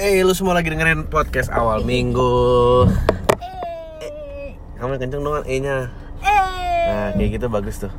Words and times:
Eh, 0.00 0.24
lu 0.24 0.32
semua 0.32 0.56
lagi 0.56 0.72
dengerin 0.72 1.12
podcast 1.12 1.52
awal 1.52 1.84
minggu. 1.84 2.88
Eh, 4.00 4.56
Kamu 4.80 4.96
yang 4.96 5.00
kenceng 5.04 5.20
dong 5.20 5.44
E-nya. 5.44 5.92
eh. 6.24 6.40
Nah, 6.88 7.08
kayak 7.12 7.36
gitu 7.36 7.52
bagus 7.52 7.76
tuh. 7.76 7.92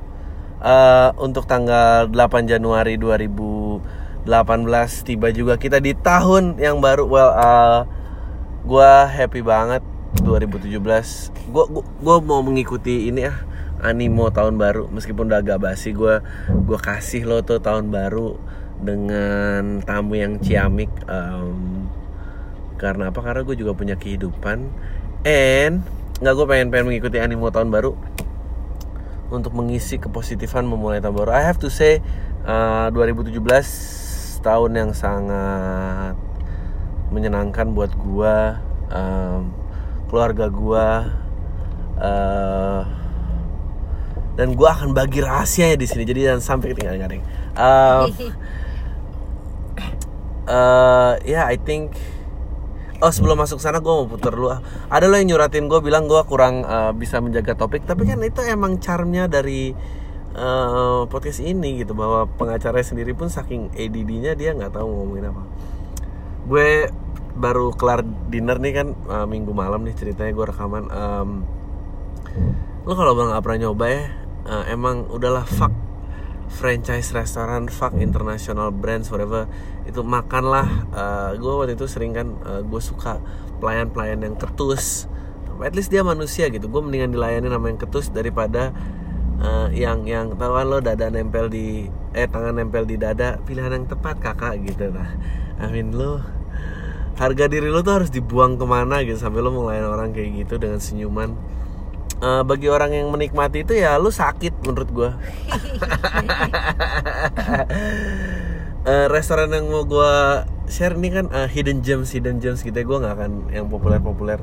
Eh, 0.58 1.10
untuk 1.22 1.46
tanggal 1.46 2.10
8 2.10 2.50
Januari 2.50 2.98
2018 2.98 5.06
tiba 5.06 5.30
juga 5.30 5.62
kita 5.62 5.78
di 5.78 5.94
tahun 5.94 6.58
yang 6.58 6.82
baru. 6.82 7.06
Well, 7.06 7.38
eh, 7.38 7.86
gua 8.66 9.06
happy 9.06 9.46
banget 9.46 9.86
2017. 10.26 11.30
Gua, 11.54 11.70
gua 11.70 11.86
gua 12.02 12.18
mau 12.18 12.42
mengikuti 12.42 13.14
ini 13.14 13.30
ya 13.30 13.46
animo 13.82 14.30
tahun 14.30 14.58
baru 14.58 14.88
meskipun 14.90 15.26
udah 15.26 15.42
agak 15.42 15.58
basi 15.58 15.90
gua 15.90 16.22
gua 16.54 16.78
kasih 16.78 17.26
lo 17.26 17.42
tuh 17.42 17.58
tahun 17.58 17.90
baru 17.90 18.38
dengan 18.82 19.86
tamu 19.86 20.18
yang 20.18 20.42
ciamik 20.42 20.90
em, 21.06 21.86
karena 22.82 23.14
apa 23.14 23.20
karena 23.22 23.42
gue 23.46 23.54
juga 23.54 23.78
punya 23.78 23.94
kehidupan 23.94 24.66
and 25.22 25.86
nggak 26.18 26.34
gue 26.34 26.46
pengen 26.50 26.68
pengen 26.74 26.86
mengikuti 26.90 27.18
animo 27.22 27.54
tahun 27.54 27.70
baru 27.70 27.94
untuk 29.32 29.56
mengisi 29.56 29.96
kepositifan 29.96 30.68
memulai 30.68 31.00
tahun 31.00 31.16
baru. 31.16 31.32
I 31.32 31.42
have 31.48 31.58
to 31.64 31.72
say 31.72 32.04
uh, 32.44 32.92
2017 32.92 33.40
tahun 34.44 34.72
yang 34.76 34.92
sangat 34.92 36.20
menyenangkan 37.12 37.72
buat 37.72 37.96
gua, 37.96 38.60
um, 38.92 39.56
keluarga 40.12 40.52
gua, 40.52 40.88
uh, 41.96 42.84
dan 44.36 44.52
gua 44.56 44.76
akan 44.76 44.92
bagi 44.92 45.24
rahasianya 45.24 45.80
di 45.80 45.88
sini. 45.88 46.04
Jadi 46.04 46.28
jangan 46.28 46.44
sampai 46.44 46.76
ketinggalan 46.76 47.00
garing. 47.00 47.24
Um, 47.56 48.12
uh, 50.48 51.20
ya, 51.22 51.50
I 51.50 51.58
think 51.60 51.94
Oh 53.02 53.10
sebelum 53.10 53.42
masuk 53.42 53.58
sana 53.58 53.82
gue 53.82 53.90
mau 53.90 54.06
putar 54.06 54.38
dulu 54.38 54.54
ah. 54.54 54.62
Ada 54.94 55.10
lo 55.10 55.18
yang 55.18 55.34
nyuratin 55.34 55.66
gue 55.66 55.82
bilang 55.82 56.06
gue 56.06 56.22
kurang 56.30 56.62
uh, 56.62 56.94
bisa 56.94 57.18
menjaga 57.18 57.58
topik 57.58 57.82
Tapi 57.90 58.06
kan 58.06 58.22
itu 58.22 58.46
emang 58.46 58.78
charmnya 58.78 59.26
dari 59.26 59.74
uh, 60.38 61.10
podcast 61.10 61.42
ini 61.42 61.82
gitu 61.82 61.98
Bahwa 61.98 62.30
pengacaranya 62.30 62.86
sendiri 62.86 63.18
pun 63.18 63.26
saking 63.26 63.74
ADD-nya 63.74 64.38
dia 64.38 64.54
nggak 64.54 64.78
tahu 64.78 64.86
ngomongin 64.86 65.34
apa 65.34 65.44
Gue 66.46 66.94
baru 67.34 67.74
kelar 67.74 68.06
dinner 68.30 68.62
nih 68.62 68.74
kan 68.78 68.88
uh, 69.10 69.26
minggu 69.26 69.50
malam 69.50 69.82
nih 69.82 69.98
ceritanya 69.98 70.38
gue 70.38 70.46
rekaman 70.46 70.86
um, 70.94 71.30
Lo 72.86 72.94
kalau 72.94 73.18
bang 73.18 73.34
nggak 73.34 73.42
pernah 73.42 73.60
nyoba 73.66 73.86
ya 73.90 74.04
uh, 74.46 74.64
Emang 74.70 75.10
udahlah 75.10 75.50
fuck 75.50 75.74
franchise 76.52 77.16
restoran 77.16 77.72
fuck 77.72 77.96
international 77.96 78.70
brands 78.76 79.08
whatever 79.08 79.48
itu 79.88 80.04
makanlah 80.04 80.68
uh, 80.92 81.32
gue 81.34 81.54
waktu 81.56 81.74
itu 81.80 81.88
sering 81.88 82.12
kan 82.12 82.28
uh, 82.44 82.62
gue 82.62 82.82
suka 82.84 83.24
pelayan-pelayan 83.64 84.22
yang 84.22 84.36
ketus. 84.36 85.08
At 85.62 85.78
least 85.78 85.94
dia 85.94 86.02
manusia 86.02 86.50
gitu 86.50 86.68
gue 86.68 86.82
mendingan 86.82 87.14
dilayani 87.14 87.48
nama 87.48 87.70
yang 87.70 87.78
ketus 87.78 88.10
daripada 88.10 88.74
uh, 89.42 89.70
yang 89.70 90.06
yang 90.10 90.34
tahu 90.38 90.58
lo 90.66 90.82
dada 90.82 91.10
nempel 91.10 91.50
di 91.50 91.86
eh 92.12 92.28
tangan 92.28 92.58
nempel 92.58 92.84
di 92.86 92.98
dada 92.98 93.38
pilihan 93.46 93.72
yang 93.72 93.86
tepat 93.86 94.18
kakak 94.20 94.58
gitu. 94.66 94.90
Nah 94.94 95.70
mean 95.70 95.94
lo 95.94 96.22
harga 97.22 97.46
diri 97.46 97.70
lo 97.70 97.86
tuh 97.86 98.02
harus 98.02 98.10
dibuang 98.10 98.58
ke 98.58 98.66
mana 98.66 99.06
gitu 99.06 99.22
sampai 99.22 99.46
lo 99.46 99.54
melayani 99.54 99.86
orang 99.86 100.10
kayak 100.10 100.46
gitu 100.46 100.58
dengan 100.58 100.82
senyuman 100.82 101.38
Eh, 102.22 102.44
bagi 102.46 102.70
orang 102.70 102.94
yang 102.94 103.10
menikmati 103.10 103.66
itu 103.66 103.74
ya 103.74 103.98
lu 103.98 104.14
sakit 104.14 104.62
menurut 104.62 104.90
gue 104.94 105.10
Eh, 108.82 109.06
restoran 109.14 109.54
yang 109.54 109.70
mau 109.70 109.86
gue 109.86 110.14
share 110.66 110.98
ini 110.98 111.14
kan 111.14 111.30
eh, 111.30 111.46
hidden 111.46 111.86
gems 111.86 112.18
hidden 112.18 112.42
gems 112.42 112.66
gitu 112.66 112.74
ya. 112.74 112.82
Gue 112.82 112.98
nggak 112.98 113.14
akan 113.14 113.32
yang 113.54 113.70
populer 113.70 114.02
populer 114.02 114.42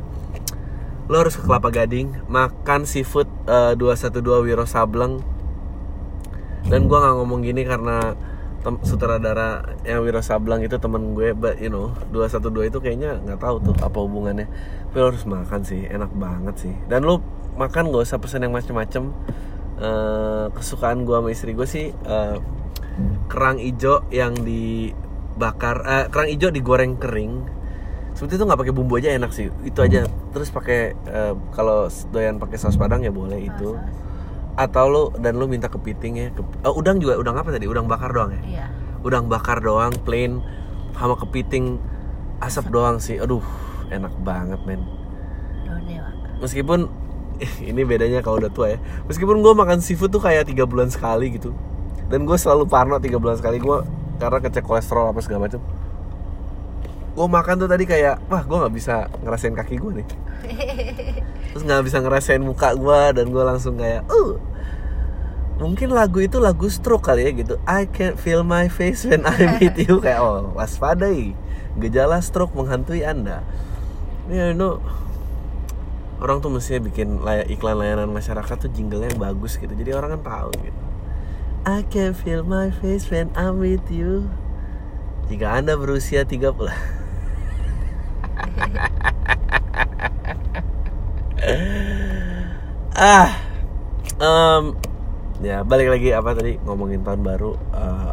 lo 1.09 1.25
harus 1.25 1.35
ke 1.35 1.43
Kelapa 1.43 1.73
Gading 1.73 2.29
makan 2.31 2.87
seafood 2.87 3.27
eh, 3.51 3.75
212 3.75 4.47
Wiro 4.47 4.63
Sableng. 4.63 5.27
Dan 6.71 6.87
gue 6.87 6.99
nggak 7.03 7.15
ngomong 7.19 7.43
gini 7.43 7.67
karena 7.67 8.15
sutradara 8.87 9.75
yang 9.83 10.07
Wiro 10.07 10.23
Sableng 10.23 10.63
itu 10.63 10.79
temen 10.79 11.19
gue 11.19 11.35
but 11.35 11.59
you 11.59 11.67
know 11.73 11.91
212 12.15 12.71
itu 12.71 12.79
kayaknya 12.79 13.19
nggak 13.19 13.43
tahu 13.43 13.59
tuh 13.59 13.75
apa 13.83 13.99
hubungannya. 13.99 14.47
Tapi 14.87 14.97
lo 15.03 15.11
harus 15.11 15.27
makan 15.27 15.67
sih 15.67 15.83
enak 15.83 16.15
banget 16.15 16.55
sih. 16.63 16.75
Dan 16.87 17.03
lo 17.03 17.38
makan 17.59 17.91
gak 17.91 18.07
usah 18.07 18.23
pesen 18.23 18.47
yang 18.47 18.55
macem-macem. 18.55 19.11
Eh, 19.79 20.47
kesukaan 20.59 21.07
gue 21.07 21.15
sama 21.15 21.31
istri 21.31 21.55
gue 21.55 21.63
sih 21.63 21.95
eh, 21.95 22.37
kerang 23.31 23.63
ijo 23.63 24.03
yang 24.11 24.35
dibakar 24.35 25.87
eh, 25.87 26.07
kerang 26.11 26.27
ijo 26.31 26.51
digoreng 26.51 26.99
kering. 26.99 27.47
Seperti 28.19 28.35
itu 28.35 28.45
nggak 28.51 28.59
pakai 28.59 28.75
bumbu 28.75 28.99
aja 28.99 29.15
enak 29.15 29.31
sih. 29.31 29.47
Itu 29.63 29.79
aja. 29.87 30.03
Terus 30.35 30.51
pakai 30.51 30.99
eh, 30.99 31.35
kalau 31.55 31.87
doyan 32.11 32.43
pakai 32.43 32.59
saus 32.59 32.75
padang 32.75 33.07
ya 33.07 33.15
boleh 33.15 33.39
itu. 33.39 33.79
Atau 34.59 34.91
lo 34.91 35.03
dan 35.15 35.39
lo 35.39 35.47
minta 35.47 35.71
kepiting 35.71 36.15
ya 36.19 36.27
Ke- 36.35 36.43
oh, 36.67 36.75
udang 36.75 36.99
juga 36.99 37.15
udang 37.15 37.39
apa 37.39 37.55
tadi? 37.55 37.71
Udang 37.71 37.87
bakar 37.87 38.11
doang 38.11 38.35
ya? 38.35 38.43
Iya. 38.43 38.67
udang 38.99 39.31
bakar 39.31 39.63
doang 39.63 39.95
plain 40.03 40.43
sama 40.99 41.15
kepiting 41.15 41.79
asap 42.43 42.75
doang 42.75 42.99
sih. 42.99 43.23
Aduh 43.23 43.47
enak 43.95 44.11
banget 44.27 44.59
men. 44.67 44.83
Meskipun 46.43 46.91
ini 47.71 47.83
bedanya 47.87 48.21
kalau 48.21 48.43
udah 48.43 48.51
tua 48.51 48.75
ya. 48.75 48.79
Meskipun 49.07 49.41
gue 49.41 49.53
makan 49.55 49.79
seafood 49.83 50.11
tuh 50.11 50.23
kayak 50.23 50.51
tiga 50.51 50.67
bulan 50.67 50.91
sekali 50.91 51.35
gitu. 51.35 51.55
Dan 52.09 52.25
gue 52.25 52.37
selalu 52.41 52.67
parno 52.67 52.99
tiga 52.99 53.17
bulan 53.21 53.39
sekali. 53.39 53.63
Gue 53.63 53.85
karena 54.19 54.39
kecek 54.43 54.67
kolesterol 54.67 55.15
apa 55.15 55.21
segala 55.23 55.47
macam 55.47 55.63
gue 57.19 57.27
makan 57.27 57.55
tuh 57.59 57.67
tadi 57.67 57.83
kayak 57.83 58.23
wah 58.31 58.47
gue 58.47 58.57
nggak 58.63 58.75
bisa 58.79 59.11
ngerasain 59.27 59.55
kaki 59.59 59.75
gue 59.83 59.91
nih. 59.99 60.07
Terus 61.51 61.63
nggak 61.67 61.83
bisa 61.83 61.99
ngerasain 61.99 62.39
muka 62.39 62.71
gue 62.79 63.01
dan 63.19 63.27
gue 63.35 63.43
langsung 63.43 63.75
kayak 63.75 64.07
uh. 64.07 64.39
Mungkin 65.59 65.91
lagu 65.91 66.23
itu 66.23 66.39
lagu 66.39 66.71
stroke 66.71 67.11
kali 67.11 67.27
ya 67.27 67.31
gitu. 67.35 67.59
I 67.67 67.91
can't 67.91 68.15
feel 68.15 68.47
my 68.47 68.71
face 68.71 69.03
when 69.03 69.27
I'm 69.27 69.59
with 69.59 69.75
you. 69.91 69.99
Kayak 69.99 70.23
oh 70.23 70.55
waspadai. 70.55 71.35
Gejala 71.83 72.23
stroke 72.23 72.55
menghantui 72.55 73.03
anda. 73.03 73.43
Ya 74.31 74.55
you 74.55 74.55
know 74.55 74.79
orang 76.19 76.43
tuh 76.43 76.51
mestinya 76.51 76.83
bikin 76.87 77.23
lay- 77.23 77.47
iklan 77.51 77.79
layanan 77.79 78.11
masyarakat 78.11 78.57
tuh 78.59 78.71
jingle 78.75 79.07
yang 79.07 79.19
bagus 79.19 79.57
gitu. 79.57 79.71
Jadi 79.71 79.91
orang 79.95 80.19
kan 80.19 80.23
tahu 80.23 80.51
gitu. 80.63 80.81
I 81.69 81.83
can 81.91 82.15
feel 82.17 82.47
my 82.47 82.71
face 82.71 83.11
when 83.13 83.29
I'm 83.37 83.61
with 83.61 83.91
you. 83.91 84.31
Jika 85.29 85.61
anda 85.61 85.77
berusia 85.77 86.25
30 86.25 86.57
ah 92.99 93.31
em, 94.19 94.75
ya 95.45 95.63
balik 95.63 95.89
lagi 95.93 96.11
apa 96.17 96.35
tadi? 96.35 96.57
Ngomongin 96.65 97.05
tahun 97.05 97.21
baru 97.23 97.53
eh, 97.77 98.13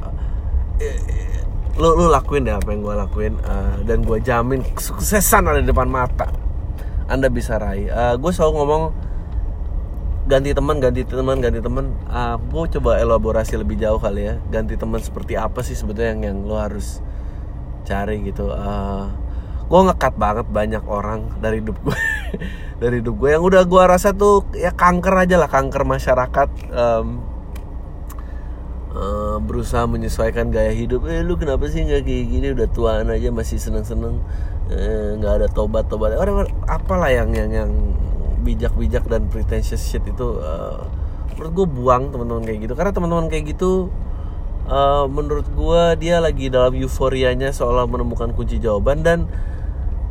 lu 1.76 1.92
lu 1.96 2.08
lakuin 2.08 2.48
deh 2.48 2.56
apa 2.56 2.72
yang 2.72 2.82
gue 2.84 2.96
lakuin 2.96 3.34
eh, 3.40 3.76
dan 3.84 4.04
gue 4.04 4.20
jamin 4.24 4.64
kesuksesan 4.76 5.48
ada 5.48 5.60
di 5.60 5.68
depan 5.68 5.92
mata 5.92 6.28
anda 7.06 7.30
bisa 7.30 7.58
raih. 7.62 7.90
Gue 8.18 8.32
selalu 8.34 8.54
ngomong 8.62 8.84
ganti 10.26 10.58
teman 10.58 10.82
ganti 10.82 11.06
teman 11.06 11.38
ganti 11.38 11.62
teman. 11.62 11.94
Uh, 12.10 12.36
gue 12.42 12.78
coba 12.78 12.98
elaborasi 12.98 13.62
lebih 13.62 13.78
jauh 13.78 14.02
kali 14.02 14.34
ya. 14.34 14.36
Ganti 14.50 14.74
teman 14.76 15.00
seperti 15.02 15.38
apa 15.38 15.62
sih 15.62 15.78
sebetulnya 15.78 16.18
yang, 16.18 16.22
yang 16.34 16.38
lo 16.50 16.58
harus 16.58 17.00
cari 17.86 18.26
gitu. 18.26 18.50
Uh, 18.50 19.14
gue 19.66 19.80
ngekat 19.90 20.14
banget 20.18 20.48
banyak 20.50 20.84
orang 20.86 21.30
dari 21.42 21.62
hidup 21.62 21.78
gue 21.82 21.98
dari 22.82 23.02
hidup 23.02 23.18
gue 23.18 23.30
yang 23.34 23.42
udah 23.42 23.66
gue 23.66 23.82
rasa 23.82 24.14
tuh 24.14 24.46
ya 24.54 24.70
kanker 24.74 25.14
aja 25.26 25.38
lah 25.38 25.50
kanker 25.50 25.86
masyarakat. 25.86 26.50
Em, 26.74 27.08
eh, 28.98 29.38
berusaha 29.46 29.86
menyesuaikan 29.86 30.50
gaya 30.50 30.74
hidup. 30.74 31.06
Eh 31.06 31.22
lu 31.22 31.38
kenapa 31.38 31.70
sih 31.70 31.86
nggak 31.86 32.02
kayak 32.02 32.26
gini? 32.34 32.48
Udah 32.58 32.68
tuaan 32.74 33.14
aja 33.14 33.30
masih 33.30 33.62
seneng 33.62 33.86
seneng 33.86 34.26
nggak 34.66 35.34
ada 35.42 35.48
tobat 35.50 35.86
tobat 35.86 36.18
orang 36.18 36.50
apalah 36.66 37.14
yang 37.14 37.30
yang 37.38 37.54
yang 37.54 37.72
bijak-bijak 38.46 39.06
dan 39.10 39.26
pretentious 39.26 39.82
shit 39.82 40.06
itu 40.06 40.38
eh, 40.38 40.80
menurut 41.36 41.52
gue 41.52 41.68
buang 41.68 42.04
teman-teman 42.14 42.44
kayak 42.46 42.60
gitu. 42.70 42.74
Karena 42.78 42.92
teman-teman 42.94 43.28
kayak 43.28 43.58
gitu 43.58 43.90
eh, 44.70 45.06
menurut 45.10 45.48
gue 45.50 45.82
dia 45.98 46.22
lagi 46.22 46.54
dalam 46.54 46.78
euforianya 46.78 47.50
seolah 47.50 47.90
menemukan 47.90 48.32
kunci 48.38 48.62
jawaban 48.62 49.02
dan 49.02 49.26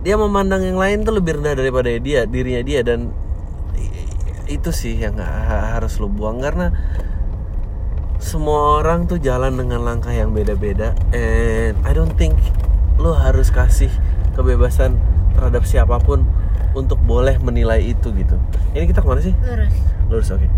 dia 0.05 0.21
memandang 0.21 0.61
yang 0.61 0.77
lain 0.77 1.07
tuh 1.07 1.17
lebih 1.17 1.41
rendah 1.41 1.55
daripada 1.57 1.89
dia 1.97 2.27
dirinya 2.27 2.62
dia. 2.67 2.83
Dan 2.83 3.15
itu 4.50 4.71
sih 4.75 4.99
yang 4.99 5.17
ha- 5.23 5.79
harus 5.79 5.97
lo 6.03 6.11
buang. 6.11 6.43
Karena 6.43 6.75
semua 8.19 8.83
orang 8.83 9.07
tuh 9.07 9.23
jalan 9.23 9.55
dengan 9.57 9.81
langkah 9.87 10.12
yang 10.12 10.35
beda-beda. 10.35 10.93
And 11.15 11.79
I 11.87 11.93
don't 11.95 12.12
think 12.19 12.37
lo 13.00 13.17
harus 13.17 13.49
kasih 13.49 13.91
kebebasan 14.35 14.99
terhadap 15.35 15.67
siapa 15.67 15.99
pun 16.03 16.27
untuk 16.75 16.99
boleh 17.03 17.39
menilai 17.39 17.81
itu 17.83 18.11
gitu. 18.15 18.37
Ini 18.75 18.85
kita 18.91 19.01
ke 19.01 19.07
mana 19.07 19.23
sih? 19.23 19.35
Lurus. 19.43 19.75
lurus 20.11 20.29
oke. 20.35 20.49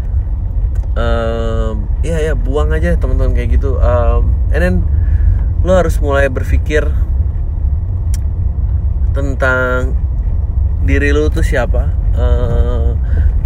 Em, 0.96 1.74
iya 2.00 2.18
ya 2.24 2.32
buang 2.32 2.72
aja 2.72 2.96
teman-teman 2.96 3.36
kayak 3.36 3.60
gitu. 3.60 3.76
Em, 3.76 4.22
and 4.52 4.62
then 4.64 4.76
lo 5.60 5.76
harus 5.76 6.00
mulai 6.00 6.32
berpikir 6.32 6.88
tentang 9.12 9.96
diri 10.84 11.12
lu 11.12 11.28
tuh 11.28 11.44
siapa. 11.44 11.92
Eh, 12.16 12.88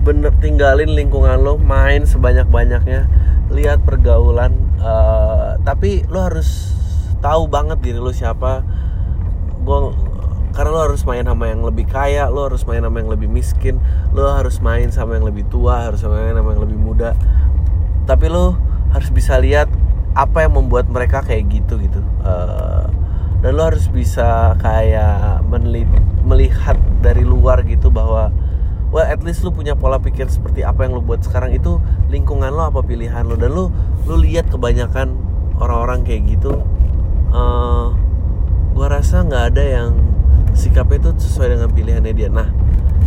bener 0.06 0.30
tinggalin 0.38 0.94
lingkungan 0.94 1.42
lo 1.42 1.58
main 1.58 2.06
sebanyak 2.06 2.46
banyaknya 2.46 3.10
lihat 3.50 3.82
pergaulan. 3.82 4.54
Eh, 4.78 5.50
tapi 5.66 6.06
lo 6.06 6.22
harus 6.22 6.74
tahu 7.18 7.50
banget 7.50 7.82
diri 7.82 7.98
lo 7.98 8.14
siapa. 8.14 8.62
Gua 9.66 10.09
karena 10.50 10.70
lo 10.74 10.80
harus 10.82 11.02
main 11.06 11.22
sama 11.22 11.46
yang 11.50 11.62
lebih 11.62 11.86
kaya 11.86 12.26
lo 12.26 12.50
harus 12.50 12.66
main 12.66 12.82
sama 12.82 12.98
yang 12.98 13.10
lebih 13.10 13.30
miskin 13.30 13.78
lo 14.10 14.26
harus 14.26 14.58
main 14.58 14.90
sama 14.90 15.14
yang 15.16 15.26
lebih 15.26 15.46
tua 15.46 15.86
harus 15.86 16.02
main 16.02 16.34
sama 16.34 16.50
yang 16.54 16.62
lebih 16.66 16.78
muda. 16.78 17.14
Tapi 18.06 18.26
lo 18.26 18.58
harus 18.90 19.10
bisa 19.14 19.38
lihat 19.38 19.70
apa 20.18 20.42
yang 20.42 20.58
membuat 20.58 20.90
mereka 20.90 21.22
kayak 21.22 21.46
gitu 21.46 21.78
gitu. 21.78 22.02
Eh, 22.26 22.86
dan 23.40 23.50
lo 23.54 23.62
harus 23.70 23.86
bisa 23.86 24.58
kayak 24.58 25.46
menli- 25.46 25.86
melihat 26.26 26.76
dari 27.00 27.22
luar 27.22 27.62
gitu 27.64 27.88
bahwa 27.88 28.34
well 28.90 29.06
at 29.06 29.22
least 29.22 29.46
lu 29.46 29.54
punya 29.54 29.78
pola 29.78 30.02
pikir 30.02 30.26
seperti 30.26 30.66
apa 30.66 30.82
yang 30.82 30.98
lo 30.98 31.02
buat 31.02 31.22
sekarang 31.22 31.54
itu 31.54 31.78
lingkungan 32.10 32.50
lo 32.50 32.66
apa 32.66 32.82
pilihan 32.82 33.22
lo. 33.22 33.38
Dan 33.38 33.54
lo 33.54 33.70
lu 34.10 34.18
lihat 34.18 34.50
kebanyakan 34.50 35.14
orang-orang 35.62 36.02
kayak 36.02 36.26
gitu. 36.26 36.58
Eh 37.30 37.86
gua 38.74 38.86
rasa 38.90 39.22
nggak 39.22 39.44
ada 39.54 39.62
yang 39.62 40.09
sikapnya 40.60 41.08
itu 41.08 41.10
sesuai 41.16 41.56
dengan 41.56 41.72
pilihannya 41.72 42.12
dia. 42.12 42.28
Nah 42.28 42.52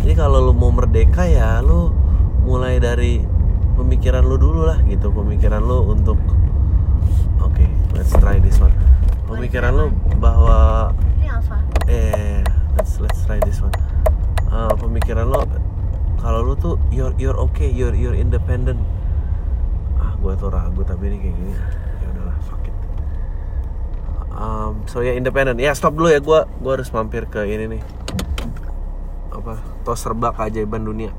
ini 0.02 0.18
kalau 0.18 0.50
lu 0.50 0.54
mau 0.58 0.74
merdeka 0.74 1.30
ya 1.30 1.62
lu 1.62 1.94
mulai 2.42 2.82
dari 2.82 3.22
pemikiran 3.78 4.26
lu 4.26 4.42
dulu 4.42 4.66
lah 4.66 4.82
gitu. 4.90 5.14
Pemikiran 5.14 5.62
lu 5.62 5.86
untuk 5.94 6.18
oke 7.38 7.66
let's 7.94 8.10
try 8.18 8.42
this 8.42 8.58
one. 8.58 8.74
Pemikiran 9.30 9.78
lu 9.78 9.86
bahwa 10.18 10.90
eh 11.86 12.42
let's 12.74 12.98
let's 12.98 13.22
try 13.30 13.38
this 13.46 13.62
one. 13.62 13.74
Eh, 14.50 14.74
pemikiran 14.82 15.30
lo 15.30 15.46
kalau 16.18 16.42
lu 16.42 16.54
tuh 16.58 16.82
you're 16.90 17.14
you're 17.22 17.38
okay 17.38 17.70
you're 17.70 17.94
you're 17.94 18.18
independent. 18.18 18.82
Ah 20.02 20.18
gue 20.18 20.34
tuh 20.42 20.50
ragu 20.50 20.82
tapi 20.82 21.14
ini 21.14 21.18
kayak 21.22 21.36
gini 21.38 21.54
ya 22.02 22.08
udahlah 22.18 22.38
fuck 22.42 22.66
it 22.66 22.76
um, 24.36 24.84
so 24.90 25.02
ya 25.02 25.14
independent 25.14 25.58
ya 25.62 25.72
stop 25.74 25.96
dulu 25.96 26.10
ya 26.10 26.20
gue 26.20 26.40
gue 26.46 26.72
harus 26.72 26.90
mampir 26.92 27.30
ke 27.30 27.46
ini 27.46 27.78
nih 27.78 27.82
apa 29.34 29.60
tos 29.86 30.00
serba 30.02 30.34
keajaiban 30.34 30.86
dunia 30.86 31.12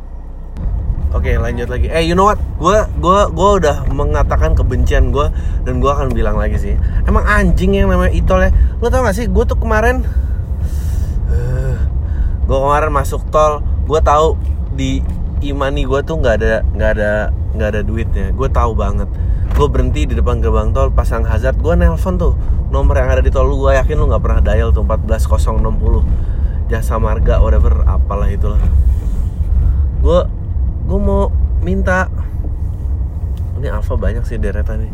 Oke 1.14 1.30
lanjut 1.38 1.70
lagi. 1.70 1.86
Eh 1.94 2.10
you 2.10 2.18
know 2.18 2.26
what? 2.26 2.42
Gue 2.58 2.74
gua 2.98 3.30
gua 3.30 3.62
udah 3.62 3.86
mengatakan 3.86 4.58
kebencian 4.58 5.14
gue 5.14 5.30
dan 5.62 5.78
gue 5.78 5.86
akan 5.86 6.10
bilang 6.10 6.34
lagi 6.34 6.58
sih. 6.58 6.74
Emang 7.06 7.22
anjing 7.22 7.70
yang 7.70 7.86
namanya 7.86 8.10
Itol 8.10 8.42
ya. 8.42 8.50
Lo 8.82 8.90
tau 8.90 9.06
gak 9.06 9.14
sih? 9.14 9.30
Gue 9.30 9.46
tuh 9.46 9.54
kemarin, 9.54 10.02
gue 12.50 12.58
kemarin 12.58 12.90
masuk 12.90 13.22
tol. 13.30 13.62
Gue 13.86 14.02
tahu 14.02 14.34
di 14.74 15.06
imani 15.38 15.86
gue 15.86 16.02
tuh 16.02 16.18
nggak 16.18 16.34
ada 16.34 16.66
nggak 16.74 16.90
ada 16.98 17.12
nggak 17.54 17.68
ada 17.78 17.80
duitnya. 17.86 18.26
Gue 18.34 18.50
tahu 18.50 18.74
banget. 18.74 19.06
Gue 19.54 19.68
berhenti 19.70 20.02
di 20.04 20.14
depan 20.14 20.42
gerbang 20.42 20.70
tol 20.70 20.90
pasang 20.90 21.22
hazard. 21.22 21.56
Gue 21.56 21.72
nelpon 21.72 22.18
tuh 22.18 22.34
nomor 22.68 22.94
yang 22.94 23.08
ada 23.08 23.22
di 23.22 23.30
tol 23.30 23.46
lu. 23.46 23.58
Gue 23.60 23.74
yakin 23.74 23.94
lu 23.94 24.06
nggak 24.06 24.20
pernah 24.20 24.40
dial 24.40 24.70
tuh 24.70 24.82
14060 24.82 26.34
jasa 26.64 26.96
marga 26.96 27.38
whatever 27.38 27.84
apalah 27.84 28.24
itulah 28.24 28.56
gue 30.00 30.20
gue 30.84 30.98
mau 30.98 31.28
minta 31.60 32.08
ini 33.56 33.68
alfa 33.68 33.92
banyak 33.94 34.24
sih 34.24 34.40
deretan 34.40 34.80
nih 34.80 34.92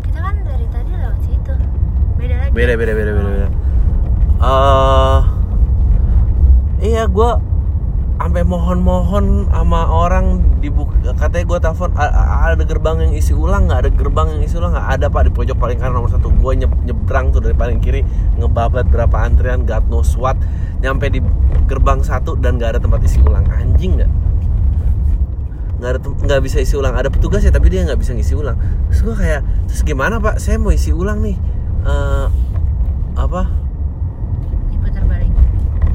Kita 0.00 0.18
kan 0.22 0.34
dari 0.40 0.66
tadi 0.70 0.90
lewat 0.90 1.18
situ. 1.20 1.54
Beda 2.14 2.34
lagi. 2.38 2.50
beda 2.54 2.72
beda 2.74 2.92
beda 2.94 3.10
beda 3.12 3.28
beda 3.28 3.48
Eh, 4.40 5.18
iya 6.86 7.04
gue 7.04 7.30
mohon-mohon 8.50 9.46
sama 9.46 9.86
orang 9.86 10.42
dibuka 10.58 11.14
katanya 11.14 11.44
gue 11.46 11.58
telepon 11.62 11.90
"A- 11.94 12.10
a- 12.10 12.50
ada 12.50 12.66
gerbang 12.66 12.98
yang 13.06 13.12
isi 13.14 13.30
ulang 13.30 13.70
nggak? 13.70 13.86
Ada 13.86 13.90
gerbang 13.94 14.26
yang 14.34 14.42
isi 14.42 14.58
ulang 14.58 14.74
nggak? 14.74 14.86
Ada 14.98 15.06
pak 15.06 15.22
di 15.22 15.30
pojok 15.30 15.56
paling 15.56 15.78
kanan 15.78 16.02
nomor 16.02 16.10
satu. 16.10 16.34
Gue 16.34 16.58
nyebrang 16.58 17.30
tuh 17.30 17.38
dari 17.38 17.54
paling 17.54 17.78
kiri 17.78 18.02
ngebabat 18.42 18.90
berapa 18.90 19.14
antrian 19.22 19.62
God 19.62 19.86
knows 19.86 20.18
what 20.18 20.34
nyampe 20.82 21.06
di 21.06 21.22
gerbang 21.70 22.02
satu 22.02 22.34
dan 22.34 22.58
nggak 22.58 22.74
ada 22.74 22.80
tempat 22.82 22.98
isi 23.06 23.22
ulang. 23.22 23.46
Anjing 23.46 24.02
nggak? 24.02 24.10
Nggak 25.78 25.90
ada 25.94 25.98
nggak 26.02 26.40
bisa 26.42 26.58
isi 26.58 26.74
ulang. 26.74 26.98
Ada 26.98 27.08
petugas 27.08 27.46
ya 27.46 27.54
tapi 27.54 27.70
dia 27.70 27.86
nggak 27.86 28.02
bisa 28.02 28.18
ngisi 28.18 28.34
ulang. 28.34 28.58
Terus 28.90 29.00
gue 29.06 29.14
kayak 29.14 29.46
terus 29.70 29.86
gimana 29.86 30.18
pak? 30.18 30.42
Saya 30.42 30.58
mau 30.58 30.74
isi 30.74 30.90
ulang 30.90 31.22
nih. 31.22 31.38
Eh, 31.86 32.26
apa? 33.14 33.46
Diputar 34.74 35.06
balik. 35.06 35.30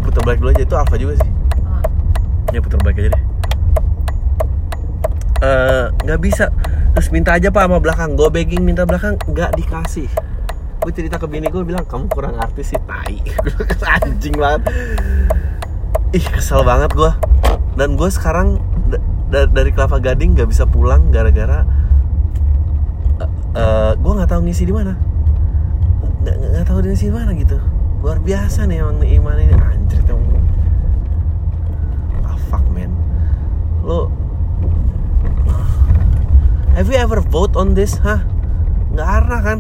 putar 0.07 0.21
balik 0.23 0.39
dulu 0.39 0.49
aja 0.55 0.63
itu 0.63 0.75
Alfa 0.79 0.95
juga 0.95 1.19
sih. 1.19 1.34
Ya 2.55 2.63
putar 2.63 2.79
balik 2.79 3.03
aja 3.03 3.09
deh. 3.11 3.23
Eh, 5.43 5.85
nggak 6.07 6.19
bisa. 6.23 6.47
Terus 6.95 7.11
minta 7.11 7.35
aja 7.35 7.51
pak 7.51 7.67
sama 7.67 7.83
belakang. 7.83 8.15
Gue 8.15 8.31
begging 8.31 8.63
minta 8.63 8.87
belakang 8.87 9.19
nggak 9.27 9.51
dikasih. 9.59 10.07
Gue 10.79 10.91
cerita 10.95 11.19
ke 11.19 11.27
bini 11.27 11.51
gue 11.51 11.61
bilang 11.61 11.83
kamu 11.83 12.07
kurang 12.07 12.39
artis 12.39 12.71
sih 12.71 12.79
tai. 12.87 13.19
Anjing 13.99 14.39
banget. 14.39 14.71
Ih 16.15 16.23
kesel 16.23 16.63
banget 16.63 16.95
gue 16.95 17.11
dan 17.75 17.99
gue 17.99 18.07
sekarang 18.07 18.63
da- 18.87 19.03
da- 19.27 19.51
dari 19.51 19.75
kelapa 19.75 19.99
gading 19.99 20.31
nggak 20.39 20.47
bisa 20.47 20.63
pulang 20.63 21.11
gara-gara 21.11 21.67
eh 23.55 23.91
gue 23.99 24.11
nggak 24.15 24.29
tahu 24.31 24.47
ngisi 24.47 24.63
di 24.63 24.71
mana. 24.71 24.95
Nggak 26.23 26.63
tahu 26.63 26.79
ngisi 26.79 27.11
di 27.11 27.15
mana 27.15 27.35
gitu. 27.35 27.59
Luar 27.99 28.23
biasa 28.23 28.63
nih 28.63 28.79
emang 28.79 29.03
iman 29.03 29.35
ini. 29.35 29.55
Anjir 29.57 29.99
kamu 30.07 30.23
ah 32.23 32.37
fuck 32.47 32.63
man 32.71 32.89
lo 33.85 34.09
have 36.75 36.89
you 36.89 36.97
ever 36.97 37.21
vote 37.21 37.55
on 37.55 37.77
this? 37.77 38.01
Hah? 38.01 38.25
Nggak 38.91 39.07
pernah 39.07 39.41
kan? 39.45 39.59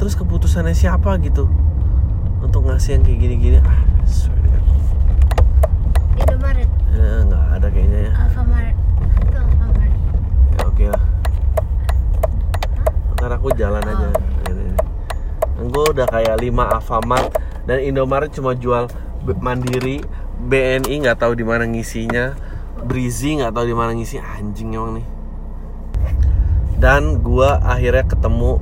Terus 0.00 0.14
keputusannya 0.16 0.72
siapa 0.72 1.18
gitu? 1.20 1.50
Untuk 2.40 2.64
ngasih 2.64 2.98
yang 2.98 3.02
kayak 3.04 3.18
gini-gini. 3.20 3.58
Ah 3.60 3.82
God. 4.48 4.64
Indomaret. 6.22 6.68
Ya, 6.94 7.10
nggak 7.28 7.44
ada 7.60 7.66
kayaknya 7.68 7.98
ya. 8.08 8.12
Alfamaret. 8.16 8.76
Itu 9.26 9.38
Alfamaret. 9.38 9.92
ya 10.54 10.60
oke 10.64 10.84
lah. 10.88 11.04
Ntar 13.18 13.30
aku 13.36 13.48
jalan 13.58 13.82
aja. 13.84 14.08
Gue 15.62 15.84
udah 15.94 16.06
kayak 16.10 16.42
5 16.42 16.74
Alfamart 16.74 17.30
dan 17.70 17.78
Indomaret 17.82 18.30
cuma 18.34 18.54
jual 18.56 18.90
mandiri. 19.38 20.02
BNI 20.42 21.06
nggak 21.06 21.22
tahu 21.22 21.38
di 21.38 21.46
mana 21.46 21.62
ngisinya 21.70 22.34
Brizi 22.82 23.38
nggak 23.38 23.54
tahu 23.54 23.64
di 23.70 23.76
mana 23.76 23.94
ngisi? 23.94 24.18
Anjing 24.18 24.74
emang 24.74 24.98
nih. 24.98 25.06
Dan 26.82 27.22
gua 27.22 27.62
akhirnya 27.62 28.02
ketemu 28.06 28.58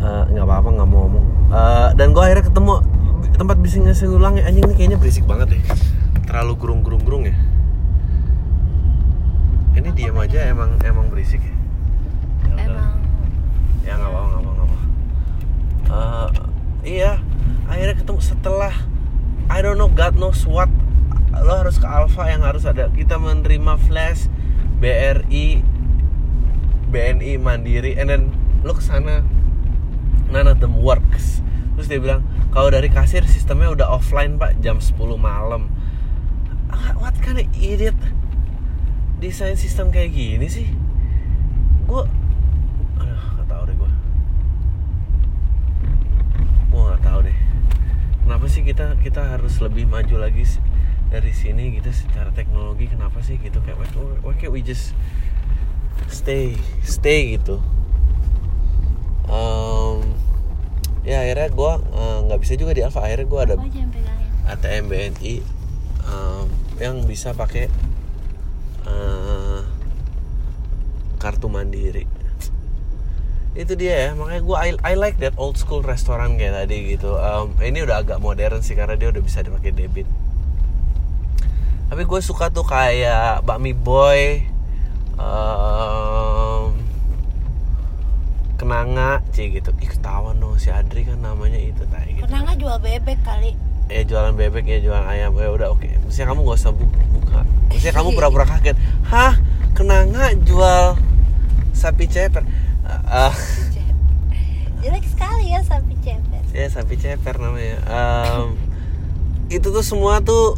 Oh, 0.00 0.06
eh, 0.06 0.24
nggak 0.32 0.46
apa-apa 0.48 0.68
nggak 0.80 0.88
mau 0.88 1.04
ngomong. 1.04 1.26
Eh, 1.52 1.88
dan 1.98 2.16
gua 2.16 2.30
akhirnya 2.30 2.46
ketemu 2.48 2.72
tempat 3.36 3.56
bising 3.60 3.84
ngasih 3.84 4.08
ulang 4.08 4.38
ya. 4.38 4.48
Anjing 4.48 4.64
ini 4.64 4.74
kayaknya 4.78 4.96
berisik 4.96 5.28
banget 5.28 5.58
deh. 5.58 5.62
Terlalu 6.24 6.52
gerung-gerung-gerung 6.56 7.28
ya. 7.28 7.36
Ini 9.76 9.88
diam 9.92 10.16
aja 10.18 10.40
emang 10.48 10.76
emang 10.82 11.12
berisik 11.12 11.42
ya? 11.42 11.54
Ya. 12.54 12.64
Emang. 12.64 12.92
Ya 13.84 13.92
nggak 13.98 14.08
apa 14.08 14.18
nggak 14.24 14.40
apa 14.40 14.50
nggak 14.50 14.66
apa 14.66 14.78
Eh, 15.90 16.28
iya. 16.96 17.12
Akhirnya 17.68 17.96
ketemu 17.98 18.20
setelah 18.22 18.74
I 19.50 19.58
don't 19.60 19.76
know 19.76 19.90
God 19.90 20.14
knows 20.16 20.46
what 20.46 20.70
lo 21.30 21.62
harus 21.62 21.78
ke 21.78 21.86
Alfa 21.86 22.26
yang 22.26 22.42
harus 22.42 22.66
ada. 22.66 22.90
Kita 22.90 23.16
menerima 23.16 23.78
flash 23.78 24.26
BRI 24.82 25.62
BNI 26.90 27.38
Mandiri 27.38 27.94
and 27.94 28.10
then 28.10 28.22
lo 28.66 28.74
ke 28.74 28.82
sana 28.82 29.22
none 30.30 30.50
them 30.58 30.78
works. 30.78 31.38
Terus 31.78 31.86
dia 31.86 32.00
bilang 32.02 32.22
kalau 32.50 32.70
dari 32.70 32.90
kasir 32.90 33.22
sistemnya 33.24 33.70
udah 33.70 33.86
offline 33.88 34.36
pak 34.36 34.58
jam 34.58 34.82
10 34.82 34.98
malam. 35.14 35.70
What 36.98 37.14
kind 37.22 37.38
of 37.38 37.46
idiot 37.54 37.96
desain 39.18 39.54
sistem 39.54 39.90
kayak 39.90 40.10
gini 40.12 40.46
sih? 40.46 40.66
Gue 41.86 42.06
aduh 42.98 43.22
nggak 43.38 43.46
tahu 43.48 43.62
deh 43.66 43.74
gue 43.74 43.90
gue 46.70 46.80
nggak 46.80 47.02
tahu 47.02 47.18
deh. 47.26 47.36
Kenapa 48.22 48.44
sih 48.46 48.62
kita 48.62 48.94
kita 49.02 49.22
harus 49.34 49.58
lebih 49.58 49.90
maju 49.90 50.16
lagi 50.22 50.46
s- 50.46 50.62
dari 51.10 51.34
sini 51.34 51.74
gitu 51.74 51.90
secara 51.90 52.30
teknologi 52.30 52.86
kenapa 52.86 53.18
sih 53.20 53.36
gitu? 53.42 53.58
Kayak 53.66 53.82
why, 53.82 53.90
why 54.22 54.34
can't 54.38 54.54
we 54.54 54.62
just 54.62 54.94
stay 56.06 56.54
stay 56.86 57.34
gitu? 57.34 57.58
Em, 59.26 60.06
ya 61.02 61.26
akhirnya 61.26 61.50
gue 61.50 61.72
nggak 62.30 62.40
bisa 62.40 62.54
juga 62.54 62.72
di 62.78 62.86
Alfa 62.86 63.02
akhirnya 63.02 63.26
gue 63.26 63.40
ada? 63.42 63.54
ATM 64.54 64.84
BNI 64.86 65.34
em, 66.06 66.46
yang 66.78 67.02
bisa 67.04 67.34
pakai 67.34 67.66
eh, 68.86 69.60
kartu 71.18 71.50
mandiri. 71.50 72.06
Itu 73.58 73.74
dia 73.74 74.08
ya 74.08 74.10
makanya 74.14 74.42
gue 74.46 74.56
I, 74.56 74.70
I 74.86 74.94
like 74.94 75.18
that 75.18 75.34
old 75.34 75.58
school 75.58 75.82
restoran 75.82 76.38
kayak 76.38 76.54
tadi 76.54 76.94
gitu. 76.94 77.18
Um, 77.18 77.50
ini 77.58 77.82
udah 77.82 78.06
agak 78.06 78.22
modern 78.22 78.62
sih 78.62 78.78
karena 78.78 78.94
dia 78.94 79.10
udah 79.10 79.18
bisa 79.18 79.42
dipakai 79.42 79.74
debit 79.74 80.06
tapi 81.90 82.02
gue 82.04 82.20
suka 82.20 82.48
tuh 82.48 82.62
kayak 82.62 83.42
bakmi 83.42 83.74
boy 83.74 84.46
um, 85.18 86.70
kenanga 88.54 89.20
cie 89.30 89.50
gitu. 89.50 89.74
Ih 89.76 89.90
ketahuan 89.90 90.36
dong 90.36 90.54
si 90.54 90.70
Adri 90.70 91.02
kan 91.02 91.18
namanya 91.18 91.58
itu 91.58 91.82
tadi 91.86 92.14
gitu. 92.14 92.24
Pernah 92.24 92.40
nggak 92.44 92.58
jual 92.58 92.76
bebek 92.78 93.20
kali? 93.20 93.52
ya 93.90 94.06
jualan 94.06 94.38
bebek 94.38 94.64
ya 94.64 94.78
jualan 94.78 95.02
ayam. 95.04 95.34
Ya 95.34 95.50
udah 95.50 95.68
oke. 95.74 95.90
Mestinya 96.06 96.30
kamu 96.30 96.46
gak 96.46 96.58
usah 96.58 96.70
bu- 96.70 96.86
buka. 97.10 97.42
Mestinya 97.68 97.94
kamu 97.96 98.08
pura-pura 98.16 98.46
kaget. 98.46 98.78
Hah? 99.04 99.34
Kenanga 99.74 100.30
jual 100.40 100.94
sapi 101.72 102.06
ceper. 102.06 102.46
Ah, 102.86 103.34
Jelek 104.80 105.02
sekali 105.04 105.50
ya 105.50 105.60
sapi 105.60 105.94
cepet. 106.00 106.42
ya 106.54 106.66
sapi 106.70 106.94
ceper 106.96 107.34
namanya. 107.36 107.82
Em, 107.84 108.54
itu 109.50 109.68
tuh 109.68 109.82
semua 109.82 110.22
tuh 110.22 110.54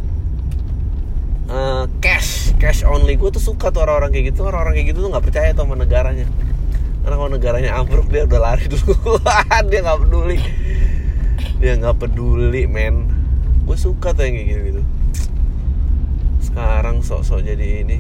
eh, 1.53 1.85
cash. 2.01 2.57
Cash 2.57 2.81
only. 2.89 3.21
Gue 3.21 3.29
tuh 3.29 3.43
suka 3.43 3.69
tuh 3.69 3.85
orang-orang 3.85 4.11
kayak 4.11 4.33
gitu. 4.33 4.49
Orang-orang 4.49 4.81
kayak 4.81 4.89
gitu 4.97 4.99
tuh 5.05 5.11
nggak 5.13 5.25
percaya 5.25 5.49
tuh 5.53 5.69
sama 5.69 5.77
negaranya. 5.77 6.27
Karena 7.03 7.17
kalau 7.19 7.31
negaranya 7.35 7.71
ambruk 7.77 8.07
dia 8.09 8.25
udah 8.25 8.41
lari 8.41 8.67
dulu. 8.71 9.19
Dia 9.71 9.81
nggak 9.83 9.99
peduli. 10.07 10.39
Dia 11.59 11.73
nggak 11.79 11.97
peduli 11.99 12.63
men. 12.71 13.11
Gue 13.67 13.75
suka 13.75 14.15
tuh 14.15 14.23
yang 14.27 14.35
kayak 14.39 14.49
gitu 14.49 14.61
gitu. 14.71 14.83
Sekarang 16.43 17.03
sok-sok 17.03 17.43
jadi 17.43 17.83
ini. 17.87 17.99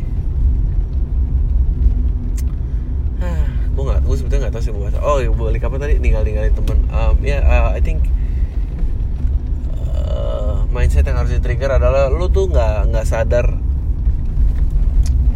Gue 3.74 3.82
nggak 3.88 4.04
gue 4.04 4.14
sebetulnya 4.20 4.42
nggak 4.46 4.54
tahu 4.54 4.64
sih 4.68 4.72
bahas 4.76 5.00
oh 5.00 5.16
ya 5.18 5.32
balik 5.32 5.64
apa 5.64 5.80
tadi? 5.80 5.96
Ninggal 5.98 6.22
ninggalin 6.22 6.52
temen. 6.54 6.78
Um, 6.92 7.16
ya 7.24 7.40
uh, 7.42 7.72
I 7.72 7.80
think 7.80 8.06
mindset 10.72 11.04
yang 11.04 11.20
harus 11.20 11.36
di 11.36 11.40
trigger 11.44 11.76
adalah 11.76 12.08
lu 12.08 12.32
tuh 12.32 12.48
nggak 12.48 12.90
nggak 12.90 13.06
sadar 13.06 13.60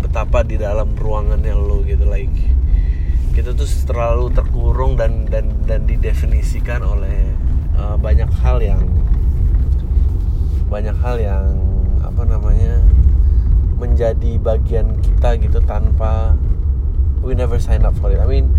betapa 0.00 0.40
di 0.42 0.56
dalam 0.56 0.96
ruangannya 0.96 1.52
lu 1.52 1.84
gitu 1.84 2.08
like 2.08 2.32
kita 3.36 3.52
tuh 3.52 3.68
terlalu 3.84 4.32
terkurung 4.32 4.96
dan 4.96 5.28
dan 5.28 5.52
dan 5.68 5.84
didefinisikan 5.84 6.80
oleh 6.80 7.36
uh, 7.76 8.00
banyak 8.00 8.32
hal 8.40 8.64
yang 8.64 8.80
banyak 10.72 10.96
hal 11.04 11.20
yang 11.20 11.44
apa 12.00 12.24
namanya 12.24 12.80
menjadi 13.76 14.40
bagian 14.40 14.96
kita 15.04 15.36
gitu 15.36 15.60
tanpa 15.68 16.32
we 17.20 17.36
never 17.36 17.60
sign 17.60 17.84
up 17.84 17.92
for 18.00 18.08
it. 18.08 18.22
I 18.22 18.26
mean, 18.26 18.54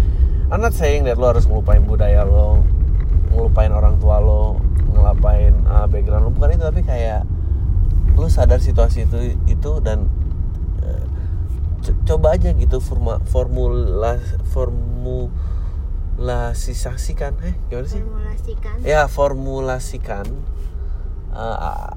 I'm 0.51 0.61
not 0.61 0.75
saying 0.75 1.07
that 1.09 1.17
lo 1.17 1.33
harus 1.33 1.47
ngelupain 1.49 1.87
budaya 1.87 2.27
lo, 2.27 2.61
ngelupain 3.33 3.71
orang 3.73 3.97
tua 3.97 4.21
lo, 4.21 4.61
ngelupain 4.97 5.53
uh, 5.69 5.85
background 5.85 6.25
lo 6.25 6.31
bukan 6.33 6.57
itu 6.57 6.63
tapi 6.65 6.81
kayak 6.81 7.23
lo 8.17 8.27
sadar 8.27 8.57
situasi 8.57 9.05
itu 9.05 9.37
itu 9.45 9.71
dan 9.85 10.09
uh, 10.81 11.05
co- 11.85 11.99
coba 12.09 12.33
aja 12.33 12.49
gitu 12.57 12.81
forma, 12.81 13.21
formula 13.29 14.17
formulasikan 16.17 17.37
eh 17.45 17.53
gimana 17.69 17.87
sih? 17.87 18.01
Formulasikan. 18.01 18.75
ya 18.81 19.05
formulasikan 19.05 20.25
uh, 21.31 21.93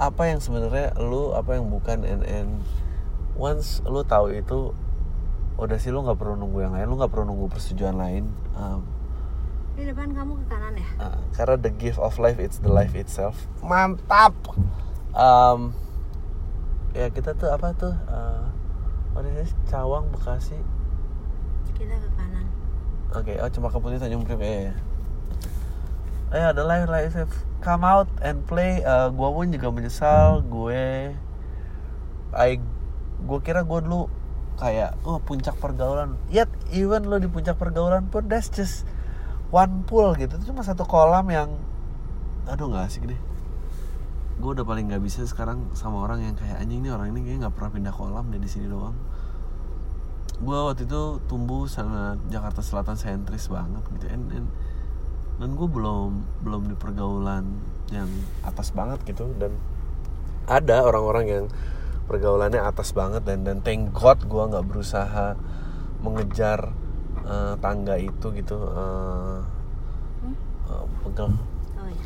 apa 0.00 0.22
yang 0.26 0.40
sebenarnya 0.40 0.96
lu 0.98 1.36
apa 1.36 1.54
yang 1.60 1.68
bukan 1.68 2.02
and 2.02 2.24
and 2.26 2.50
once 3.36 3.84
lu 3.86 4.02
tahu 4.02 4.32
itu 4.34 4.74
udah 5.60 5.78
sih 5.78 5.92
lu 5.92 6.02
nggak 6.02 6.18
perlu 6.18 6.34
nunggu 6.34 6.64
yang 6.64 6.72
lain 6.74 6.88
lu 6.88 6.96
nggak 6.96 7.12
perlu 7.12 7.28
nunggu 7.28 7.46
persetujuan 7.52 7.94
lain 8.00 8.24
um, 8.56 8.82
Ini 9.72 9.88
depan 9.88 10.12
kamu 10.12 10.32
ke 10.36 10.44
kanan 10.52 10.74
ya? 10.76 10.88
uh, 11.00 11.18
karena 11.32 11.56
the 11.56 11.72
gift 11.72 11.96
of 11.96 12.14
life 12.20 12.36
it's 12.36 12.60
the 12.60 12.68
life 12.68 12.92
itself 12.92 13.48
mantap 13.64 14.36
um, 15.16 15.72
ya 16.92 17.08
kita 17.08 17.32
tuh 17.32 17.48
apa 17.48 17.72
tuh 17.72 17.96
uh, 18.08 18.52
what 19.16 19.24
is 19.28 19.34
this? 19.36 19.52
Cawang 19.68 20.08
Bekasi 20.12 20.60
Kita 21.72 21.96
ke 21.96 22.08
kanan. 22.16 22.46
Oke, 23.12 23.32
oh 23.40 23.48
cuma 23.48 23.68
Putih 23.72 24.00
Tanjung 24.00 24.24
Priok 24.24 24.40
ya. 24.44 24.76
Eh 26.32 26.44
ada 26.44 26.64
live 26.64 26.88
live 26.88 27.12
live. 27.16 27.34
come 27.62 27.86
out 27.86 28.10
and 28.20 28.42
play. 28.48 28.82
Eh, 28.82 29.08
gua 29.14 29.28
pun 29.30 29.48
juga 29.52 29.68
menyesal 29.70 30.42
gue. 30.48 31.14
I 32.32 32.50
gue 33.22 33.38
kira 33.44 33.62
gue 33.62 33.78
dulu 33.84 34.08
kayak 34.58 34.98
oh 35.04 35.20
puncak 35.20 35.54
pergaulan. 35.60 36.16
Yet 36.32 36.48
even 36.72 37.06
lo 37.06 37.20
di 37.20 37.28
puncak 37.28 37.60
pergaulan 37.60 38.08
pun 38.08 38.26
that's 38.26 38.50
just 38.50 38.88
one 39.52 39.84
pool 39.84 40.16
gitu. 40.16 40.34
Itu 40.40 40.50
cuma 40.50 40.64
satu 40.64 40.88
kolam 40.88 41.28
yang 41.28 41.52
aduh 42.48 42.66
nggak 42.72 42.88
asik 42.88 43.06
deh. 43.06 43.20
Gue 44.40 44.56
udah 44.58 44.66
paling 44.66 44.90
nggak 44.90 45.04
bisa 45.04 45.22
sekarang 45.28 45.70
sama 45.76 46.02
orang 46.02 46.24
yang 46.24 46.34
kayak 46.34 46.58
anjing 46.58 46.82
ini 46.82 46.90
orang 46.90 47.14
ini 47.14 47.22
kayaknya 47.22 47.46
nggak 47.46 47.54
pernah 47.54 47.70
pindah 47.70 47.94
kolam 47.94 48.24
deh 48.32 48.40
di 48.40 48.50
sini 48.50 48.66
doang 48.66 48.96
gue 50.42 50.58
waktu 50.58 50.90
itu 50.90 51.22
tumbuh 51.30 51.70
sangat 51.70 52.18
Jakarta 52.26 52.66
Selatan 52.66 52.98
sentris 52.98 53.46
banget 53.46 53.82
gitu 53.94 54.06
and, 54.10 54.26
and, 54.34 54.48
dan 55.38 55.50
gue 55.54 55.68
belum 55.70 56.26
belum 56.42 56.62
di 56.66 56.74
pergaulan 56.74 57.46
yang 57.94 58.10
atas 58.42 58.74
banget 58.74 58.98
gitu 59.06 59.30
dan 59.38 59.54
ada 60.50 60.82
orang-orang 60.82 61.24
yang 61.30 61.44
pergaulannya 62.10 62.58
atas 62.58 62.90
banget 62.90 63.22
dan 63.22 63.46
dan 63.46 63.62
thank 63.62 63.94
God 63.94 64.26
gue 64.26 64.42
nggak 64.42 64.66
berusaha 64.66 65.38
mengejar 66.02 66.74
eh, 67.24 67.54
tangga 67.58 67.94
itu 67.96 68.26
gitu 68.32 68.56
eh 68.68 69.38
Hmm? 70.22 70.34
eh, 70.68 70.84
pegel 71.02 71.28
Oh 71.74 71.88
ya, 71.88 72.04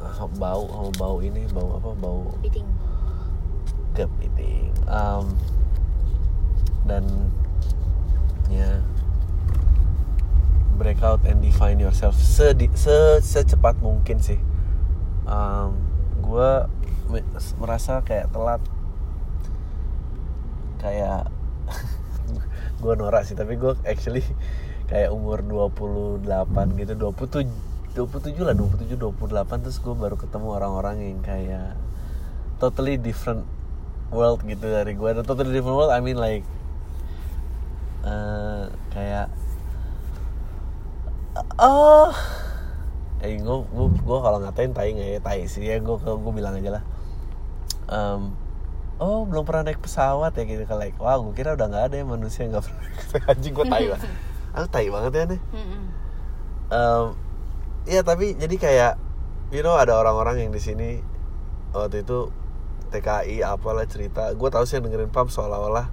eh, 0.00 0.28
bau 0.34 0.62
sama 0.66 0.90
bau 0.94 1.16
ini 1.18 1.48
bau 1.48 1.76
apa 1.76 1.90
bau 1.94 2.20
kepiting. 2.38 2.68
kepiting 3.94 4.68
um, 4.84 5.32
dan 6.84 7.04
ya 8.46 8.84
break 10.76 11.00
out 11.00 11.22
and 11.24 11.40
define 11.40 11.78
yourself 11.78 12.12
sedi- 12.14 12.74
se 12.74 12.92
secepat 13.22 13.78
mungkin 13.78 14.18
sih 14.18 14.36
um, 15.24 15.72
gue 16.20 16.50
merasa 17.56 18.02
kayak 18.02 18.28
telat 18.28 18.60
kayak 20.76 21.30
gue 22.84 22.94
norak 23.00 23.24
sih 23.24 23.32
tapi 23.32 23.56
gue 23.56 23.72
actually 23.88 24.20
kayak 24.92 25.08
umur 25.08 25.40
28 25.40 26.20
gitu 26.76 26.92
27 27.00 27.48
27 27.96 28.44
lah 28.44 28.52
27 28.52 29.00
28 29.00 29.64
terus 29.64 29.78
gue 29.80 29.94
baru 29.96 30.20
ketemu 30.20 30.48
orang-orang 30.52 30.96
yang 31.00 31.20
kayak 31.24 31.72
totally 32.60 33.00
different 33.00 33.48
world 34.12 34.44
gitu 34.44 34.68
dari 34.68 34.92
gue 34.92 35.10
dan 35.16 35.24
totally 35.24 35.56
different 35.56 35.80
world 35.80 35.88
I 35.96 36.04
mean 36.04 36.20
like 36.20 36.44
eh, 38.04 38.68
kayak 38.92 39.32
oh 41.56 42.12
eh 43.24 43.40
gue 43.40 43.56
gue 43.72 43.86
gue 44.04 44.18
kalau 44.20 44.38
ngatain 44.44 44.76
tai 44.76 44.92
nggak 44.92 45.08
ya? 45.16 45.20
Tai 45.24 45.40
sih 45.48 45.64
ya 45.64 45.80
gue 45.80 45.96
gue 45.96 46.32
bilang 46.36 46.60
aja 46.60 46.76
lah. 46.76 46.84
Em, 47.88 48.36
oh 48.98 49.26
belum 49.26 49.42
pernah 49.42 49.70
naik 49.70 49.80
pesawat 49.82 50.34
ya 50.38 50.44
gitu. 50.46 50.62
Kayak 50.66 50.78
like, 50.78 50.98
wah 51.00 51.18
gue 51.18 51.34
kira 51.34 51.54
udah 51.58 51.66
nggak 51.66 51.84
ada 51.90 51.96
ya 52.00 52.04
manusia 52.06 52.46
yang 52.46 52.58
nggak 52.58 52.64
pernah 52.66 52.82
anjing 53.30 53.54
gue 53.54 53.66
tai 53.66 53.86
lah 53.90 54.00
aku 54.54 54.66
tai 54.70 54.86
banget 54.90 55.12
ya 55.14 55.24
nih. 55.34 55.40
Em, 56.70 57.06
Iya 57.84 58.00
tapi 58.00 58.32
jadi 58.32 58.56
kayak 58.56 58.92
you 59.52 59.60
know 59.60 59.76
ada 59.76 59.92
orang-orang 60.00 60.48
yang 60.48 60.50
di 60.56 60.60
sini 60.62 61.04
waktu 61.76 62.00
itu 62.00 62.32
TKI 62.88 63.44
apalah 63.44 63.84
cerita. 63.84 64.32
Gue 64.32 64.48
tahu 64.48 64.64
sih 64.64 64.80
yang 64.80 64.88
dengerin 64.88 65.12
pam 65.12 65.28
seolah-olah 65.28 65.86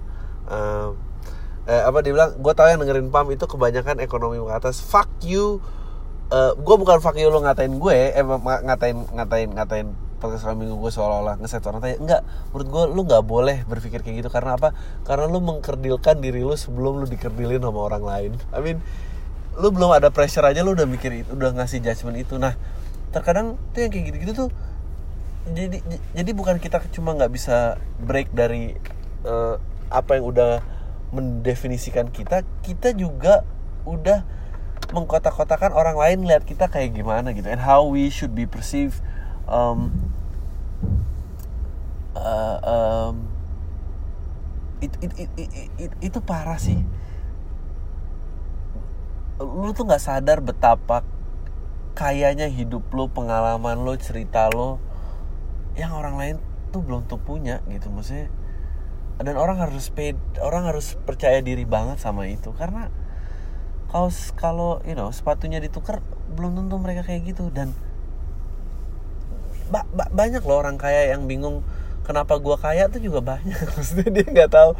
em, 0.48 0.96
eh, 1.68 1.82
apa 1.84 2.00
dia 2.00 2.16
bilang 2.16 2.32
gue 2.40 2.52
tahu 2.56 2.68
yang 2.72 2.80
dengerin 2.80 3.12
pam 3.12 3.28
itu 3.28 3.44
kebanyakan 3.44 4.00
ekonomi 4.00 4.40
ke 4.40 4.52
atas 4.56 4.80
fuck 4.80 5.10
you. 5.20 5.60
Eh, 6.32 6.52
gue 6.56 6.76
bukan 6.80 6.96
fuck 7.04 7.12
you 7.20 7.28
lo 7.28 7.44
ngatain 7.44 7.76
gue 7.76 7.98
eh 8.16 8.24
ngatain 8.24 8.96
ngatain 9.12 9.48
ngatain 9.52 9.86
podcast 10.22 10.46
minggu 10.54 10.78
gue 10.78 10.92
seolah-olah 10.94 11.42
ngeset 11.42 11.66
orang 11.66 11.82
tanya 11.82 11.98
enggak 11.98 12.22
menurut 12.54 12.68
gue 12.70 12.84
lu 12.94 13.00
nggak 13.02 13.24
boleh 13.26 13.56
berpikir 13.66 14.06
kayak 14.06 14.22
gitu. 14.22 14.30
Karena 14.30 14.54
apa? 14.54 14.70
Karena 15.02 15.26
lu 15.26 15.42
mengkerdilkan 15.42 16.22
diri 16.22 16.46
lu 16.46 16.54
sebelum 16.54 17.02
lu 17.02 17.06
dikerdilin 17.10 17.58
sama 17.58 17.80
orang 17.82 18.04
lain. 18.06 18.32
I 18.54 18.62
mean 18.62 18.78
lu 19.58 19.74
belum 19.74 19.90
ada 19.90 20.14
pressure 20.14 20.46
aja 20.46 20.62
lu 20.62 20.78
udah 20.78 20.86
mikir 20.86 21.26
itu 21.26 21.34
udah 21.34 21.50
ngasih 21.58 21.82
judgement 21.82 22.14
itu. 22.22 22.38
Nah 22.38 22.54
terkadang 23.10 23.58
tuh 23.74 23.82
yang 23.82 23.90
kayak 23.90 24.14
gitu-gitu 24.14 24.32
tuh 24.46 24.50
jadi 25.50 25.82
jadi 26.14 26.30
bukan 26.32 26.62
kita 26.62 26.78
cuma 26.94 27.18
nggak 27.18 27.34
bisa 27.34 27.76
break 27.98 28.30
dari 28.30 28.78
eh, 29.26 29.54
apa 29.90 30.10
yang 30.16 30.24
udah 30.30 30.62
mendefinisikan 31.12 32.08
kita 32.08 32.46
kita 32.64 32.96
juga 32.96 33.44
udah 33.84 34.24
mengkotak-kotakan 34.96 35.76
orang 35.76 35.96
lain 35.96 36.18
lihat 36.24 36.48
kita 36.48 36.68
kayak 36.72 36.96
gimana 36.96 37.36
gitu 37.36 37.48
and 37.52 37.60
how 37.60 37.84
we 37.84 38.08
should 38.08 38.32
be 38.32 38.48
perceived 38.48 39.02
um, 39.52 39.92
uh, 42.16 42.58
um, 42.64 43.14
it, 44.80 44.92
it, 45.04 45.12
it, 45.14 45.30
it, 45.36 45.70
it- 45.78 45.98
itu 46.02 46.18
parah 46.24 46.58
sih. 46.58 46.80
Lu 49.42 49.70
tuh 49.74 49.84
nggak 49.88 50.02
sadar 50.02 50.38
betapa 50.40 51.02
kayanya 51.92 52.48
hidup 52.48 52.88
lu 52.96 53.10
pengalaman 53.12 53.84
lu 53.84 53.92
cerita 54.00 54.48
lu 54.48 54.80
yang 55.76 55.92
orang 55.92 56.16
lain 56.16 56.36
tuh 56.72 56.80
belum 56.84 57.04
tuh 57.10 57.20
punya 57.20 57.60
gitu. 57.68 57.88
Maksudnya 57.92 58.28
dan 59.22 59.38
orang 59.38 59.60
harus 59.62 59.92
pay, 59.92 60.16
orang 60.42 60.66
harus 60.66 60.98
percaya 61.04 61.38
diri 61.44 61.62
banget 61.68 62.00
sama 62.00 62.26
itu. 62.26 62.50
Karena 62.56 62.88
kalau 63.92 64.10
kalau 64.34 64.70
you 64.88 64.96
know 64.96 65.12
sepatunya 65.12 65.60
ditukar 65.60 66.00
belum 66.32 66.56
tentu 66.58 66.76
mereka 66.80 67.02
kayak 67.06 67.34
gitu. 67.34 67.52
Dan 67.52 67.76
ba 69.72 69.88
ba 69.88 70.04
banyak 70.12 70.44
loh 70.44 70.60
orang 70.60 70.76
kaya 70.76 71.08
yang 71.16 71.24
bingung 71.24 71.64
kenapa 72.04 72.36
gua 72.36 72.60
kaya 72.60 72.92
tuh 72.92 73.00
juga 73.00 73.24
banyak. 73.24 73.56
Maksudnya 73.76 74.08
dia 74.12 74.26
nggak 74.28 74.50
tahu 74.52 74.70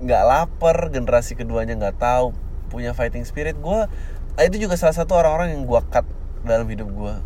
nggak 0.00 0.22
lapar 0.24 0.88
generasi 0.88 1.36
keduanya 1.36 1.76
nggak 1.76 2.00
tahu 2.00 2.32
punya 2.72 2.96
fighting 2.96 3.28
spirit. 3.28 3.60
Gua 3.60 3.92
ah, 4.34 4.44
itu 4.48 4.56
juga 4.56 4.80
salah 4.80 4.96
satu 4.96 5.12
orang-orang 5.20 5.52
yang 5.52 5.62
gua 5.68 5.84
cut 5.84 6.08
dalam 6.42 6.64
hidup 6.64 6.88
gua. 6.88 7.20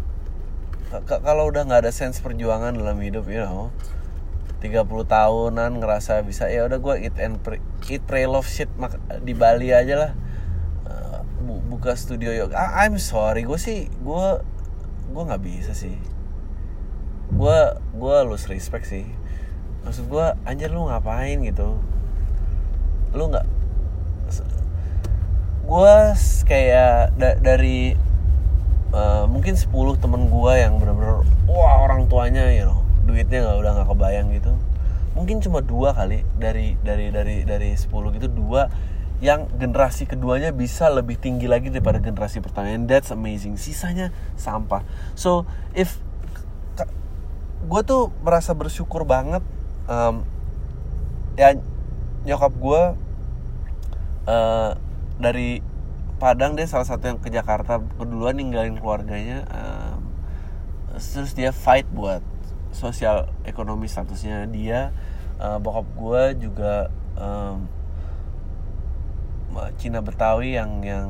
K- 0.92 1.22
kalau 1.22 1.48
udah 1.48 1.62
nggak 1.64 1.86
ada 1.88 1.92
sense 1.94 2.18
perjuangan 2.20 2.74
dalam 2.76 2.98
hidup 3.00 3.24
you 3.30 3.40
know 3.40 3.72
30 4.60 4.84
tahunan 5.08 5.70
ngerasa 5.80 6.22
bisa 6.22 6.46
ya 6.52 6.68
udah 6.68 6.78
gua 6.78 6.94
eat 7.00 7.16
and 7.18 7.40
pray, 7.40 7.58
eat 7.88 8.02
pray 8.04 8.26
love 8.26 8.46
shit 8.46 8.68
di 9.22 9.32
Bali 9.32 9.70
aja 9.74 9.94
lah. 9.96 10.12
Eh, 10.86 11.20
bu- 11.42 11.62
buka 11.66 11.94
studio 11.94 12.30
yoga 12.30 12.54
Ah, 12.54 12.84
I'm 12.84 12.98
sorry 12.98 13.42
gue 13.42 13.58
sih 13.58 13.86
gue 13.90 14.26
gue 15.12 15.22
nggak 15.22 15.42
bisa 15.42 15.72
sih 15.74 15.94
gue 17.32 17.58
gue 17.96 18.16
lose 18.28 18.46
respect 18.48 18.88
sih. 18.88 19.08
Maksud 19.82 20.06
gue 20.06 20.26
anjir 20.46 20.70
lu 20.70 20.86
ngapain 20.86 21.40
gitu? 21.42 21.80
Lu 23.16 23.24
nggak 23.28 23.46
gue 25.62 25.96
kayak 26.44 27.16
da- 27.16 27.38
dari 27.40 27.96
eh, 28.92 29.24
mungkin 29.24 29.56
10 29.56 29.72
temen 29.96 30.28
gue 30.28 30.52
yang 30.58 30.76
bener-bener 30.76 31.24
wah 31.48 31.86
orang 31.88 32.10
tuanya 32.12 32.50
you 32.52 32.68
know 32.68 32.84
duitnya 33.08 33.46
nggak 33.46 33.58
udah 33.58 33.72
nggak 33.80 33.88
kebayang 33.88 34.28
gitu. 34.36 34.52
Mungkin 35.12 35.44
cuma 35.44 35.60
dua 35.60 35.92
kali 35.92 36.24
dari 36.40 36.76
dari 36.80 37.12
dari 37.12 37.44
dari 37.44 37.70
10 37.76 37.88
gitu 38.16 38.28
dua 38.28 38.68
yang 39.22 39.46
generasi 39.54 40.10
keduanya 40.10 40.50
bisa 40.50 40.90
lebih 40.90 41.14
tinggi 41.14 41.46
lagi 41.46 41.70
daripada 41.70 42.02
generasi 42.02 42.42
pertama. 42.42 42.74
And 42.74 42.90
that's 42.90 43.14
amazing. 43.14 43.54
Sisanya 43.54 44.10
sampah. 44.34 44.82
So 45.14 45.46
if 45.78 45.94
gue 47.62 47.80
tuh 47.86 48.10
merasa 48.26 48.52
bersyukur 48.52 49.06
banget 49.06 49.42
em, 49.86 50.22
ya 51.38 51.54
nyokap 52.26 52.52
gue 52.54 52.82
eh, 54.28 54.70
dari 55.18 55.50
Padang 56.22 56.54
dia 56.54 56.70
salah 56.70 56.86
satu 56.86 57.10
yang 57.10 57.18
ke 57.18 57.34
Jakarta 57.34 57.82
keduluan 57.98 58.38
ninggalin 58.38 58.78
keluarganya 58.78 59.42
em, 59.50 59.98
terus 60.94 61.34
dia 61.34 61.50
fight 61.50 61.82
buat 61.90 62.22
sosial 62.70 63.26
ekonomi 63.42 63.90
statusnya 63.90 64.46
dia. 64.46 64.94
Eh, 65.42 65.58
bokap 65.58 65.82
gue 65.98 66.22
juga 66.46 66.94
em, 67.18 67.66
Cina 69.82 70.00
Betawi 70.00 70.54
yang 70.56 70.80
yang 70.80 71.08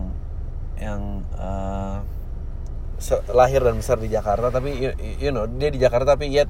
yang 0.80 1.02
se- 1.36 2.02
lahir 3.34 3.60
dan 3.62 3.78
besar 3.78 3.98
di 3.98 4.08
Jakarta 4.08 4.54
tapi 4.54 4.78
you, 4.78 4.90
you 5.18 5.30
know 5.34 5.44
dia 5.46 5.68
di 5.68 5.82
Jakarta 5.82 6.14
tapi 6.14 6.30
yet 6.30 6.48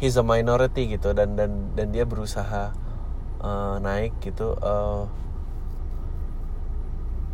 he's 0.00 0.16
a 0.16 0.24
minority 0.24 0.88
gitu 0.88 1.12
dan 1.12 1.36
dan 1.36 1.76
dan 1.76 1.92
dia 1.92 2.08
berusaha 2.08 2.72
eh, 3.44 3.76
naik 3.80 4.16
gitu 4.24 4.56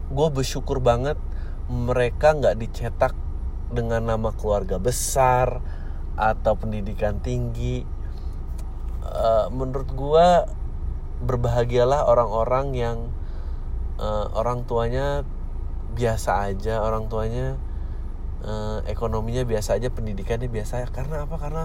gue 0.06 0.28
bersyukur 0.30 0.78
banget 0.78 1.18
mereka 1.66 2.30
nggak 2.30 2.62
dicetak 2.62 3.14
dengan 3.74 4.06
nama 4.06 4.30
keluarga 4.30 4.78
besar 4.78 5.58
atau 6.14 6.54
pendidikan 6.54 7.18
tinggi. 7.18 7.82
Eh, 9.06 9.46
menurut 9.50 9.90
gue 9.90 10.28
berbahagialah 11.26 12.06
orang-orang 12.06 12.66
yang 12.78 12.98
eh, 13.98 14.26
orang 14.36 14.62
tuanya 14.68 15.26
biasa 15.96 16.52
aja 16.52 16.84
orang 16.84 17.08
tuanya 17.08 17.56
eh, 18.44 18.78
ekonominya 18.90 19.44
biasa 19.48 19.78
aja 19.80 19.88
pendidikannya 19.92 20.48
biasa 20.50 20.84
karena 20.92 21.24
apa? 21.24 21.36
Karena 21.40 21.64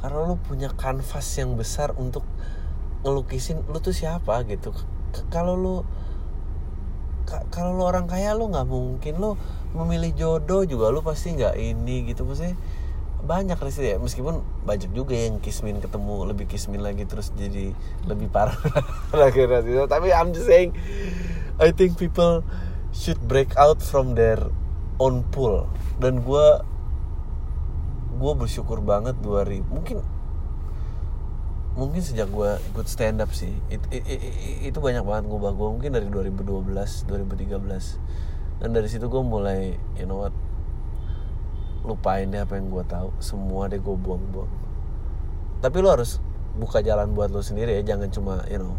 karena 0.00 0.18
lu 0.28 0.36
punya 0.40 0.70
kanvas 0.72 1.26
yang 1.40 1.56
besar 1.56 1.96
untuk 1.96 2.22
ngelukisin 3.04 3.64
lu 3.68 3.78
tuh 3.80 3.92
siapa 3.96 4.44
gitu. 4.48 4.72
Kalau 5.32 5.56
lu 5.56 5.76
ka- 7.26 7.46
kalau 7.50 7.74
lu 7.76 7.82
orang 7.84 8.06
kaya 8.06 8.32
lu 8.36 8.48
nggak 8.48 8.68
mungkin. 8.68 9.14
Lu 9.18 9.34
memilih 9.76 10.12
jodoh 10.16 10.64
juga 10.64 10.88
lu 10.94 11.00
pasti 11.04 11.36
nggak 11.36 11.56
ini 11.58 12.08
gitu. 12.08 12.24
Maksudnya 12.24 12.56
banyak 13.26 13.58
sih 13.72 13.94
ya. 13.94 13.96
Meskipun 13.98 14.42
banyak 14.68 14.90
juga 14.94 15.14
yang 15.16 15.38
kismin 15.42 15.78
ketemu 15.82 16.26
lebih 16.30 16.46
kismin 16.46 16.82
lagi 16.82 17.06
terus 17.06 17.32
jadi 17.34 17.74
lebih 18.06 18.30
parah 18.30 18.54
lagi 19.14 19.46
tapi 19.86 20.10
I'm 20.10 20.30
just 20.34 20.46
saying 20.50 20.74
I 21.56 21.72
think 21.72 21.96
people 21.96 22.44
should 22.92 23.20
break 23.24 23.56
out 23.56 23.80
from 23.80 24.12
their 24.18 24.36
own 24.96 25.24
pool 25.28 25.68
dan 26.00 26.20
gue 26.24 26.46
gue 28.16 28.32
bersyukur 28.32 28.80
banget 28.80 29.16
2000 29.20 29.60
mungkin 29.68 30.00
mungkin 31.76 32.00
sejak 32.00 32.32
gue 32.32 32.56
ikut 32.72 32.86
stand 32.88 33.20
up 33.20 33.28
sih 33.36 33.52
it, 33.68 33.84
it- 33.92 34.08
it- 34.08 34.24
it- 34.24 34.60
itu 34.72 34.78
banyak 34.80 35.04
banget 35.04 35.28
ngubah 35.28 35.52
gue 35.52 35.68
mungkin 35.76 35.90
dari 35.92 36.08
2012 36.08 37.04
2013 37.04 38.00
dan 38.64 38.72
dari 38.72 38.88
situ 38.88 39.04
gue 39.12 39.20
mulai 39.20 39.76
you 40.00 40.08
know 40.08 40.24
what 40.24 40.32
lupain 41.86 42.26
deh 42.34 42.42
apa 42.42 42.58
yang 42.58 42.66
gue 42.68 42.82
tahu. 42.82 43.14
Semua 43.22 43.70
deh 43.70 43.78
gue 43.78 43.94
buang-buang. 43.94 44.50
Tapi 45.62 45.76
lo 45.78 45.94
harus 45.94 46.18
buka 46.58 46.82
jalan 46.82 47.14
buat 47.14 47.30
lo 47.30 47.40
sendiri 47.40 47.78
ya. 47.78 47.94
Jangan 47.94 48.10
cuma 48.10 48.42
you 48.50 48.58
know 48.58 48.74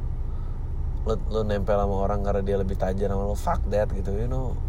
lo, 1.08 1.16
lo 1.32 1.42
nempel 1.48 1.80
sama 1.80 2.04
orang 2.04 2.20
karena 2.20 2.44
dia 2.44 2.58
lebih 2.60 2.76
tajam 2.76 3.08
sama 3.08 3.24
lo 3.24 3.38
fuck 3.40 3.64
that 3.72 3.88
gitu 3.96 4.12
you 4.12 4.28
know 4.28 4.60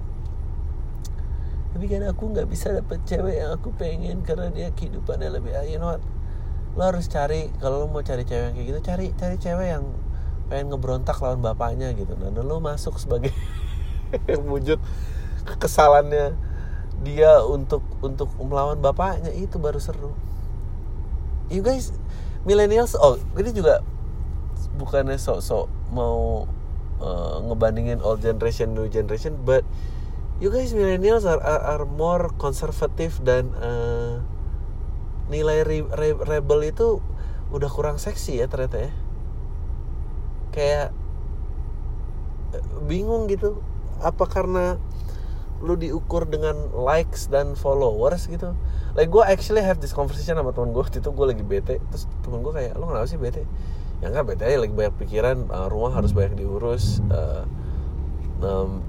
tapi 1.78 1.94
kan 1.94 2.10
aku 2.10 2.34
nggak 2.34 2.50
bisa 2.50 2.74
dapet 2.74 2.98
cewek 3.06 3.38
yang 3.38 3.54
aku 3.54 3.70
pengen 3.70 4.26
karena 4.26 4.50
dia 4.50 4.74
kehidupannya 4.74 5.30
lebih 5.30 5.54
you 5.70 5.78
know 5.78 5.94
what? 5.94 6.02
Lo 6.74 6.90
harus 6.90 7.06
cari 7.06 7.54
kalau 7.62 7.78
lo 7.78 7.86
mau 7.86 8.02
cari 8.02 8.26
cewek 8.26 8.50
yang 8.50 8.54
kayak 8.58 8.66
gitu 8.66 8.80
cari 8.82 9.06
cari 9.14 9.36
cewek 9.38 9.78
yang 9.78 9.86
pengen 10.50 10.74
ngebrontak 10.74 11.14
lawan 11.22 11.38
bapaknya 11.38 11.94
gitu. 11.94 12.18
Dan 12.18 12.34
lo 12.34 12.58
masuk 12.58 12.98
sebagai 12.98 13.30
wujud 14.50 14.82
kekesalannya 15.46 16.34
dia 17.06 17.46
untuk 17.46 17.86
untuk 18.02 18.26
melawan 18.42 18.82
bapaknya 18.82 19.30
itu 19.30 19.62
baru 19.62 19.78
seru. 19.78 20.18
You 21.46 21.62
guys 21.62 21.94
millennials 22.42 22.98
oh 22.98 23.22
ini 23.38 23.54
juga 23.54 23.86
bukannya 24.74 25.14
sok-sok 25.14 25.94
mau 25.94 26.42
uh, 26.98 27.38
ngebandingin 27.46 28.02
old 28.02 28.18
generation 28.18 28.74
new 28.74 28.90
generation 28.90 29.38
but 29.46 29.62
you 30.38 30.54
guys 30.54 30.70
millennials 30.70 31.26
are 31.26 31.42
are, 31.42 31.62
are 31.78 31.84
more 31.86 32.30
konservatif 32.38 33.18
dan 33.26 33.50
uh, 33.58 34.22
nilai 35.28 35.66
re- 35.66 35.90
re- 35.92 36.22
rebel 36.24 36.62
itu 36.64 37.02
udah 37.50 37.70
kurang 37.72 37.98
seksi 37.98 38.40
ya 38.40 38.46
ternyata 38.46 38.88
ya. 38.88 38.92
Kayak 40.54 40.88
eh, 42.54 42.64
bingung 42.86 43.26
gitu. 43.26 43.60
Apa 43.98 44.30
karena 44.30 44.78
lu 45.58 45.74
diukur 45.74 46.22
dengan 46.22 46.70
likes 46.70 47.26
dan 47.26 47.58
followers 47.58 48.30
gitu? 48.30 48.54
Like 48.94 49.10
gue 49.10 49.24
actually 49.26 49.62
have 49.66 49.82
this 49.82 49.90
conversation 49.90 50.38
sama 50.38 50.54
temen 50.54 50.70
gue 50.70 50.82
waktu 50.82 51.02
itu 51.02 51.10
gue 51.10 51.26
lagi 51.26 51.44
bete. 51.44 51.76
Terus 51.90 52.04
temen 52.22 52.46
gue 52.46 52.52
kayak 52.54 52.78
lu 52.78 52.86
kenapa 52.86 53.10
sih 53.10 53.18
bete? 53.18 53.42
Ya 53.98 54.14
enggak 54.14 54.38
bete 54.38 54.46
aja. 54.46 54.56
Lagi 54.62 54.70
banyak 54.70 54.94
pikiran 55.02 55.50
uh, 55.50 55.66
rumah 55.66 55.98
harus 55.98 56.14
banyak 56.14 56.38
diurus 56.38 57.02
uh, 57.10 57.42
um, 58.38 58.86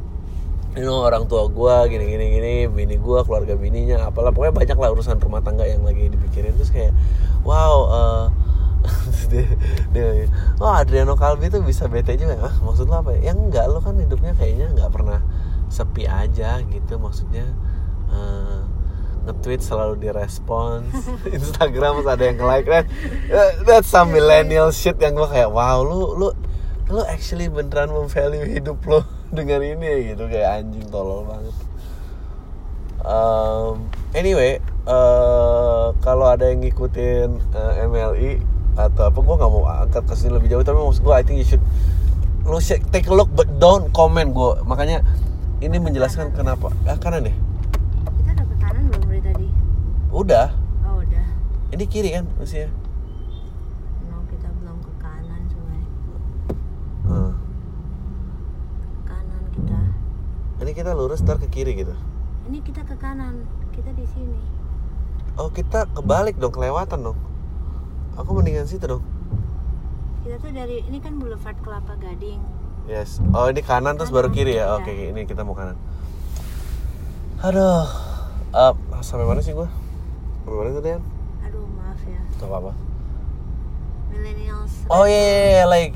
you 0.78 0.86
know 0.86 1.02
orang 1.02 1.26
tua 1.26 1.50
gue 1.50 1.76
gini 1.90 2.06
gini 2.06 2.26
gini 2.38 2.54
bini 2.70 2.96
gue 3.02 3.20
keluarga 3.26 3.58
bininya 3.58 4.06
apalah. 4.06 4.30
Pokoknya 4.30 4.54
banyak 4.54 4.78
lah 4.78 4.90
urusan 4.94 5.18
rumah 5.18 5.42
tangga 5.42 5.66
yang 5.66 5.82
lagi 5.82 6.12
dipikirin. 6.12 6.54
Terus 6.58 6.70
kayak 6.70 6.94
wow 7.42 7.76
uh, 7.90 8.26
dia, 9.32 9.50
dia, 9.92 10.30
oh 10.62 10.72
Adriano 10.72 11.18
Calvi 11.20 11.52
tuh 11.52 11.60
bisa 11.66 11.92
bete 11.92 12.16
juga 12.16 12.40
ah 12.48 12.56
maksud 12.64 12.88
lo 12.88 13.04
apa 13.04 13.12
ya? 13.20 13.30
ya 13.30 13.32
enggak 13.36 13.68
lo 13.68 13.84
kan 13.84 14.00
hidupnya 14.00 14.32
kayaknya 14.40 14.72
nggak 14.72 14.92
pernah 14.94 15.20
sepi 15.74 16.06
aja 16.06 16.62
gitu. 16.62 16.94
Maksudnya 17.02 17.50
uh, 18.14 18.64
nge-tweet 19.26 19.62
selalu 19.66 20.00
direspons. 20.00 20.94
Instagram 21.36 22.06
ada 22.06 22.24
yang 22.24 22.40
like 22.46 22.70
that 22.70 22.86
that's 23.66 23.90
some 23.90 24.14
millennial 24.14 24.70
shit 24.70 24.96
yang 25.02 25.18
gue 25.18 25.28
kayak 25.28 25.50
wow 25.50 25.82
lu 25.82 26.14
lu 26.14 26.30
lu 26.90 27.02
actually 27.06 27.46
beneran 27.46 27.94
memvalue 27.94 28.50
hidup 28.50 28.82
lo 28.90 29.19
dengan 29.30 29.62
ini 29.62 30.14
gitu 30.14 30.26
kayak 30.26 30.66
anjing 30.66 30.86
tolol 30.90 31.26
banget 31.30 31.56
um, 33.06 33.86
anyway 34.14 34.58
uh, 34.90 35.94
kalau 36.02 36.30
ada 36.30 36.50
yang 36.50 36.66
ngikutin 36.66 37.30
uh, 37.54 37.74
MLI 37.86 38.42
atau 38.80 39.12
apa 39.12 39.20
gue 39.20 39.36
nggak 39.36 39.52
mau 39.52 39.64
angkat 39.68 40.04
ke 40.08 40.14
sini 40.16 40.32
lebih 40.40 40.50
jauh 40.56 40.64
tapi 40.64 40.80
maksud 40.80 41.04
gue 41.04 41.14
I 41.14 41.24
think 41.24 41.38
you 41.44 41.48
should 41.48 41.64
lu 42.48 42.58
take 42.64 43.06
a 43.06 43.14
look 43.14 43.30
but 43.36 43.46
don't 43.60 43.92
comment 43.92 44.32
gue 44.32 44.52
makanya 44.64 45.04
ini 45.60 45.76
menjelaskan 45.78 46.32
kenapa 46.32 46.72
ah 46.88 46.96
kanan 46.96 47.28
deh 47.28 47.36
Kita 48.24 48.32
udah 48.32 48.46
ke 48.48 48.56
kanan 48.58 48.84
belum 48.88 49.02
dari 49.12 49.22
tadi? 49.22 49.48
udah 50.10 50.48
Oh 50.88 51.04
udah. 51.04 51.28
ini 51.76 51.84
kiri 51.86 52.16
kan 52.16 52.26
maksudnya 52.40 52.72
No 54.08 54.24
kita 54.32 54.48
belum 54.64 54.78
ke 54.80 54.92
kanan 54.98 55.42
sebenarnya. 55.52 55.90
Hmm. 57.04 57.32
Ke 58.80 59.00
kanan 59.06 59.44
kita. 59.54 59.80
Ini 60.60 60.72
kita 60.72 60.92
lurus 60.92 61.22
ntar 61.22 61.38
ke 61.38 61.48
kiri 61.48 61.74
gitu 61.74 61.96
Ini 62.46 62.60
kita 62.60 62.82
ke 62.82 62.96
kanan. 62.96 63.46
Kita 63.70 63.94
di 63.94 64.04
sini. 64.06 64.36
oh 65.36 65.48
kita 65.48 65.88
kebalik 65.90 66.36
dong 66.36 66.52
kelewatan 66.52 67.00
dong 67.02 67.20
aku 68.14 68.30
mendingan 68.34 68.68
situ 68.68 68.84
dong 68.86 69.04
Kita 70.20 70.36
tuh 70.38 70.52
dari 70.52 70.84
ini 70.84 71.00
kan 71.00 71.16
Boulevard 71.16 71.56
Kelapa 71.60 71.96
Gading. 71.96 72.44
yes 72.86 73.24
oh 73.32 73.48
ini 73.48 73.62
kanan 73.62 73.96
terus 73.96 74.10
baru 74.10 74.28
kiri 74.28 74.58
ya 74.58 74.76
oke 74.76 74.92
ini 74.92 75.24
kita 75.24 75.42
mau 75.42 75.54
kanan 75.54 75.80
aduh 77.40 77.88
Eh, 78.50 78.74
sampai 79.00 79.24
mana 79.24 79.40
sih 79.40 79.54
gua 79.54 79.70
sampai 80.42 80.58
mana 80.58 80.70
tuh? 80.74 80.82
Aduh 81.46 81.66
maaf 81.72 82.02
ya. 82.02 82.18
Gak 82.36 82.50
apa-apa 82.50 82.74
Millennials. 84.10 84.74
Oh 84.90 85.06
iya, 85.06 85.16
iya, 85.16 85.38
iya, 85.46 85.64
like 85.66 85.96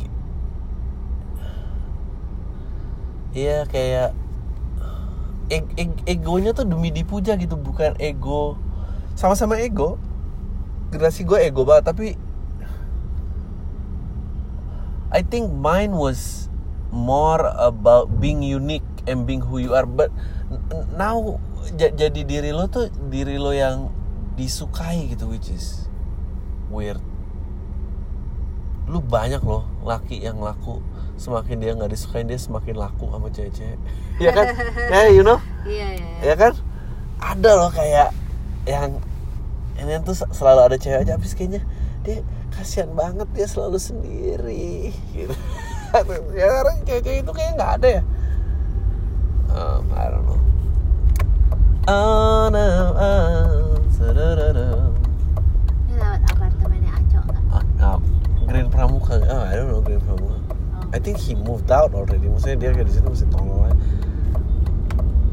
Iya 3.33 3.57
kayak 3.65 4.09
eg 5.51 5.65
eg- 5.75 6.03
egonya 6.07 6.55
tuh 6.55 6.63
demi 6.67 6.91
dipuja 6.93 7.35
gitu 7.35 7.55
bukan 7.59 7.95
ego. 7.99 8.55
Sama-sama 9.17 9.59
ego. 9.59 9.99
Generasi 10.93 11.25
gue 11.25 11.39
ego 11.41 11.65
banget 11.65 11.89
tapi 11.89 12.07
I 15.13 15.21
think 15.21 15.53
mine 15.53 15.93
was 15.93 16.49
more 16.89 17.45
about 17.57 18.17
being 18.17 18.41
unique 18.41 18.85
and 19.05 19.25
being 19.29 19.41
who 19.45 19.61
you 19.61 19.73
are. 19.77 19.85
But 19.85 20.09
now 20.97 21.37
ja- 21.77 21.93
jadi 21.93 22.21
diri 22.25 22.49
lo 22.53 22.65
tuh 22.69 22.89
diri 23.09 23.37
lo 23.37 23.53
yang 23.53 23.89
disukai 24.33 25.13
gitu 25.13 25.29
which 25.29 25.49
is 25.53 25.85
weird. 26.73 27.01
Lu 28.89 29.01
banyak 29.01 29.41
loh 29.45 29.65
laki 29.85 30.25
yang 30.25 30.41
laku 30.41 30.81
semakin 31.17 31.55
dia 31.61 31.71
nggak 31.77 31.91
disukain 31.93 32.25
dia 32.25 32.39
semakin 32.39 32.75
laku 32.75 33.05
sama 33.09 33.29
cewek-cewek 33.29 33.79
ya 34.17 34.31
kan 34.33 34.45
ya 34.93 35.01
you 35.13 35.23
know 35.23 35.39
Iya 35.63 35.87
iya. 35.95 36.07
iya. 36.19 36.33
ya 36.33 36.35
kan 36.35 36.53
ada 37.23 37.51
loh 37.55 37.71
kayak 37.71 38.11
yang 38.67 38.99
ini 39.79 39.99
tuh 40.03 40.15
selalu 40.15 40.61
ada 40.71 40.77
cewek 40.77 41.07
aja 41.07 41.15
habis 41.15 41.33
kayaknya 41.35 41.61
dia 42.03 42.19
kasihan 42.53 42.91
banget 42.93 43.27
dia 43.31 43.47
selalu 43.47 43.79
sendiri 43.79 44.91
gitu 45.15 45.35
ya 46.37 46.45
sekarang 46.49 46.77
cewek-cewek 46.83 47.19
itu 47.23 47.31
kayaknya 47.31 47.53
nggak 47.55 47.71
ada 47.79 47.87
ya 47.87 48.01
um, 49.53 49.83
I 49.93 50.05
don't 50.11 50.25
know 50.27 50.39
oh 51.87 52.45
no 52.51 52.65
oh. 52.97 53.73
Ini 54.03 55.95
lewat 55.95 56.21
apartemennya 56.27 56.91
Aco 56.91 57.19
nggak? 57.23 57.43
Ah, 57.53 57.63
ah, 57.79 57.97
Grand 58.49 58.67
Pramuka 58.67 59.15
ah, 59.29 59.47
I 59.47 59.53
don't 59.55 59.71
know 59.71 59.79
Grand 59.79 60.03
Pramuka 60.03 60.35
Oh. 60.35 60.42
I 60.93 61.01
think 61.01 61.17
he 61.17 61.33
moved 61.33 61.73
out 61.73 61.97
already. 61.97 62.29
Maksudnya 62.29 62.69
dia 62.69 62.85
di 62.85 62.93
situ 62.93 63.09
masih 63.09 63.27
tolol 63.33 63.65
aja. 63.65 63.77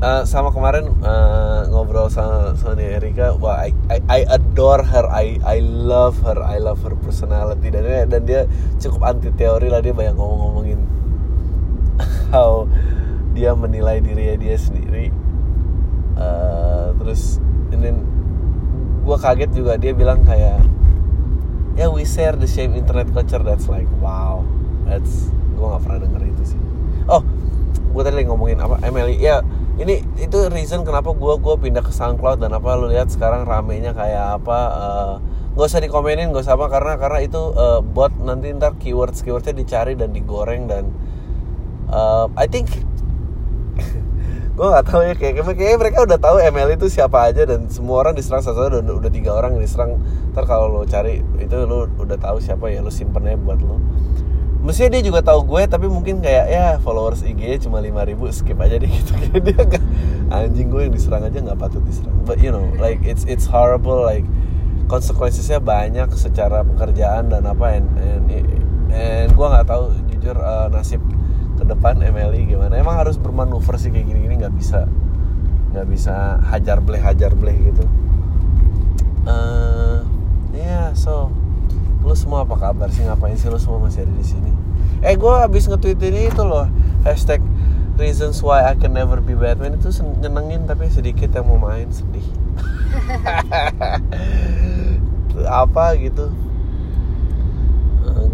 Eh, 0.01 0.23
sama 0.25 0.49
kemarin 0.49 0.97
eh, 1.05 1.61
ngobrol 1.69 2.09
sama 2.09 2.57
Sonia 2.57 2.97
Erika, 2.97 3.37
wah 3.37 3.69
I, 3.69 3.77
I, 3.93 4.01
I 4.09 4.21
adore 4.33 4.81
her, 4.81 5.05
I 5.05 5.37
I 5.45 5.61
love 5.61 6.17
her, 6.25 6.41
I 6.41 6.57
love 6.57 6.81
her 6.89 6.97
personality. 6.97 7.69
Dan 7.69 7.85
dia, 7.85 8.09
dan 8.09 8.23
dia 8.25 8.41
cukup 8.81 9.05
anti 9.05 9.29
teori 9.37 9.69
lah. 9.69 9.85
Dia 9.85 9.93
banyak 9.93 10.17
ngomong-ngomongin 10.17 10.81
how 12.33 12.65
dia 13.37 13.53
menilai 13.53 14.01
diri 14.01 14.41
dia 14.41 14.57
sendiri. 14.57 15.13
Eh, 16.17 16.87
terus 16.97 17.37
ini 17.69 17.93
gue 19.05 19.17
kaget 19.21 19.53
juga. 19.53 19.77
Dia 19.77 19.93
bilang 19.93 20.25
kayak 20.25 20.65
ya 21.77 21.93
we 21.93 22.09
share 22.09 22.41
the 22.41 22.49
same 22.49 22.73
internet 22.73 23.13
culture. 23.13 23.45
That's 23.45 23.69
like 23.69 23.89
wow. 24.01 24.49
That's 24.89 25.29
gue 25.61 25.69
nggak 25.69 25.83
pernah 25.85 25.99
denger 26.01 26.23
itu 26.25 26.43
sih. 26.57 26.61
Oh 27.05 27.21
gue 27.91 28.03
tadi 28.07 28.15
lagi 28.23 28.29
ngomongin 28.33 28.59
apa 28.65 28.81
Emily. 28.81 29.21
Ya 29.21 29.45
ini 29.81 30.05
itu 30.21 30.39
reason 30.53 30.85
kenapa 30.85 31.17
gue 31.17 31.35
gua 31.41 31.57
pindah 31.57 31.81
ke 31.81 31.89
SoundCloud 31.89 32.45
dan 32.45 32.53
apa 32.53 32.77
lu 32.77 32.93
lihat 32.93 33.09
sekarang 33.09 33.49
ramenya 33.49 33.97
kayak 33.97 34.41
apa 34.41 34.59
eh, 34.77 35.15
nggak 35.57 35.67
usah 35.67 35.81
dikomenin 35.81 36.31
nggak 36.31 36.45
usah 36.45 36.55
apa 36.61 36.69
karena 36.69 36.93
karena 37.01 37.19
itu 37.25 37.41
eh, 37.57 37.81
bot 37.81 38.13
nanti 38.21 38.53
ntar 38.53 38.77
keywords 38.77 39.25
keywordnya 39.25 39.57
dicari 39.57 39.97
dan 39.97 40.13
digoreng 40.13 40.69
dan 40.69 40.93
eh, 41.89 42.27
I 42.37 42.45
think 42.45 42.69
gue 44.61 44.67
nggak 44.69 44.85
tahu 44.85 45.01
ya 45.01 45.15
kayak 45.17 45.49
kayak 45.57 45.81
mereka 45.81 46.05
udah 46.05 46.21
tahu 46.21 46.37
ML 46.45 46.77
itu 46.77 46.93
siapa 46.93 47.33
aja 47.33 47.49
dan 47.49 47.73
semua 47.73 48.05
orang 48.05 48.13
diserang 48.13 48.45
satu 48.45 48.69
udah 48.69 48.85
udah 48.85 49.11
tiga 49.11 49.33
orang 49.33 49.57
yang 49.57 49.65
diserang. 49.65 49.97
Ntar 50.37 50.45
kalau 50.45 50.69
lo 50.69 50.85
cari 50.85 51.25
itu 51.41 51.57
lo 51.65 51.89
udah 51.97 52.21
tahu 52.21 52.37
siapa 52.37 52.69
ya 52.69 52.85
lo 52.85 52.93
simpen 52.93 53.25
aja 53.25 53.41
buat 53.41 53.65
lo 53.65 53.81
mestinya 54.61 54.93
dia 54.93 55.03
juga 55.09 55.25
tahu 55.25 55.41
gue 55.49 55.63
tapi 55.65 55.89
mungkin 55.89 56.21
kayak 56.21 56.47
ya 56.53 56.67
followers 56.85 57.25
IG 57.25 57.65
cuma 57.65 57.81
5000 57.81 58.13
skip 58.37 58.59
aja 58.61 58.77
deh 58.77 58.91
gitu. 58.97 59.13
Kayak 59.17 59.41
dia 59.45 59.59
nggak 59.59 59.85
anjing 60.31 60.69
gue 60.69 60.81
yang 60.85 60.93
diserang 60.93 61.25
aja 61.25 61.39
nggak 61.41 61.59
patut 61.59 61.83
diserang. 61.85 62.17
But 62.29 62.45
you 62.45 62.53
know 62.53 62.69
like 62.77 63.01
it's 63.03 63.25
it's 63.25 63.49
horrible 63.49 64.05
like 64.05 64.25
konsekuensinya 64.93 65.63
banyak 65.63 66.09
secara 66.19 66.67
pekerjaan 66.67 67.33
dan 67.33 67.49
apa 67.49 67.81
and 67.81 67.89
and, 67.97 68.25
and 68.93 69.29
gue 69.33 69.47
nggak 69.47 69.67
tahu 69.67 69.97
jujur 70.13 70.37
eh, 70.37 70.67
nasib 70.69 71.01
ke 71.57 71.65
depan 71.65 71.97
MLI 71.97 72.45
gimana. 72.45 72.77
Emang 72.77 73.01
harus 73.01 73.17
bermanuver 73.17 73.81
sih 73.81 73.89
kayak 73.89 74.07
gini-gini 74.13 74.45
nggak 74.45 74.55
bisa 74.55 74.85
nggak 75.71 75.87
bisa 75.87 76.43
hajar 76.51 76.83
bleh 76.85 77.01
hajar 77.01 77.33
bleh 77.33 77.57
gitu. 77.65 77.85
Eh 79.25 79.99
ya 80.61 80.93
so 80.93 81.33
lu 82.11 82.19
semua 82.19 82.43
apa 82.43 82.59
kabar 82.59 82.91
sih? 82.91 83.07
Ngapain 83.07 83.39
sih 83.39 83.47
lu 83.47 83.63
semua 83.63 83.79
masih 83.79 84.03
ada 84.03 84.11
di 84.11 84.27
sini? 84.27 84.51
Eh 85.07 85.15
gue 85.15 85.31
habis 85.31 85.71
nge-tweet 85.71 86.03
ini 86.11 86.27
itu 86.27 86.43
loh 86.43 86.67
hashtag 87.07 87.39
reasons 87.95 88.43
why 88.43 88.67
I 88.67 88.75
can 88.75 88.99
never 88.99 89.23
be 89.23 89.39
Batman. 89.39 89.79
Itu 89.79 89.95
nyenengin 90.19 90.67
tapi 90.67 90.91
sedikit 90.91 91.31
yang 91.39 91.47
mau 91.47 91.63
main 91.63 91.87
sedih. 91.95 92.27
Apa 95.63 95.95
gitu? 96.03 96.35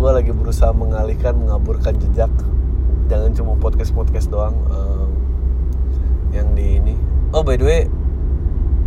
Gue 0.01 0.11
lagi 0.11 0.33
berusaha 0.33 0.73
mengalihkan 0.73 1.37
mengaburkan 1.37 2.01
jejak. 2.01 2.33
Jangan 3.13 3.37
cuma 3.37 3.53
podcast 3.61 3.93
podcast 3.93 4.33
doang 4.33 4.57
eh, 4.73 5.07
yang 6.33 6.57
di 6.57 6.81
ini. 6.81 6.97
Oh 7.37 7.45
by 7.45 7.61
the 7.61 7.67
way 7.69 7.83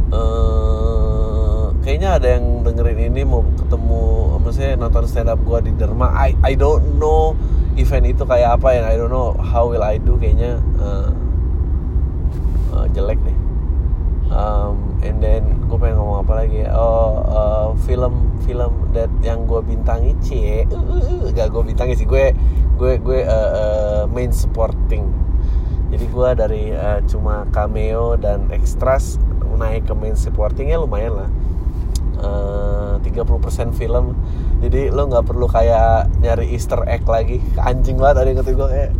eh, 0.09 0.98
kayaknya 1.89 2.21
ada 2.21 2.27
yang 2.37 2.61
dengerin 2.61 3.09
ini 3.09 3.25
mau 3.25 3.41
ketemu 3.57 4.37
maksudnya 4.45 4.77
nonton 4.77 5.09
stand 5.09 5.25
up 5.25 5.41
gue 5.41 5.57
di 5.65 5.73
Derma. 5.73 6.13
I 6.13 6.37
I 6.45 6.53
don't 6.53 7.01
know 7.01 7.33
event 7.81 8.05
itu 8.05 8.29
kayak 8.29 8.61
apa 8.61 8.77
and 8.77 8.85
I 8.85 8.93
don't 8.93 9.09
know 9.09 9.33
how 9.33 9.65
will 9.65 9.81
I 9.81 9.97
do 9.97 10.13
kayaknya 10.21 10.61
eh, 10.77 11.09
eh, 12.77 12.85
jelek 12.93 13.17
deh. 13.25 13.37
Um, 14.29 15.01
and 15.01 15.17
then 15.17 15.65
gue 15.65 15.77
pengen 15.81 15.97
ngomong 15.97 16.29
apa 16.29 16.45
lagi 16.45 16.61
ya? 16.61 16.77
Oh 16.77 17.25
uh, 17.25 17.67
film 17.89 18.37
film 18.45 18.93
that 18.93 19.09
yang 19.25 19.49
gue 19.49 19.57
bintangi 19.65 20.13
uh, 20.13 20.69
uh, 20.69 21.25
uh, 21.25 21.33
gak 21.33 21.49
gue 21.49 21.73
bintangi 21.73 21.97
sih. 21.97 22.05
Gue 22.05 22.37
gue 22.77 23.01
gue 23.01 23.25
uh, 23.25 23.49
uh, 23.49 24.01
main 24.13 24.29
supporting. 24.29 25.09
Jadi 25.89 26.05
gue 26.05 26.29
dari 26.37 26.69
uh, 26.69 27.01
cuma 27.09 27.49
cameo 27.49 28.13
dan 28.13 28.45
extras 28.53 29.17
naik 29.57 29.89
ke 29.89 29.93
main 29.97 30.13
supportingnya 30.13 30.77
lumayan 30.77 31.25
lah 31.25 31.29
uh, 32.19 32.95
30% 33.01 33.75
film. 33.75 34.15
Jadi 34.59 34.91
lo 34.91 35.07
nggak 35.07 35.25
perlu 35.25 35.47
kayak 35.47 36.11
nyari 36.19 36.51
Easter 36.53 36.83
egg 36.85 37.07
lagi. 37.07 37.39
Anjing 37.57 37.99
banget 37.99 38.23
ada 38.23 38.27
yang 38.27 38.37
ngerti 38.43 38.53
gue 38.53 38.67
kayak 38.67 38.91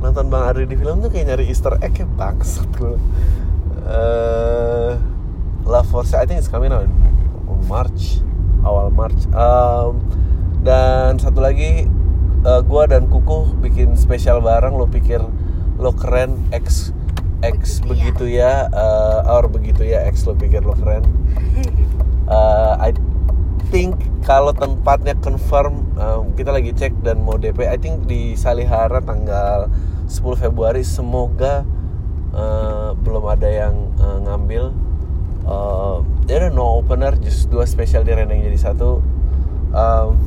nonton 0.00 0.32
Bang 0.32 0.48
Adri 0.48 0.64
di 0.64 0.76
film 0.80 1.04
tuh 1.04 1.12
kayak 1.12 1.36
nyari 1.36 1.44
Easter 1.52 1.76
egg 1.84 1.92
kayak 1.92 2.08
bangsat 2.16 2.64
gue 2.80 2.96
uh, 3.84 4.96
Love 5.68 5.88
for 5.92 6.08
Sale 6.08 6.24
I 6.24 6.26
think 6.26 6.40
it's 6.40 6.48
coming 6.48 6.72
on 6.72 6.88
March 7.68 8.24
awal 8.64 8.92
March. 8.92 9.28
Um, 9.32 10.04
dan 10.60 11.16
satu 11.16 11.40
lagi 11.40 11.88
uh, 12.44 12.60
gua 12.64 12.84
dan 12.88 13.08
Kuku 13.08 13.56
bikin 13.60 13.96
spesial 13.96 14.44
bareng 14.44 14.76
lo 14.76 14.84
pikir 14.88 15.20
lo 15.80 15.92
keren 15.96 16.36
X 16.52 16.92
X 17.40 17.80
begitu 17.80 18.28
Begitu 18.28 18.44
ya, 18.44 18.68
uh, 18.68 19.24
or 19.32 19.48
begitu 19.48 19.88
ya 19.88 20.04
X 20.04 20.28
lo 20.28 20.36
pikir 20.36 20.60
lo 20.60 20.76
keren 20.76 21.04
Uh, 22.30 22.78
I 22.78 22.94
think 23.74 23.98
kalau 24.22 24.54
tempatnya 24.54 25.18
confirm 25.18 25.90
um, 25.98 26.30
kita 26.38 26.54
lagi 26.54 26.70
cek 26.70 27.02
dan 27.02 27.26
mau 27.26 27.34
DP 27.34 27.66
I 27.66 27.74
think 27.74 28.06
di 28.06 28.38
Salihara 28.38 29.02
tanggal 29.02 29.66
10 30.06 30.22
Februari 30.38 30.86
semoga 30.86 31.66
uh, 32.30 32.94
belum 32.94 33.24
ada 33.26 33.48
yang 33.50 33.74
uh, 33.98 34.18
ngambil. 34.22 34.70
Uh, 35.42 36.06
udah 36.30 36.50
no 36.54 36.78
opener 36.78 37.18
just 37.18 37.50
dua 37.50 37.66
spesial 37.66 38.06
di 38.06 38.14
Reneng 38.14 38.46
jadi 38.46 38.70
satu. 38.70 39.02
Um, 39.74 40.18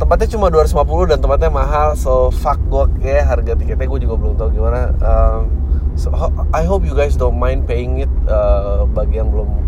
tempatnya 0.00 0.32
cuma 0.32 0.48
250 0.48 1.12
dan 1.12 1.18
tempatnya 1.20 1.50
mahal 1.52 1.94
so 1.94 2.32
fuck 2.32 2.58
gue 2.66 2.84
kayak 3.04 3.28
harga 3.28 3.52
tiketnya 3.54 3.86
gue 3.86 4.00
juga 4.08 4.14
belum 4.16 4.34
tahu 4.40 4.48
gimana. 4.56 4.96
Um, 5.04 5.52
so 6.00 6.08
I 6.56 6.64
hope 6.64 6.88
you 6.88 6.96
guys 6.96 7.20
don't 7.20 7.36
mind 7.36 7.68
paying 7.68 8.00
it 8.00 8.12
uh, 8.24 8.88
bagi 8.88 9.20
yang 9.20 9.28
belum 9.28 9.61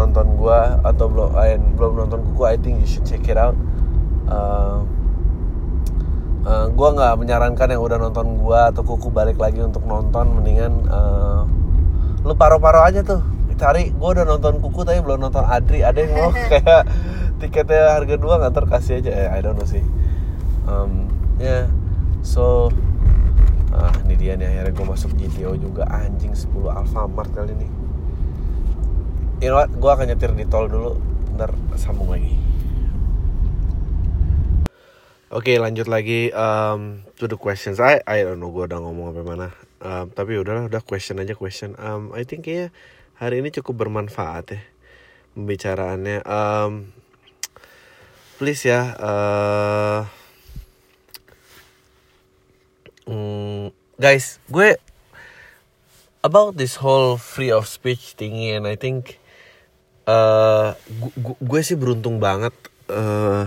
nonton 0.00 0.26
gua 0.40 0.80
atau 0.80 1.06
belum 1.12 1.36
eh, 1.36 1.60
belum 1.76 1.92
nonton 2.06 2.20
kuku 2.32 2.42
I 2.48 2.56
think 2.56 2.80
you 2.80 2.88
should 2.88 3.04
check 3.04 3.24
it 3.28 3.36
out. 3.36 3.52
Uh, 4.24 4.80
uh, 6.48 6.66
gua 6.72 6.88
nggak 6.96 7.14
menyarankan 7.20 7.68
yang 7.68 7.82
udah 7.84 8.00
nonton 8.00 8.40
gua 8.40 8.72
atau 8.72 8.80
kuku 8.80 9.12
balik 9.12 9.36
lagi 9.36 9.60
untuk 9.60 9.84
nonton. 9.84 10.32
Mendingan 10.32 10.72
uh, 10.88 11.44
lu 12.24 12.32
paro-paro 12.32 12.80
aja 12.80 13.04
tuh. 13.04 13.20
Cari 13.60 13.92
gua 13.92 14.16
udah 14.16 14.24
nonton 14.24 14.56
kuku 14.64 14.88
tapi 14.88 15.04
belum 15.04 15.20
nonton 15.20 15.44
Adri. 15.44 15.84
Ada 15.84 15.98
yang 16.00 16.12
mau 16.16 16.32
kayak 16.50 16.88
tiketnya 17.36 17.92
harga 17.92 18.16
dua 18.16 18.40
nggak 18.40 18.54
terkasih 18.56 19.04
aja. 19.04 19.12
Eh, 19.12 19.28
I 19.28 19.40
don't 19.44 19.60
know 19.60 19.68
sih. 19.68 19.84
Um, 20.64 21.12
ya 21.36 21.44
yeah. 21.44 21.64
so 22.24 22.72
ah 23.76 23.92
ini 24.08 24.16
dia 24.16 24.40
nih. 24.40 24.64
Akhirnya 24.64 24.72
gue 24.72 24.86
masuk 24.88 25.10
GTO 25.12 25.60
juga. 25.60 25.84
Anjing 25.92 26.32
10 26.32 26.48
Alfamart 26.72 27.30
kali 27.36 27.52
ini 27.52 27.79
you 29.40 29.48
know 29.48 29.64
gue 29.64 29.90
akan 29.90 30.12
nyetir 30.12 30.36
di 30.36 30.44
tol 30.44 30.68
dulu 30.68 31.00
ntar 31.36 31.56
sambung 31.80 32.12
lagi. 32.12 32.36
Oke 35.32 35.56
lanjut 35.56 35.88
lagi 35.88 36.28
um, 36.36 37.06
to 37.16 37.24
the 37.24 37.40
questions. 37.40 37.80
I 37.80 38.04
I 38.04 38.20
don't 38.20 38.36
know 38.36 38.52
gue 38.52 38.68
udah 38.68 38.80
ngomong 38.84 39.16
apa 39.16 39.22
mana. 39.24 39.48
Um, 39.80 40.12
tapi 40.12 40.36
udahlah 40.36 40.68
udah 40.68 40.84
question 40.84 41.22
aja 41.24 41.32
question. 41.32 41.72
Um, 41.80 42.12
I 42.12 42.28
think 42.28 42.44
ya 42.44 42.68
hari 43.16 43.40
ini 43.40 43.48
cukup 43.48 43.88
bermanfaat 43.88 44.44
ya 44.52 44.60
pembicaraannya. 45.32 46.20
Um, 46.28 46.92
please 48.36 48.66
ya 48.68 48.92
uh, 49.00 50.00
mm, 53.08 53.72
guys 53.96 54.36
gue 54.52 54.76
about 56.20 56.60
this 56.60 56.80
whole 56.84 57.16
free 57.16 57.48
of 57.48 57.64
speech 57.64 58.18
thingy 58.20 58.52
and 58.52 58.68
I 58.68 58.76
think 58.76 59.19
uh, 60.10 60.74
gu- 60.74 61.14
gu- 61.14 61.40
gue 61.40 61.60
sih 61.62 61.78
beruntung 61.78 62.18
banget 62.18 62.52
uh, 62.90 63.46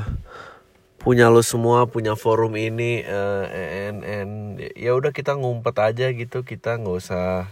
punya 1.03 1.27
lo 1.27 1.43
semua 1.43 1.83
punya 1.91 2.15
forum 2.15 2.55
ini 2.55 3.03
uh, 3.03 3.43
and 3.51 3.99
and 4.07 4.31
ya 4.79 4.95
udah 4.95 5.11
kita 5.11 5.35
ngumpet 5.35 5.75
aja 5.75 6.07
gitu 6.15 6.47
kita 6.47 6.79
nggak 6.79 6.95
usah 7.03 7.51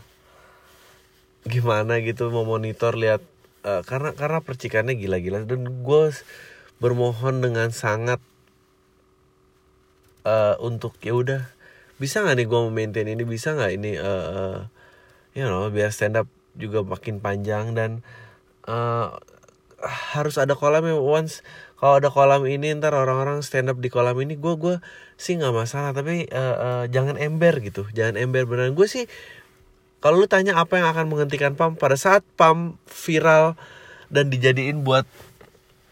gimana 1.43 1.99
gitu 1.99 2.31
mau 2.31 2.47
monitor 2.47 2.95
lihat 2.95 3.19
uh, 3.67 3.83
karena 3.83 4.15
karena 4.15 4.39
percikannya 4.39 4.95
gila-gila. 4.95 5.43
Dan 5.43 5.83
gue 5.83 6.03
bermohon 6.79 7.43
dengan 7.43 7.69
sangat 7.75 8.23
uh, 10.23 10.55
untuk 10.61 10.95
ya 11.01 11.13
udah 11.17 11.41
bisa 12.01 12.25
nggak 12.25 12.35
nih 12.41 12.47
gue 12.49 12.59
maintain 12.73 13.09
ini 13.09 13.23
bisa 13.25 13.53
nggak 13.53 13.71
ini 13.77 13.91
uh, 13.99 14.25
uh, 14.33 14.57
you 15.37 15.45
know 15.45 15.69
biar 15.69 15.93
stand 15.93 16.17
up 16.17 16.25
juga 16.57 16.81
makin 16.81 17.21
panjang 17.21 17.77
dan 17.77 18.01
harus 20.13 20.35
ada 20.37 20.53
kolamnya 20.53 20.97
once 20.97 21.41
kalau 21.81 21.97
ada 21.97 22.13
kolam 22.13 22.45
ini 22.45 22.77
ntar 22.77 22.93
orang-orang 22.93 23.41
stand 23.41 23.73
up 23.73 23.81
di 23.81 23.89
kolam 23.89 24.13
ini 24.21 24.37
gue 24.37 24.53
gue 24.53 24.77
sih 25.17 25.33
nggak 25.33 25.49
masalah 25.49 25.97
tapi 25.97 26.29
uh, 26.29 26.37
uh, 26.37 26.83
jangan 26.85 27.17
ember 27.17 27.57
gitu 27.57 27.89
jangan 27.89 28.21
ember 28.21 28.45
beneran. 28.45 28.77
Gue 28.77 28.85
sih 28.85 29.09
kalau 29.97 30.21
lu 30.21 30.29
tanya 30.29 30.61
apa 30.61 30.77
yang 30.77 30.93
akan 30.93 31.09
menghentikan 31.09 31.57
pam 31.57 31.73
pada 31.73 31.97
saat 31.97 32.21
pam 32.37 32.77
viral 32.85 33.57
dan 34.13 34.29
dijadiin 34.29 34.85
buat 34.85 35.09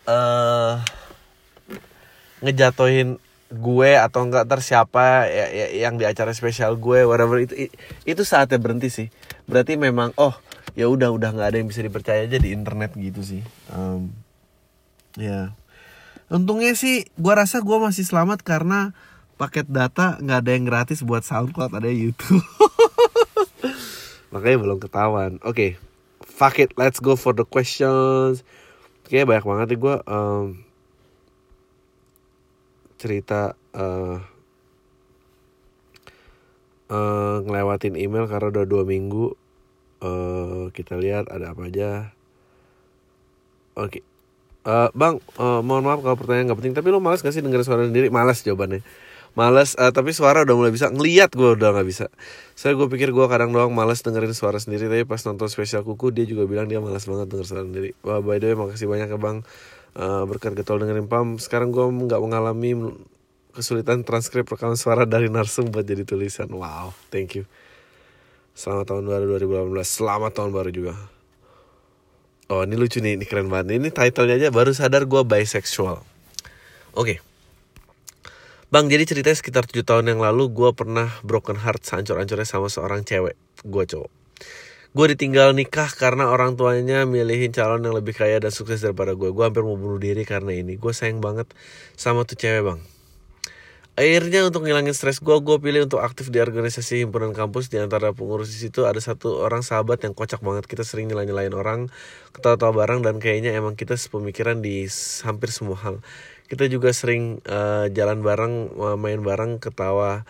uh, 0.06 0.78
ngejatohin 2.46 3.18
gue 3.50 3.92
atau 3.98 4.30
enggak 4.30 4.46
ntar 4.46 4.62
siapa 4.62 5.26
ya, 5.26 5.50
ya, 5.50 5.90
yang 5.90 5.98
di 5.98 6.06
acara 6.06 6.38
spesial 6.38 6.78
gue 6.78 7.02
whatever 7.02 7.42
itu 7.42 7.74
itu 8.06 8.22
saatnya 8.22 8.62
berhenti 8.62 8.94
sih. 8.94 9.08
Berarti 9.50 9.74
memang 9.74 10.14
oh 10.22 10.38
ya 10.74 10.86
udah 10.90 11.10
udah 11.14 11.30
nggak 11.34 11.48
ada 11.54 11.58
yang 11.62 11.70
bisa 11.70 11.82
dipercaya 11.82 12.26
aja 12.26 12.38
di 12.38 12.54
internet 12.54 12.94
gitu 12.98 13.22
sih. 13.22 13.42
Um, 13.72 14.14
ya. 15.18 15.54
Untungnya 16.30 16.78
sih 16.78 17.10
gue 17.18 17.34
rasa 17.34 17.62
gue 17.66 17.78
masih 17.82 18.06
selamat 18.06 18.46
karena 18.46 18.94
paket 19.40 19.66
data 19.66 20.20
nggak 20.22 20.40
ada 20.46 20.52
yang 20.52 20.66
gratis 20.68 21.02
buat 21.02 21.26
SoundCloud 21.26 21.74
ada 21.74 21.90
YouTube. 21.90 22.46
Makanya 24.34 24.58
belum 24.62 24.78
ketahuan. 24.78 25.42
Oke 25.42 25.54
okay. 25.56 25.72
fuck 26.22 26.62
it 26.62 26.76
let's 26.78 27.02
go 27.02 27.18
for 27.18 27.34
the 27.34 27.48
questions. 27.48 28.46
Kayaknya 29.10 29.26
banyak 29.26 29.46
banget 29.50 29.68
nih 29.74 29.80
gue 29.82 29.96
um, 30.06 30.46
cerita 33.00 33.58
uh, 33.74 34.22
uh, 36.92 37.38
ngelewatin 37.42 37.96
email 37.96 38.28
karena 38.28 38.52
udah 38.54 38.66
dua 38.68 38.84
minggu 38.84 39.34
uh, 40.04 40.72
kita 40.72 40.96
lihat 41.00 41.28
ada 41.32 41.52
apa 41.54 41.68
aja. 41.68 42.12
Oke. 43.80 44.02
Okay. 44.02 44.04
uh, 44.68 44.92
bang 44.92 45.24
uh, 45.40 45.64
mohon 45.64 45.88
maaf 45.88 46.04
kalau 46.04 46.20
pertanyaan 46.20 46.52
nggak 46.52 46.60
penting 46.60 46.76
tapi 46.76 46.92
lo 46.92 47.00
malas 47.00 47.24
gak 47.24 47.32
sih 47.32 47.44
dengerin 47.44 47.66
suara 47.66 47.84
sendiri? 47.88 48.08
Malas 48.12 48.44
jawabannya. 48.44 48.84
Malas 49.38 49.78
uh, 49.80 49.94
tapi 49.94 50.12
suara 50.12 50.44
udah 50.44 50.56
mulai 50.58 50.72
bisa. 50.74 50.92
Ngeliat 50.92 51.32
gue 51.32 51.56
udah 51.56 51.70
nggak 51.72 51.88
bisa. 51.88 52.12
Saya 52.58 52.76
gue 52.76 52.88
pikir 52.92 53.16
gue 53.16 53.26
kadang 53.30 53.56
doang 53.56 53.72
malas 53.72 54.04
dengerin 54.04 54.36
suara 54.36 54.60
sendiri 54.60 54.92
tapi 54.92 55.06
pas 55.08 55.22
nonton 55.24 55.48
spesial 55.48 55.86
kuku 55.86 56.12
dia 56.12 56.26
juga 56.28 56.44
bilang 56.50 56.68
dia 56.68 56.84
malas 56.84 57.08
banget 57.08 57.32
denger 57.32 57.46
suara 57.48 57.64
sendiri. 57.64 57.96
Wah 58.04 58.20
by 58.20 58.42
the 58.42 58.52
way 58.52 58.58
makasih 58.58 58.90
banyak 58.90 59.08
ya 59.08 59.20
bang. 59.20 59.38
Uh, 59.96 60.24
berkat 60.28 60.54
getol 60.60 60.82
dengerin 60.82 61.08
pam. 61.08 61.40
Sekarang 61.40 61.72
gue 61.72 61.86
nggak 61.86 62.20
mengalami 62.20 62.94
kesulitan 63.56 64.04
transkrip 64.06 64.46
rekaman 64.46 64.78
suara 64.78 65.08
dari 65.08 65.32
narsum 65.32 65.72
buat 65.72 65.88
jadi 65.88 66.04
tulisan. 66.04 66.52
Wow 66.52 66.92
thank 67.14 67.40
you 67.40 67.48
selamat 68.60 68.92
tahun 68.92 69.04
baru 69.08 69.26
2018 69.72 69.88
selamat 69.88 70.32
tahun 70.36 70.52
baru 70.52 70.70
juga 70.76 70.94
oh 72.52 72.68
ini 72.68 72.76
lucu 72.76 73.00
nih 73.00 73.16
ini 73.16 73.24
keren 73.24 73.48
banget 73.48 73.80
ini 73.80 73.88
titlenya 73.88 74.36
aja 74.36 74.48
baru 74.52 74.76
sadar 74.76 75.08
gue 75.08 75.22
bisexual 75.24 76.04
oke 76.04 76.04
okay. 77.00 77.18
Bang, 78.70 78.86
jadi 78.86 79.02
ceritanya 79.02 79.34
sekitar 79.34 79.66
7 79.66 79.82
tahun 79.82 80.14
yang 80.14 80.22
lalu 80.22 80.54
gue 80.54 80.70
pernah 80.78 81.10
broken 81.26 81.58
heart 81.58 81.82
sehancur-hancurnya 81.90 82.46
sama 82.46 82.70
seorang 82.70 83.02
cewek, 83.02 83.34
gue 83.66 83.84
cowok. 83.90 84.14
Gue 84.94 85.06
ditinggal 85.10 85.58
nikah 85.58 85.90
karena 85.90 86.30
orang 86.30 86.54
tuanya 86.54 87.02
milihin 87.10 87.50
calon 87.50 87.82
yang 87.82 87.98
lebih 87.98 88.14
kaya 88.14 88.38
dan 88.38 88.54
sukses 88.54 88.86
daripada 88.86 89.18
gue. 89.18 89.34
Gue 89.34 89.42
hampir 89.42 89.66
mau 89.66 89.74
bunuh 89.74 89.98
diri 89.98 90.22
karena 90.22 90.54
ini. 90.54 90.78
Gue 90.78 90.94
sayang 90.94 91.18
banget 91.18 91.50
sama 91.98 92.30
tuh 92.30 92.38
cewek 92.38 92.62
bang. 92.62 92.80
Akhirnya 94.00 94.48
untuk 94.48 94.64
ngilangin 94.64 94.96
stres 94.96 95.20
gue, 95.20 95.36
gue 95.44 95.60
pilih 95.60 95.84
untuk 95.84 96.00
aktif 96.00 96.32
di 96.32 96.40
organisasi 96.40 97.04
himpunan 97.04 97.36
kampus. 97.36 97.68
Di 97.68 97.84
antara 97.84 98.16
pengurus 98.16 98.48
di 98.48 98.56
situ 98.56 98.88
ada 98.88 98.96
satu 99.04 99.44
orang 99.44 99.60
sahabat 99.60 100.00
yang 100.08 100.16
kocak 100.16 100.40
banget. 100.40 100.72
Kita 100.72 100.88
sering 100.88 101.12
nyelain-nyelain 101.12 101.52
orang, 101.52 101.92
ketawa-tawa 102.32 102.88
bareng, 102.88 103.04
dan 103.04 103.20
kayaknya 103.20 103.52
emang 103.52 103.76
kita 103.76 104.00
sepemikiran 104.00 104.64
di 104.64 104.88
hampir 105.28 105.52
semua 105.52 105.76
hal. 105.84 106.00
Kita 106.48 106.72
juga 106.72 106.96
sering 106.96 107.44
uh, 107.44 107.92
jalan 107.92 108.24
bareng 108.24 108.72
main 108.96 109.20
bareng 109.20 109.60
ketawa 109.60 110.24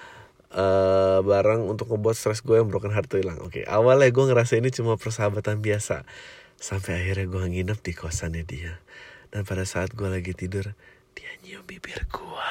uh, 0.50 1.22
bareng 1.22 1.70
untuk 1.70 1.94
ngebuat 1.94 2.18
stres 2.18 2.42
gue 2.42 2.58
yang 2.58 2.74
broken 2.74 2.90
heart 2.90 3.14
hilang. 3.14 3.38
Oke 3.38 3.62
okay, 3.62 3.64
awalnya 3.70 4.10
gue 4.10 4.26
ngerasa 4.34 4.58
ini 4.58 4.74
cuma 4.74 4.98
persahabatan 4.98 5.62
biasa. 5.62 6.10
Sampai 6.58 7.06
akhirnya 7.06 7.30
gue 7.30 7.44
nginep 7.54 7.80
di 7.86 7.94
kosannya 7.94 8.42
dia. 8.50 8.82
Dan 9.30 9.46
pada 9.46 9.62
saat 9.62 9.94
gue 9.94 10.10
lagi 10.10 10.34
tidur 10.34 10.74
dia 11.14 11.32
nyium 11.46 11.62
bibir 11.70 12.02
gue 12.10 12.50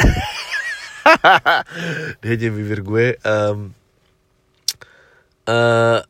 dia 2.22 2.34
nyium 2.38 2.54
bibir 2.56 2.80
gue 2.86 3.06
um, 3.24 3.72
uh, 5.48 6.00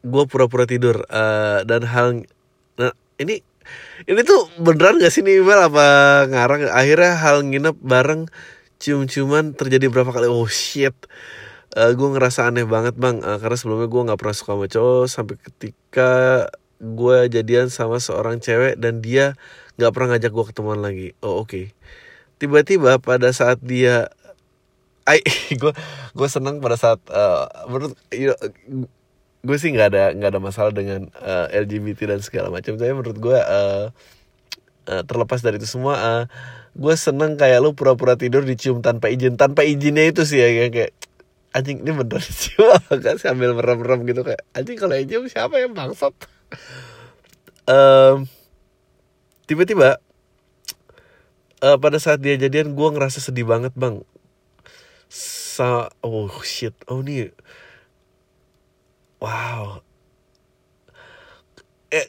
gue 0.00 0.24
pura-pura 0.26 0.64
tidur 0.64 1.04
uh, 1.12 1.60
dan 1.68 1.84
hal 1.84 2.24
nah 2.80 2.92
ini 3.20 3.44
ini 4.08 4.20
tuh 4.24 4.48
beneran 4.56 4.98
gak 4.98 5.12
sih 5.12 5.22
nih 5.22 5.44
email 5.44 5.70
apa 5.70 5.86
ngarang? 6.26 6.72
Akhirnya 6.72 7.14
hal 7.20 7.46
nginep 7.46 7.76
bareng 7.84 8.26
cium-ciuman 8.80 9.52
terjadi 9.52 9.92
berapa 9.92 10.10
kali 10.10 10.26
oh 10.26 10.48
shit. 10.48 10.96
Uh, 11.70 11.94
gue 11.94 12.08
ngerasa 12.10 12.50
aneh 12.50 12.66
banget 12.66 12.98
bang 12.98 13.22
uh, 13.22 13.38
karena 13.38 13.54
sebelumnya 13.54 13.86
gue 13.86 14.02
nggak 14.10 14.18
pernah 14.18 14.34
suka 14.34 14.58
sama 14.58 14.66
cowok 14.66 15.06
sampai 15.06 15.36
ketika 15.38 16.12
gue 16.82 17.18
jadian 17.30 17.70
sama 17.70 18.02
seorang 18.02 18.42
cewek 18.42 18.74
dan 18.74 18.98
dia 18.98 19.38
nggak 19.78 19.92
pernah 19.94 20.16
ngajak 20.16 20.32
gue 20.34 20.44
ketemuan 20.50 20.80
lagi. 20.82 21.14
Oh 21.22 21.44
oke. 21.44 21.46
okay. 21.46 21.64
Tiba-tiba 22.40 22.96
pada 22.96 23.28
saat 23.36 23.60
dia 23.60 24.08
I 25.04 25.20
gue 25.60 25.72
gue 26.16 26.28
seneng 26.28 26.64
pada 26.64 26.80
saat 26.80 26.98
uh, 27.12 27.46
menurut 27.68 27.94
you 28.10 28.32
gue 29.40 29.56
sih 29.56 29.72
nggak 29.72 29.88
ada 29.92 30.04
nggak 30.12 30.30
ada 30.36 30.40
masalah 30.40 30.72
dengan 30.72 31.08
uh, 31.20 31.48
LGBT 31.48 32.16
dan 32.16 32.20
segala 32.20 32.52
macam. 32.52 32.76
Tapi 32.76 32.92
menurut 32.92 33.16
gue 33.16 33.38
uh, 33.38 33.88
uh, 34.88 35.02
terlepas 35.08 35.40
dari 35.40 35.56
itu 35.56 35.68
semua 35.68 35.94
uh, 35.96 36.24
gue 36.76 36.94
seneng 36.96 37.40
kayak 37.40 37.64
lu 37.64 37.72
pura-pura 37.72 38.20
tidur 38.20 38.44
dicium 38.44 38.84
tanpa 38.84 39.08
izin. 39.08 39.40
Tanpa 39.40 39.64
izinnya 39.64 40.04
itu 40.04 40.28
sih 40.28 40.40
ya 40.40 40.48
kayak, 40.48 40.72
kayak 40.76 40.92
anjing 41.56 41.82
ini 41.82 41.92
bener 41.96 42.22
cium 42.40 42.78
kan 42.88 43.16
sambil 43.16 43.56
merem-merem 43.56 44.06
gitu 44.06 44.22
kayak 44.22 44.44
anjing 44.54 44.76
kalau 44.78 44.94
yang 44.94 45.08
cium 45.08 45.24
siapa 45.28 45.56
yang 45.60 45.72
bangsat? 45.72 46.12
Um, 47.70 48.26
tiba-tiba 49.46 50.02
uh, 51.64 51.76
pada 51.76 51.98
saat 52.00 52.20
dia 52.20 52.36
jadian 52.36 52.72
gue 52.72 52.88
ngerasa 52.92 53.20
sedih 53.20 53.46
banget 53.48 53.72
bang. 53.76 54.02
Sa 55.10 55.92
oh 56.00 56.30
shit. 56.42 56.74
Oh 56.88 57.04
nih 57.04 57.32
wow. 59.20 59.84
Eh 61.92 62.08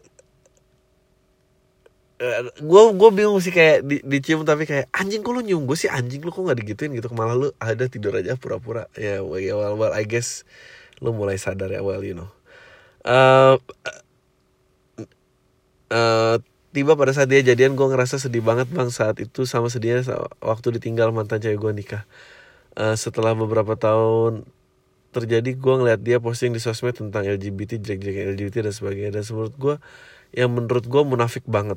gue 2.61 2.83
gue 2.93 3.09
bingung 3.09 3.41
sih 3.41 3.49
kayak 3.49 3.81
di, 3.81 3.97
dicium 4.05 4.45
tapi 4.45 4.69
kayak 4.69 4.93
anjing 4.93 5.25
kok 5.25 5.33
lu 5.33 5.41
nyium 5.41 5.65
gue 5.65 5.77
sih? 5.77 5.89
Anjing 5.89 6.21
lu 6.21 6.29
kok 6.29 6.45
nggak 6.45 6.59
digituin? 6.61 6.93
Gitu. 6.93 7.09
Malah 7.11 7.35
lu 7.35 7.47
ada 7.57 7.85
tidur 7.89 8.13
aja 8.13 8.37
pura-pura. 8.37 8.85
Ya 8.93 9.19
yeah, 9.19 9.55
well, 9.57 9.75
well 9.75 9.93
I 9.93 10.05
guess 10.05 10.45
lu 11.01 11.11
mulai 11.17 11.41
sadar 11.41 11.73
ya 11.73 11.81
well 11.81 12.05
you 12.05 12.13
know. 12.13 12.29
Uh, 13.01 13.57
uh, 15.89 16.37
tiba 16.71 16.95
pada 16.95 17.12
saat 17.12 17.27
dia 17.27 17.43
jadian 17.43 17.75
gue 17.75 17.84
ngerasa 17.84 18.15
sedih 18.15 18.39
banget 18.39 18.71
bang 18.71 18.88
saat 18.88 19.19
itu 19.19 19.43
sama 19.43 19.67
sedihnya 19.67 20.07
waktu 20.39 20.79
ditinggal 20.79 21.12
mantan 21.12 21.43
cewek 21.43 21.60
gue 21.60 21.71
nikah. 21.75 22.03
Uh, 22.71 22.95
setelah 22.95 23.36
beberapa 23.36 23.75
tahun 23.75 24.47
terjadi 25.12 25.60
gue 25.60 25.73
ngeliat 25.75 25.99
dia 25.99 26.23
posting 26.23 26.55
di 26.55 26.63
sosmed 26.63 26.95
tentang 26.95 27.27
LGBT 27.27 27.84
jelek-jelek 27.84 28.39
LGBT 28.39 28.71
dan 28.71 28.73
sebagainya. 28.73 29.12
Dan 29.19 29.23
menurut 29.27 29.55
gue 29.60 29.75
yang 30.31 30.49
menurut 30.55 30.86
gue 30.88 31.01
munafik 31.03 31.43
banget. 31.43 31.75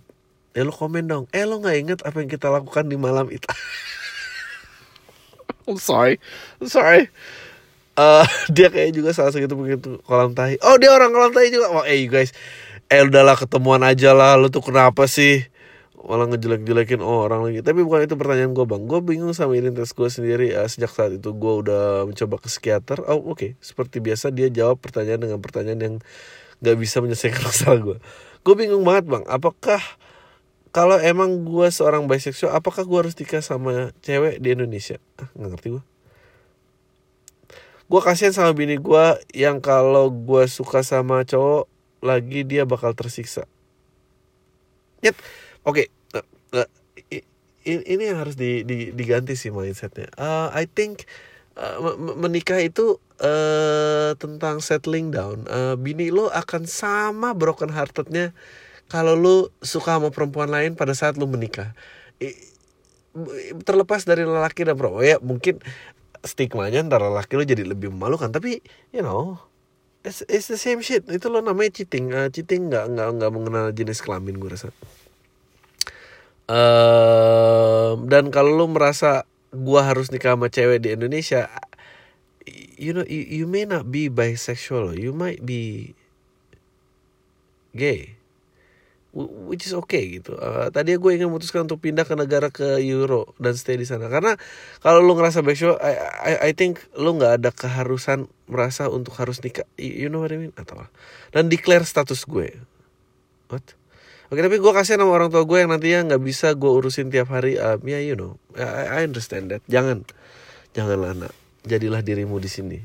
Ya 0.54 0.62
lo 0.62 0.70
komen 0.70 1.10
dong. 1.10 1.26
Eh 1.34 1.42
lo 1.42 1.58
nggak 1.58 1.76
inget 1.76 1.98
apa 2.06 2.22
yang 2.22 2.30
kita 2.30 2.46
lakukan 2.46 2.86
di 2.86 2.94
malam 2.94 3.26
itu? 3.34 3.50
I'm 5.66 5.82
sorry. 5.82 6.22
I'm 6.62 6.70
sorry. 6.70 7.10
Uh, 7.98 8.22
dia 8.54 8.70
kayak 8.70 8.94
juga 8.94 9.10
salah 9.10 9.34
satu 9.34 9.54
begitu 9.54 10.02
kolam 10.02 10.34
tahi 10.34 10.58
oh 10.66 10.74
dia 10.78 10.94
orang 10.94 11.10
kolam 11.10 11.34
tahi 11.34 11.50
juga. 11.50 11.74
Wah 11.74 11.82
oh, 11.82 11.84
eh 11.86 11.98
you 11.98 12.10
guys 12.10 12.30
eh 12.88 13.02
udahlah 13.04 13.36
ketemuan 13.38 13.82
aja 13.84 14.12
lah. 14.12 14.36
Lo 14.36 14.48
tuh 14.52 14.64
kenapa 14.64 15.08
sih? 15.08 15.46
Malah 16.04 16.28
ngejelek-jelekin 16.28 17.00
orang 17.00 17.40
lagi. 17.48 17.64
Tapi 17.64 17.80
bukan 17.80 18.04
itu 18.04 18.14
pertanyaan 18.20 18.52
gue 18.52 18.66
bang. 18.68 18.82
Gue 18.84 19.00
bingung 19.00 19.32
sama 19.32 19.56
identitas 19.56 19.96
gue 19.96 20.08
sendiri 20.08 20.52
uh, 20.52 20.68
sejak 20.68 20.92
saat 20.92 21.12
itu 21.16 21.32
gue 21.32 21.52
udah 21.64 22.04
mencoba 22.04 22.36
ke 22.40 22.48
psikiater. 22.52 23.00
Oh 23.08 23.32
oke. 23.32 23.40
Okay. 23.40 23.50
seperti 23.64 24.04
biasa 24.04 24.28
dia 24.32 24.52
jawab 24.52 24.80
pertanyaan 24.84 25.24
dengan 25.28 25.38
pertanyaan 25.40 25.80
yang 25.80 25.94
nggak 26.60 26.76
bisa 26.76 27.00
menyelesaikan 27.00 27.42
masalah 27.48 27.80
gue 27.80 27.96
gue 28.44 28.54
bingung 28.54 28.84
banget 28.84 29.08
bang. 29.08 29.24
Apakah 29.24 29.80
kalau 30.74 31.00
emang 31.00 31.48
gue 31.48 31.68
seorang 31.72 32.04
bisexual 32.04 32.52
apakah 32.52 32.84
gue 32.84 32.98
harus 33.08 33.16
nikah 33.16 33.40
sama 33.40 33.96
cewek 34.04 34.44
di 34.44 34.52
Indonesia? 34.52 35.00
Ah, 35.16 35.32
nggak 35.32 35.50
ngerti 35.56 35.68
gue 35.80 35.84
gue 37.84 38.00
kasihan 38.00 38.32
sama 38.32 38.56
bini 38.56 38.80
gue 38.80 39.06
yang 39.36 39.60
kalau 39.60 40.08
gue 40.08 40.48
suka 40.48 40.80
sama 40.80 41.20
cowok 41.28 41.68
lagi 42.04 42.44
dia 42.44 42.68
bakal 42.68 42.92
tersiksa. 42.92 43.48
Yet, 45.00 45.16
oke 45.64 45.84
okay. 45.84 45.86
uh, 46.12 46.60
uh, 46.60 46.68
ini 47.64 48.12
yang 48.12 48.20
harus 48.20 48.36
di, 48.36 48.60
di, 48.62 48.92
diganti 48.92 49.32
sih 49.34 49.48
mindsetnya. 49.48 50.12
Uh, 50.20 50.52
I 50.52 50.68
think 50.68 51.08
uh, 51.56 51.80
menikah 52.20 52.60
itu 52.60 53.00
uh, 53.24 54.12
tentang 54.20 54.60
settling 54.60 55.08
down. 55.08 55.48
Uh, 55.48 55.74
bini 55.80 56.12
lo 56.12 56.28
akan 56.28 56.68
sama 56.68 57.32
broken 57.32 57.72
heartednya 57.72 58.36
kalau 58.92 59.16
lu 59.16 59.36
suka 59.64 59.96
sama 59.96 60.12
perempuan 60.12 60.52
lain 60.52 60.76
pada 60.76 60.92
saat 60.92 61.16
lu 61.16 61.24
menikah. 61.24 61.72
Terlepas 63.64 64.04
dari 64.04 64.28
lelaki 64.28 64.68
dan 64.68 64.76
perempuan. 64.76 65.08
Ya 65.08 65.16
mungkin 65.24 65.64
stigmanya 66.24 66.84
antara 66.84 67.08
lelaki 67.08 67.36
lu 67.36 67.44
jadi 67.44 67.64
lebih 67.64 67.92
memalukan 67.92 68.32
tapi 68.32 68.64
you 68.92 69.04
know 69.04 69.36
it's, 70.04 70.46
the 70.46 70.60
same 70.60 70.84
shit. 70.84 71.08
Itu 71.08 71.32
lo 71.32 71.40
namanya 71.40 71.80
cheating. 71.80 72.12
Uh, 72.12 72.28
cheating 72.28 72.68
nggak 72.68 72.92
nggak 72.92 73.08
nggak 73.18 73.30
mengenal 73.32 73.66
jenis 73.72 74.04
kelamin 74.04 74.36
gue 74.36 74.52
rasa. 74.52 74.70
Uh, 76.44 77.96
dan 78.04 78.28
kalau 78.28 78.52
lu 78.52 78.68
merasa 78.68 79.24
gua 79.48 79.88
harus 79.88 80.12
nikah 80.12 80.36
sama 80.36 80.52
cewek 80.52 80.84
di 80.84 80.92
Indonesia 80.92 81.48
you 82.76 82.92
know 82.92 83.06
you, 83.08 83.24
you 83.24 83.46
may 83.48 83.64
not 83.64 83.88
be 83.88 84.12
bisexual. 84.12 85.00
You 85.00 85.16
might 85.16 85.48
be 85.48 85.96
gay 87.72 88.13
which 89.14 89.70
is 89.70 89.72
okay 89.72 90.18
gitu. 90.18 90.34
Uh, 90.34 90.68
tadi 90.74 90.98
gue 90.98 91.10
ingin 91.14 91.30
memutuskan 91.30 91.70
untuk 91.70 91.78
pindah 91.78 92.02
ke 92.02 92.18
negara 92.18 92.50
ke 92.50 92.82
Euro 92.82 93.30
dan 93.38 93.54
stay 93.54 93.78
di 93.78 93.86
sana 93.86 94.10
karena 94.10 94.34
kalau 94.82 94.98
lu 94.98 95.14
ngerasa 95.14 95.46
backshot, 95.46 95.78
I, 95.78 95.92
I, 95.94 96.32
I 96.46 96.52
think 96.52 96.82
lu 96.98 97.14
nggak 97.14 97.40
ada 97.40 97.50
keharusan 97.54 98.26
merasa 98.50 98.90
untuk 98.90 99.14
harus 99.16 99.38
nikah, 99.40 99.64
you 99.78 100.10
know 100.10 100.18
what 100.18 100.34
I 100.34 100.38
mean 100.42 100.52
atau? 100.58 100.90
Dan 101.30 101.46
declare 101.46 101.86
status 101.86 102.26
gue, 102.26 102.58
what? 103.48 103.62
Oke 104.34 104.40
tapi 104.42 104.58
gue 104.58 104.72
kasihan 104.74 105.04
sama 105.06 105.14
orang 105.14 105.30
tua 105.30 105.46
gue 105.46 105.62
yang 105.62 105.70
nantinya 105.70 106.10
nggak 106.10 106.22
bisa 106.26 106.58
gue 106.58 106.66
urusin 106.66 107.14
tiap 107.14 107.30
hari. 107.30 107.54
Um, 107.54 107.78
ya 107.86 108.02
yeah, 108.02 108.02
you 108.02 108.16
know, 108.18 108.34
I, 108.58 108.98
I 108.98 109.06
understand 109.06 109.54
that. 109.54 109.62
Jangan, 109.70 110.02
janganlah 110.74 111.14
anak, 111.14 111.32
jadilah 111.62 112.02
dirimu 112.02 112.42
di 112.42 112.50
sini. 112.50 112.78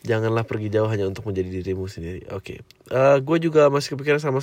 Janganlah 0.00 0.48
pergi 0.48 0.72
jauh 0.72 0.88
hanya 0.88 1.10
untuk 1.10 1.26
menjadi 1.28 1.60
dirimu 1.60 1.90
sendiri. 1.90 2.24
Oke, 2.32 2.62
okay. 2.64 2.94
uh, 2.94 3.20
gue 3.20 3.36
juga 3.42 3.68
masih 3.68 3.98
kepikiran 3.98 4.22
sama 4.22 4.40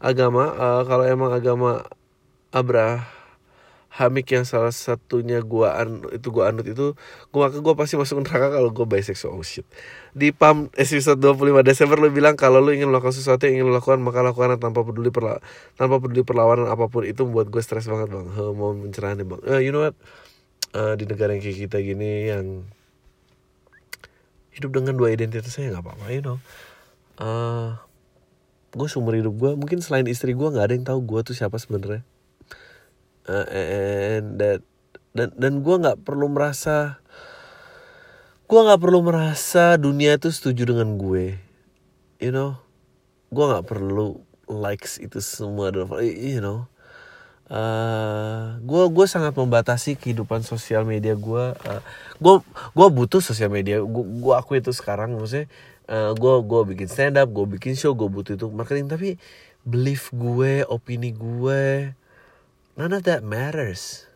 agama 0.00 0.52
uh, 0.56 0.82
kalau 0.84 1.04
emang 1.08 1.32
agama 1.32 1.84
Abrahamik 2.56 4.28
yang 4.32 4.48
salah 4.48 4.72
satunya 4.72 5.44
gua 5.44 5.76
an 5.76 6.04
itu 6.12 6.28
gua 6.32 6.48
anut 6.48 6.64
itu 6.64 6.96
gua 7.32 7.48
maka 7.48 7.60
gua 7.60 7.76
pasti 7.76 8.00
masuk 8.00 8.24
neraka 8.24 8.52
kalau 8.52 8.72
gua 8.72 8.86
bisexual. 8.88 9.36
Oh 9.36 9.44
shit. 9.44 9.68
Di 10.16 10.32
pam 10.32 10.72
episode 10.72 11.20
25 11.20 11.60
Desember 11.60 12.00
lu 12.00 12.08
bilang 12.08 12.36
kalau 12.36 12.64
lu 12.64 12.72
ingin 12.72 12.88
melakukan 12.88 13.12
sesuatu 13.12 13.44
yang 13.44 13.60
ingin 13.60 13.66
lu 13.68 13.72
lakukan 13.76 14.00
maka 14.00 14.24
lakukan 14.24 14.56
tanpa 14.56 14.84
peduli 14.84 15.12
perla 15.12 15.40
tanpa 15.76 16.00
peduli 16.00 16.24
perlawanan 16.24 16.68
apa 16.72 16.88
pun. 16.88 17.04
Itu 17.04 17.28
membuat 17.28 17.52
gue 17.52 17.60
stres 17.60 17.84
banget 17.88 18.08
bang. 18.08 18.26
Huh, 18.32 18.56
mau 18.56 18.72
mencerahan 18.72 19.20
bang. 19.20 19.40
Uh, 19.44 19.60
you 19.60 19.72
know 19.72 19.84
what? 19.84 19.96
Uh, 20.72 20.92
di 20.96 21.08
negara 21.08 21.32
yang 21.36 21.44
kayak 21.44 21.68
kita 21.68 21.78
gini 21.80 22.28
yang 22.32 22.68
hidup 24.56 24.72
dengan 24.72 24.96
dua 24.96 25.12
identitasnya 25.12 25.76
nggak 25.76 25.84
apa-apa 25.84 26.06
you 26.08 26.24
know. 26.24 26.40
Uh, 27.16 27.76
gue 28.76 28.88
seumur 28.92 29.16
hidup 29.16 29.32
gue 29.40 29.56
mungkin 29.56 29.80
selain 29.80 30.04
istri 30.04 30.36
gue 30.36 30.44
nggak 30.52 30.66
ada 30.68 30.74
yang 30.76 30.84
tahu 30.84 31.00
gue 31.02 31.20
tuh 31.32 31.34
siapa 31.34 31.56
sebenarnya. 31.56 32.04
Uh, 33.26 33.46
and 33.50 34.38
that 34.38 34.60
dan 35.16 35.32
dan 35.34 35.64
gue 35.64 35.76
nggak 35.80 36.04
perlu 36.04 36.28
merasa 36.28 37.00
gue 38.46 38.60
nggak 38.60 38.78
perlu 38.78 39.02
merasa 39.02 39.74
dunia 39.80 40.20
itu 40.20 40.28
setuju 40.28 40.76
dengan 40.76 41.00
gue. 41.00 41.40
You 42.20 42.30
know? 42.36 42.60
Gue 43.32 43.44
nggak 43.48 43.66
perlu 43.66 44.20
likes 44.46 45.00
itu 45.00 45.18
semua 45.24 45.72
you 46.04 46.38
know? 46.44 46.68
Gue 48.62 48.82
uh, 48.82 48.90
gue 48.92 49.06
sangat 49.06 49.34
membatasi 49.34 49.94
kehidupan 49.94 50.42
sosial 50.42 50.82
media 50.82 51.14
gue 51.14 51.44
uh, 51.54 51.82
gue 52.20 52.34
gue 52.46 52.86
butuh 52.92 53.24
sosial 53.24 53.48
media. 53.48 53.80
Gue 53.82 54.04
gue 54.04 54.34
aku 54.36 54.60
itu 54.60 54.70
sekarang 54.70 55.16
maksudnya 55.16 55.48
gue 55.48 55.75
uh, 55.90 56.12
gue 56.14 56.60
bikin 56.74 56.88
stand 56.90 57.16
up 57.18 57.30
gue 57.30 57.46
bikin 57.58 57.74
show 57.78 57.94
gue 57.94 58.06
butuh 58.06 58.34
itu 58.38 58.46
marketing. 58.50 58.90
Tapi 58.90 59.18
belief 59.66 60.14
gue 60.14 60.62
opini 60.66 61.10
gue 61.10 61.94
none 62.78 62.94
of 62.94 63.02
that 63.06 63.22
matters 63.26 64.06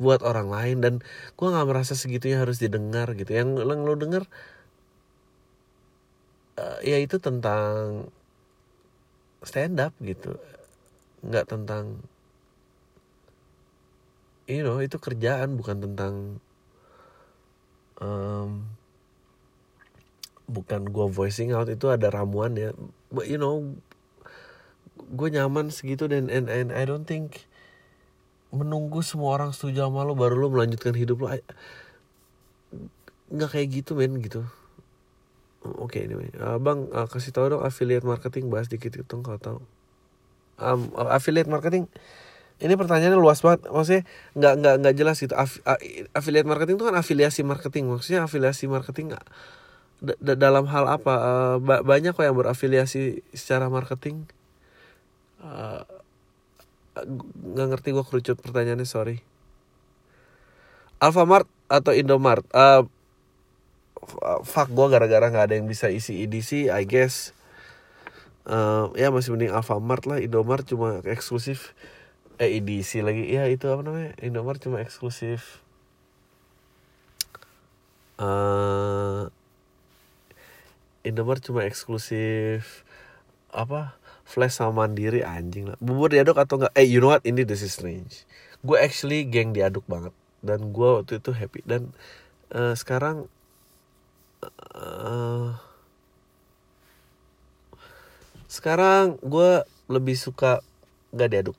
buat 0.00 0.20
orang 0.24 0.48
lain. 0.48 0.76
Dan 0.82 0.94
gue 1.36 1.46
nggak 1.46 1.68
merasa 1.68 1.94
segitunya 1.94 2.42
harus 2.42 2.58
didengar 2.60 3.12
gitu. 3.16 3.32
Yang, 3.32 3.64
yang 3.64 3.80
lo 3.84 3.94
denger 3.96 4.24
uh, 6.58 6.78
ya 6.84 6.98
itu 7.00 7.16
tentang 7.20 8.08
stand 9.44 9.78
up 9.80 9.94
gitu. 10.02 10.36
Nggak 11.22 11.46
tentang 11.50 12.02
you 14.50 14.66
know 14.66 14.82
itu 14.82 14.98
kerjaan 14.98 15.54
bukan 15.54 15.78
tentang 15.80 16.14
um, 18.02 18.66
bukan 20.50 20.88
gue 20.90 21.06
voicing 21.10 21.54
out 21.54 21.68
itu 21.70 21.90
ada 21.90 22.08
ramuan 22.08 22.54
ya. 22.58 22.70
But 23.12 23.28
you 23.28 23.38
know 23.38 23.76
gue 25.12 25.28
nyaman 25.28 25.68
segitu 25.68 26.08
dan 26.08 26.32
and, 26.32 26.48
and 26.48 26.72
I 26.72 26.88
don't 26.88 27.04
think 27.04 27.44
menunggu 28.52 29.00
semua 29.00 29.40
orang 29.40 29.56
setuju 29.56 29.88
sama 29.88 30.04
lo 30.04 30.12
baru 30.12 30.36
lo 30.36 30.48
melanjutkan 30.52 30.92
hidup 30.92 31.24
lo 31.24 31.28
nggak 33.32 33.48
kayak 33.48 33.68
gitu 33.80 33.96
men 33.96 34.20
gitu. 34.20 34.44
Oke 35.62 36.02
okay, 36.02 36.10
anyway. 36.10 36.28
Uh, 36.36 36.58
bang 36.60 36.90
uh, 36.92 37.08
kasih 37.08 37.32
tau 37.32 37.48
dong 37.48 37.64
affiliate 37.64 38.04
marketing 38.04 38.52
bahas 38.52 38.68
dikit 38.68 38.92
itu 38.92 39.14
kalau 39.24 39.40
tahu 39.40 39.58
um, 40.60 40.92
affiliate 41.08 41.48
marketing 41.48 41.88
ini 42.62 42.78
pertanyaannya 42.78 43.18
luas 43.18 43.42
banget. 43.42 43.66
Maksudnya 43.66 44.02
nggak 44.38 44.54
nggak 44.62 44.74
nggak 44.84 44.94
jelas 44.94 45.16
gitu. 45.18 45.34
Af, 45.34 45.58
affiliate 46.14 46.46
marketing 46.46 46.78
itu 46.78 46.86
kan 46.86 46.96
afiliasi 46.96 47.40
marketing. 47.42 47.90
Maksudnya 47.90 48.22
afiliasi 48.22 48.70
marketing 48.70 49.18
gak, 49.18 49.24
dalam 50.18 50.66
hal 50.66 50.84
apa? 50.90 51.14
Uh, 51.14 51.56
banyak 51.62 52.12
kok 52.12 52.26
yang 52.26 52.34
berafiliasi 52.34 53.22
secara 53.30 53.70
marketing. 53.70 54.26
Uh, 55.38 55.86
nggak 57.54 57.68
ngerti 57.72 57.88
gue 57.94 58.04
kerucut 58.04 58.36
pertanyaannya 58.42 58.84
sorry. 58.84 59.22
Alfamart 60.98 61.46
atau 61.70 61.94
Indomart? 61.94 62.44
Uh, 62.50 62.86
fuck 64.42 64.70
gue 64.74 64.86
gara-gara 64.90 65.30
nggak 65.30 65.46
ada 65.50 65.54
yang 65.54 65.70
bisa 65.70 65.86
isi 65.88 66.26
edisi 66.26 66.66
I 66.66 66.82
guess. 66.82 67.30
Uh, 68.42 68.90
ya 68.98 69.14
masih 69.14 69.38
mending 69.38 69.54
Alfamart 69.54 70.02
lah. 70.10 70.18
Indomart 70.18 70.66
cuma 70.66 70.98
eksklusif. 71.06 71.78
Eh 72.42 72.58
edisi 72.58 72.98
lagi. 73.06 73.30
Ya 73.30 73.46
itu 73.46 73.70
apa 73.70 73.86
namanya? 73.86 74.18
Indomart 74.18 74.58
cuma 74.58 74.82
eksklusif. 74.82 75.62
Uh, 78.18 79.30
Indomaret 81.02 81.42
cuma 81.42 81.66
eksklusif 81.66 82.86
apa 83.52 83.98
flash 84.22 84.56
sama 84.56 84.86
mandiri 84.86 85.20
anjing 85.26 85.68
lah. 85.68 85.78
Bubur 85.82 86.08
diaduk 86.14 86.38
atau 86.38 86.62
enggak 86.62 86.72
eh 86.78 86.86
you 86.86 87.02
know 87.02 87.10
what? 87.10 87.22
Ini 87.26 87.42
this 87.42 87.60
is 87.60 87.74
strange. 87.74 88.24
Gue 88.62 88.78
actually 88.78 89.26
geng 89.26 89.50
diaduk 89.50 89.82
banget. 89.90 90.14
Dan 90.40 90.70
gue 90.70 90.88
waktu 91.02 91.18
itu 91.18 91.30
happy. 91.34 91.60
Dan 91.66 91.90
eh, 92.54 92.74
sekarang 92.78 93.26
eh, 94.78 95.50
sekarang 98.46 99.16
gue 99.24 99.64
lebih 99.88 100.14
suka 100.14 100.60
gak 101.16 101.30
diaduk. 101.32 101.58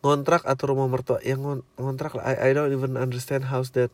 Ngontrak 0.00 0.44
atau 0.48 0.72
rumah 0.72 0.88
mertua? 0.88 1.20
Yang 1.20 1.40
ngon- 1.42 1.66
ngontrak 1.76 2.12
lah. 2.16 2.24
I, 2.32 2.48
I 2.48 2.56
don't 2.56 2.72
even 2.72 2.96
understand 2.96 3.48
how's 3.52 3.76
that 3.76 3.92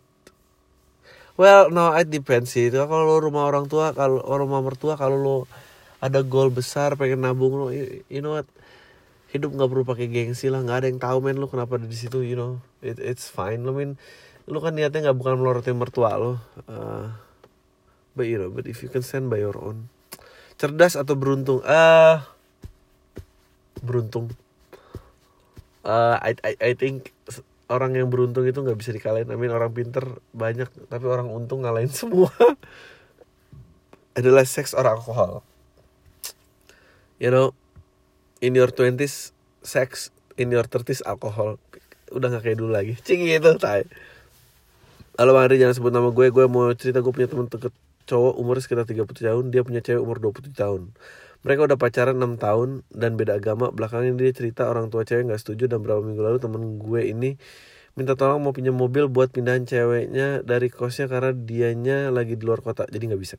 well 1.37 1.69
no 1.73 1.93
it 1.97 2.09
depends 2.09 2.53
sih. 2.53 2.69
Kalau 2.69 3.05
lo 3.05 3.21
rumah 3.21 3.49
orang 3.49 3.69
tua 3.71 3.93
kalau 3.97 4.21
rumah 4.23 4.61
mertua 4.61 4.95
kalau 4.97 5.19
lo 5.19 5.37
ada 6.03 6.21
goal 6.27 6.51
besar 6.51 6.99
pengen 6.99 7.23
nabung 7.23 7.55
lo 7.55 7.71
you, 7.71 8.21
know 8.21 8.37
what? 8.41 8.49
Hidup 9.31 9.55
nggak 9.55 9.71
perlu 9.71 9.85
pakai 9.87 10.07
gengsi 10.11 10.53
lah. 10.53 10.61
Nggak 10.61 10.79
ada 10.83 10.87
yang 10.91 11.01
tahu 11.01 11.19
men 11.25 11.39
lo 11.39 11.47
kenapa 11.49 11.79
ada 11.79 11.87
di 11.87 11.97
situ 11.97 12.21
you 12.27 12.37
know? 12.37 12.61
It, 12.83 12.99
it's 12.99 13.31
fine. 13.31 13.65
Lo 13.65 13.73
min 13.73 13.97
lo 14.51 14.59
kan 14.59 14.75
niatnya 14.75 15.11
nggak 15.11 15.19
bukan 15.19 15.41
melorotin 15.41 15.79
mertua 15.79 16.19
lo. 16.19 16.43
Uh, 16.67 17.15
but 18.13 18.27
you 18.27 18.37
know 18.37 18.51
but 18.51 18.67
if 18.67 18.83
you 18.85 18.91
can 18.91 19.01
stand 19.01 19.31
by 19.31 19.41
your 19.41 19.57
own. 19.57 19.89
Cerdas 20.61 20.99
atau 20.99 21.17
beruntung? 21.17 21.63
Ah 21.65 22.29
beruntung. 23.83 24.31
Uh, 25.83 26.15
I, 26.23 26.39
I 26.47 26.53
I 26.61 26.73
think 26.79 27.11
orang 27.73 27.97
yang 27.97 28.13
beruntung 28.13 28.45
itu 28.45 28.61
nggak 28.61 28.77
bisa 28.77 28.93
dikalahin. 28.93 29.33
Mean 29.33 29.49
orang 29.49 29.73
pinter 29.73 30.05
banyak, 30.37 30.69
tapi 30.93 31.05
orang 31.09 31.33
untung 31.33 31.65
ngalahin 31.65 31.89
semua. 32.05 32.29
Adalah 34.13 34.45
seks 34.45 34.77
or 34.77 34.85
alkohol. 34.85 35.41
You 37.17 37.33
know, 37.33 37.57
in 38.45 38.53
your 38.53 38.69
twenties 38.69 39.33
sex, 39.65 40.13
in 40.37 40.53
your 40.53 40.69
thirties 40.69 41.01
alkohol. 41.09 41.57
Udah 42.13 42.29
nggak 42.29 42.45
kayak 42.45 42.59
dulu 42.61 42.77
lagi. 42.77 42.93
Cing 43.01 43.25
gitu, 43.25 43.57
tay. 43.57 43.89
Halo 45.17 45.33
Bang 45.33 45.49
Andri, 45.49 45.57
jangan 45.57 45.77
sebut 45.77 45.93
nama 45.93 46.13
gue. 46.13 46.29
Gue 46.29 46.45
mau 46.49 46.69
cerita 46.77 47.01
gue 47.01 47.13
punya 47.13 47.29
teman 47.29 47.49
deket 47.49 47.73
cowok 48.05 48.35
umur 48.37 48.61
sekitar 48.61 48.85
30 48.85 49.09
tahun. 49.09 49.45
Dia 49.49 49.65
punya 49.65 49.81
cewek 49.81 50.01
umur 50.01 50.21
27 50.21 50.53
tahun. 50.53 50.93
Mereka 51.43 51.67
udah 51.67 51.79
pacaran 51.79 52.17
6 52.19 52.39
tahun 52.39 52.69
dan 52.95 53.19
beda 53.19 53.43
agama. 53.43 53.75
Belakangan 53.75 54.15
dia 54.15 54.31
cerita 54.31 54.71
orang 54.71 54.95
tua 54.95 55.03
cewek 55.03 55.27
nggak 55.27 55.43
setuju 55.43 55.67
dan 55.67 55.83
berapa 55.83 55.99
minggu 55.99 56.23
lalu 56.23 56.39
temen 56.39 56.79
gue 56.79 57.03
ini 57.03 57.35
minta 57.93 58.17
tolong 58.17 58.41
mau 58.41 58.57
pinjam 58.57 58.73
mobil 58.73 59.05
buat 59.11 59.29
pindahan 59.29 59.69
ceweknya 59.69 60.41
dari 60.41 60.73
kosnya 60.73 61.13
karena 61.13 61.37
dianya 61.37 62.09
lagi 62.09 62.41
di 62.41 62.45
luar 62.47 62.65
kota 62.65 62.89
jadi 62.89 63.13
nggak 63.13 63.23
bisa. 63.23 63.37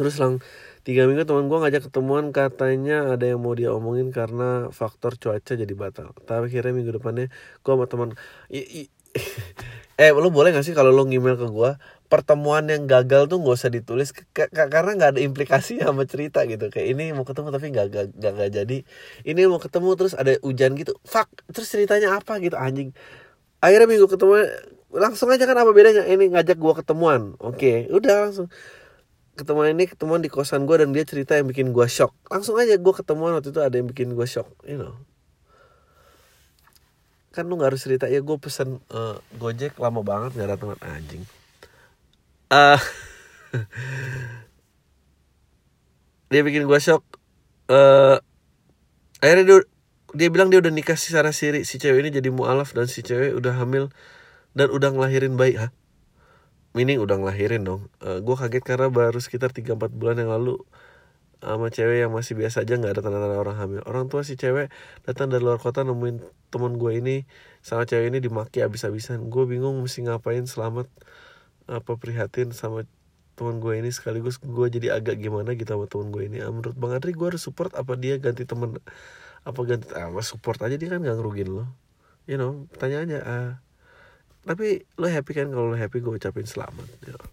Terus 0.00 0.16
selang 0.16 0.40
tiga 0.80 1.04
minggu 1.04 1.28
teman 1.28 1.46
gue 1.46 1.58
ngajak 1.60 1.92
ketemuan 1.92 2.32
katanya 2.32 3.12
ada 3.12 3.28
yang 3.28 3.44
mau 3.44 3.52
dia 3.52 3.70
omongin 3.70 4.08
karena 4.10 4.72
faktor 4.72 5.20
cuaca 5.20 5.52
jadi 5.52 5.74
batal. 5.76 6.16
Tapi 6.24 6.48
akhirnya 6.48 6.72
minggu 6.72 6.96
depannya 6.96 7.28
gue 7.60 7.72
sama 7.76 7.84
teman 7.84 8.16
eh 10.00 10.10
lo 10.16 10.32
boleh 10.32 10.54
gak 10.56 10.64
sih 10.64 10.72
kalau 10.72 10.94
lo 10.94 11.04
ngemail 11.04 11.36
ke 11.36 11.44
gue 11.52 11.70
pertemuan 12.10 12.66
yang 12.66 12.90
gagal 12.90 13.30
tuh 13.30 13.38
nggak 13.38 13.54
usah 13.54 13.70
ditulis 13.70 14.10
karena 14.34 14.90
nggak 14.98 15.10
ada 15.16 15.20
implikasi 15.22 15.78
sama 15.78 16.02
cerita 16.10 16.42
gitu. 16.42 16.66
Kayak 16.66 16.98
ini 16.98 17.14
mau 17.14 17.22
ketemu 17.22 17.54
tapi 17.54 17.66
nggak 17.70 17.86
nggak 18.18 18.32
nggak 18.34 18.50
jadi. 18.50 18.78
Ini 19.22 19.40
mau 19.46 19.62
ketemu 19.62 19.94
terus 19.94 20.18
ada 20.18 20.34
hujan 20.42 20.74
gitu. 20.74 20.98
Fuck 21.06 21.30
terus 21.54 21.70
ceritanya 21.70 22.18
apa 22.18 22.42
gitu 22.42 22.58
anjing? 22.58 22.90
Akhirnya 23.62 23.86
minggu 23.86 24.10
ketemu 24.10 24.50
langsung 24.90 25.30
aja 25.30 25.46
kan 25.46 25.54
apa 25.54 25.70
bedanya? 25.70 26.02
Ini 26.02 26.34
ngajak 26.34 26.58
gua 26.58 26.74
ketemuan. 26.82 27.38
Oke 27.38 27.86
udah 27.94 28.26
langsung. 28.26 28.50
Ketemuan 29.38 29.72
ini 29.72 29.86
ketemuan 29.86 30.20
di 30.20 30.28
kosan 30.28 30.68
gue 30.68 30.76
dan 30.76 30.90
dia 30.92 31.06
cerita 31.06 31.38
yang 31.38 31.46
bikin 31.46 31.70
gua 31.70 31.86
shock. 31.86 32.12
Langsung 32.26 32.58
aja 32.58 32.74
gua 32.76 32.92
ketemuan 32.92 33.38
waktu 33.38 33.54
itu 33.54 33.62
ada 33.62 33.78
yang 33.78 33.86
bikin 33.86 34.18
gua 34.18 34.26
shock 34.26 34.50
you 34.66 34.76
know. 34.76 34.98
Kan 37.30 37.46
lu 37.46 37.54
nggak 37.54 37.70
harus 37.70 37.86
cerita. 37.86 38.10
Ya 38.10 38.18
gue 38.18 38.36
pesen 38.42 38.82
eh, 38.90 39.16
gojek 39.38 39.78
lama 39.78 40.02
banget 40.02 40.34
nggak 40.34 40.58
datang 40.58 40.74
anjing 40.82 41.22
ah 42.50 42.82
dia 46.30 46.42
bikin 46.42 46.66
gue 46.66 46.80
shock. 46.82 47.06
Eh 47.70 48.18
akhirnya 49.22 49.44
dia, 49.46 49.58
dia 50.18 50.28
bilang 50.34 50.50
dia 50.50 50.58
udah 50.58 50.74
nikah 50.74 50.98
secara 50.98 51.30
siri 51.30 51.62
si 51.62 51.78
cewek 51.78 52.02
ini 52.02 52.10
jadi 52.10 52.34
mualaf 52.34 52.74
dan 52.74 52.90
si 52.90 53.06
cewek 53.06 53.38
udah 53.38 53.54
hamil 53.62 53.94
dan 54.58 54.70
udah 54.74 54.90
ngelahirin 54.90 55.38
bayi 55.38 55.54
ha 55.62 55.70
meaning 56.74 56.98
udah 57.02 57.18
ngelahirin 57.18 57.62
dong. 57.66 57.90
Gue 58.02 58.34
kaget 58.38 58.62
karena 58.66 58.90
baru 58.90 59.18
sekitar 59.18 59.50
3-4 59.50 59.90
bulan 59.94 60.18
yang 60.22 60.30
lalu 60.30 60.58
sama 61.42 61.66
cewek 61.70 62.02
yang 62.06 62.12
masih 62.14 62.38
biasa 62.38 62.62
aja 62.62 62.78
nggak 62.78 62.98
ada 62.98 63.02
tanda-tanda 63.02 63.38
orang 63.38 63.58
hamil. 63.58 63.82
Orang 63.86 64.06
tua 64.06 64.22
si 64.26 64.34
cewek 64.38 64.70
datang 65.06 65.30
dari 65.30 65.42
luar 65.42 65.58
kota 65.58 65.82
nemuin 65.82 66.22
teman 66.50 66.78
gue 66.78 66.92
ini 66.98 67.16
sama 67.62 67.86
cewek 67.86 68.10
ini 68.10 68.18
dimaki 68.22 68.62
abis-abisan 68.62 69.30
gue 69.30 69.44
bingung 69.46 69.78
mesti 69.82 70.06
ngapain 70.06 70.46
selamat 70.46 70.90
apa 71.70 71.94
prihatin 71.94 72.50
sama 72.50 72.84
teman 73.38 73.56
gue 73.56 73.72
ini 73.80 73.88
sekaligus 73.88 74.36
gue 74.36 74.66
jadi 74.68 75.00
agak 75.00 75.16
gimana 75.16 75.56
gitu 75.56 75.72
sama 75.72 75.86
teman 75.88 76.12
gue 76.12 76.28
ini. 76.28 76.44
Ah, 76.44 76.52
menurut 76.52 76.76
bang 76.76 76.92
Adri 76.98 77.16
gue 77.16 77.26
harus 77.30 77.40
support 77.40 77.72
apa 77.72 77.96
dia 77.96 78.20
ganti 78.20 78.44
temen? 78.44 78.76
Apa 79.46 79.60
ganti? 79.64 79.88
Apa 79.96 80.20
support 80.20 80.60
aja 80.60 80.76
dia 80.76 80.88
kan 80.92 81.00
gak 81.00 81.16
ngerugin 81.16 81.48
lo. 81.48 81.64
You 82.28 82.36
know 82.36 82.68
pertanyaannya 82.76 83.20
ah. 83.24 83.64
Tapi 84.44 84.84
lo 85.00 85.08
happy 85.08 85.32
kan 85.32 85.48
kalau 85.48 85.72
lo 85.72 85.76
happy 85.78 86.04
gue 86.04 86.12
ucapin 86.20 86.44
selamat 86.44 86.84
you 87.06 87.16
know. 87.16 87.24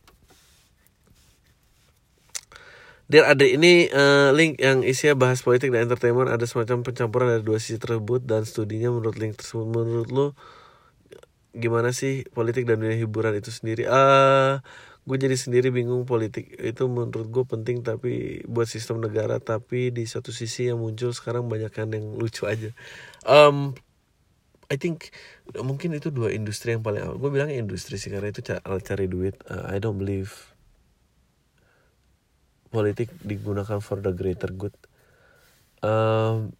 Dir 3.07 3.23
ada 3.23 3.43
ini 3.47 3.87
eh, 3.87 4.29
link 4.35 4.59
yang 4.59 4.83
isinya 4.83 5.15
bahas 5.15 5.39
politik 5.39 5.71
dan 5.71 5.87
entertainment 5.87 6.27
ada 6.27 6.43
semacam 6.43 6.83
pencampuran 6.83 7.27
dari 7.31 7.43
dua 7.43 7.55
sisi 7.55 7.79
tersebut 7.79 8.23
dan 8.27 8.43
studinya 8.43 8.91
menurut 8.91 9.15
link 9.15 9.39
tersebut. 9.39 9.63
Menurut 9.63 10.09
lo 10.11 10.27
gimana 11.55 11.95
sih 11.95 12.27
politik 12.35 12.67
dan 12.67 12.83
dunia 12.83 12.97
hiburan 12.97 13.35
itu 13.37 13.51
sendiri? 13.53 13.87
Ah 13.87 14.59
gue 15.07 15.15
jadi 15.15 15.39
sendiri 15.39 15.71
bingung 15.71 16.03
politik 16.03 16.51
itu 16.59 16.83
menurut 16.91 17.31
gue 17.31 17.45
penting 17.47 17.79
tapi 17.79 18.43
buat 18.43 18.67
sistem 18.67 18.99
negara 18.99 19.39
tapi 19.39 19.87
di 19.95 20.03
satu 20.03 20.35
sisi 20.35 20.67
yang 20.67 20.83
muncul 20.83 21.15
sekarang 21.15 21.47
banyak 21.47 21.71
yang 21.71 22.19
lucu 22.19 22.43
aja. 22.43 22.75
Um, 23.23 23.71
I 24.67 24.75
think 24.75 25.15
mungkin 25.63 25.95
itu 25.95 26.11
dua 26.11 26.35
industri 26.35 26.75
yang 26.75 26.83
paling 26.83 26.99
gue 27.07 27.29
bilangnya 27.31 27.55
industri 27.55 27.95
sih 27.95 28.11
karena 28.11 28.35
itu 28.35 28.43
ca- 28.43 28.59
alat 28.67 28.83
cari 28.83 29.07
duit. 29.07 29.39
Uh, 29.47 29.63
I 29.71 29.79
don't 29.79 29.95
believe 29.95 30.51
politik 32.67 33.07
digunakan 33.23 33.79
for 33.79 34.03
the 34.03 34.11
greater 34.11 34.51
good. 34.51 34.75
Um, 35.79 36.51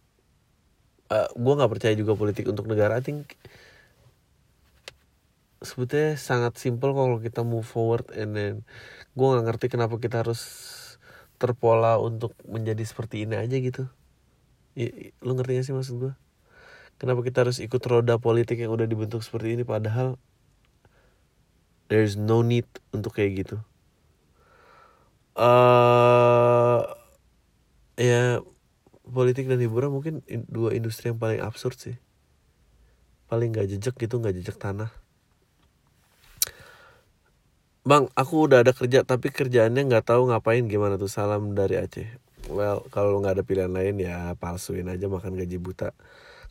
uh, 1.12 1.28
gue 1.36 1.52
nggak 1.52 1.68
percaya 1.68 1.92
juga 1.92 2.16
politik 2.16 2.48
untuk 2.48 2.64
negara. 2.64 2.96
I 2.96 3.04
think 3.04 3.36
sebetulnya 5.58 6.14
sangat 6.14 6.54
simple 6.58 6.94
kalau 6.94 7.18
kita 7.18 7.42
move 7.42 7.66
forward 7.66 8.06
and 8.14 8.30
then 8.38 8.54
gue 9.18 9.26
nggak 9.26 9.44
ngerti 9.50 9.66
kenapa 9.74 9.98
kita 9.98 10.22
harus 10.22 10.40
terpola 11.38 11.98
untuk 11.98 12.34
menjadi 12.46 12.82
seperti 12.82 13.26
ini 13.26 13.38
aja 13.38 13.56
gitu. 13.58 13.86
I- 14.78 15.10
lu 15.26 15.34
ngerti 15.34 15.58
gak 15.58 15.66
sih 15.66 15.74
maksud 15.74 15.94
gue 15.98 16.12
kenapa 17.02 17.20
kita 17.26 17.46
harus 17.46 17.58
ikut 17.58 17.82
roda 17.82 18.18
politik 18.18 18.58
yang 18.62 18.70
udah 18.74 18.86
dibentuk 18.86 19.22
seperti 19.26 19.58
ini 19.58 19.64
padahal 19.66 20.18
there's 21.90 22.14
no 22.14 22.42
need 22.46 22.66
untuk 22.94 23.18
kayak 23.18 23.42
gitu? 23.46 23.56
Eh 25.38 26.80
ya 27.98 28.38
politik 29.02 29.50
dan 29.50 29.58
hiburan 29.58 29.90
mungkin 29.90 30.22
in- 30.30 30.46
dua 30.46 30.70
industri 30.74 31.10
yang 31.10 31.18
paling 31.18 31.42
absurd 31.42 31.74
sih. 31.78 31.96
Paling 33.26 33.50
nggak 33.54 33.66
jejak 33.74 33.94
gitu 33.98 34.14
nggak 34.22 34.34
jejak 34.38 34.58
tanah 34.58 34.90
Bang, 37.88 38.12
aku 38.12 38.44
udah 38.44 38.60
ada 38.60 38.76
kerja 38.76 39.00
tapi 39.00 39.32
kerjaannya 39.32 39.88
nggak 39.88 40.12
tahu 40.12 40.28
ngapain 40.28 40.60
gimana 40.68 41.00
tuh 41.00 41.08
salam 41.08 41.56
dari 41.56 41.80
Aceh. 41.80 42.04
Well, 42.52 42.84
kalau 42.92 43.16
lo 43.16 43.24
nggak 43.24 43.40
ada 43.40 43.44
pilihan 43.48 43.72
lain 43.72 43.96
ya 43.96 44.36
palsuin 44.36 44.92
aja 44.92 45.08
makan 45.08 45.40
gaji 45.40 45.56
buta. 45.56 45.96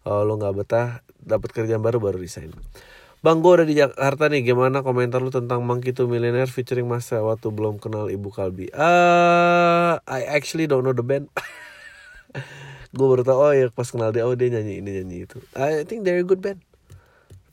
Kalau 0.01 0.25
lo 0.25 0.41
nggak 0.41 0.57
betah, 0.57 1.05
dapat 1.21 1.53
kerjaan 1.53 1.85
baru 1.85 2.01
baru 2.01 2.17
resign. 2.17 2.57
Bang, 3.21 3.45
gue 3.45 3.53
udah 3.53 3.69
di 3.69 3.77
Jakarta 3.77 4.33
nih. 4.33 4.49
Gimana 4.49 4.81
komentar 4.81 5.21
lu 5.21 5.29
tentang 5.29 5.61
Monkey 5.61 5.93
to 5.93 6.09
Millionaire 6.09 6.49
featuring 6.49 6.89
Mas 6.89 7.05
waktu 7.13 7.53
belum 7.53 7.77
kenal 7.77 8.09
Ibu 8.09 8.33
Kalbi? 8.33 8.73
Ah, 8.73 10.01
I 10.09 10.25
actually 10.25 10.65
don't 10.65 10.81
know 10.81 10.97
the 10.97 11.05
band. 11.05 11.29
gue 12.97 13.05
baru 13.13 13.21
tau 13.21 13.45
oh 13.45 13.53
ya 13.53 13.69
pas 13.69 13.85
kenal 13.85 14.09
dia 14.09 14.25
oh 14.25 14.33
dia 14.33 14.49
nyanyi 14.49 14.81
ini 14.81 14.89
nyanyi 14.89 15.29
itu. 15.29 15.37
I 15.53 15.85
think 15.85 16.01
they're 16.01 16.17
a 16.17 16.25
good 16.25 16.41
band. 16.41 16.65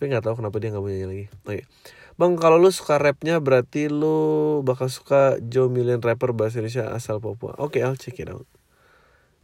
Tapi 0.01 0.09
nggak 0.09 0.25
tahu 0.25 0.41
kenapa 0.41 0.57
dia 0.57 0.73
nggak 0.73 0.81
mau 0.81 0.89
nyanyi 0.89 1.05
lagi. 1.05 1.27
Oke. 1.45 1.69
Bang, 2.15 2.39
kalau 2.39 2.63
lu 2.63 2.71
suka 2.71 2.95
rapnya 3.03 3.43
berarti 3.43 3.91
lu 3.91 4.63
bakal 4.63 4.87
suka 4.87 5.43
Joe 5.43 5.67
Million 5.67 5.99
rapper 5.99 6.31
bahasa 6.31 6.63
Indonesia 6.63 6.95
asal 6.95 7.19
Papua. 7.19 7.59
Oke, 7.59 7.83
I'll 7.83 7.99
check 7.99 8.23
it 8.23 8.31
out. 8.31 8.47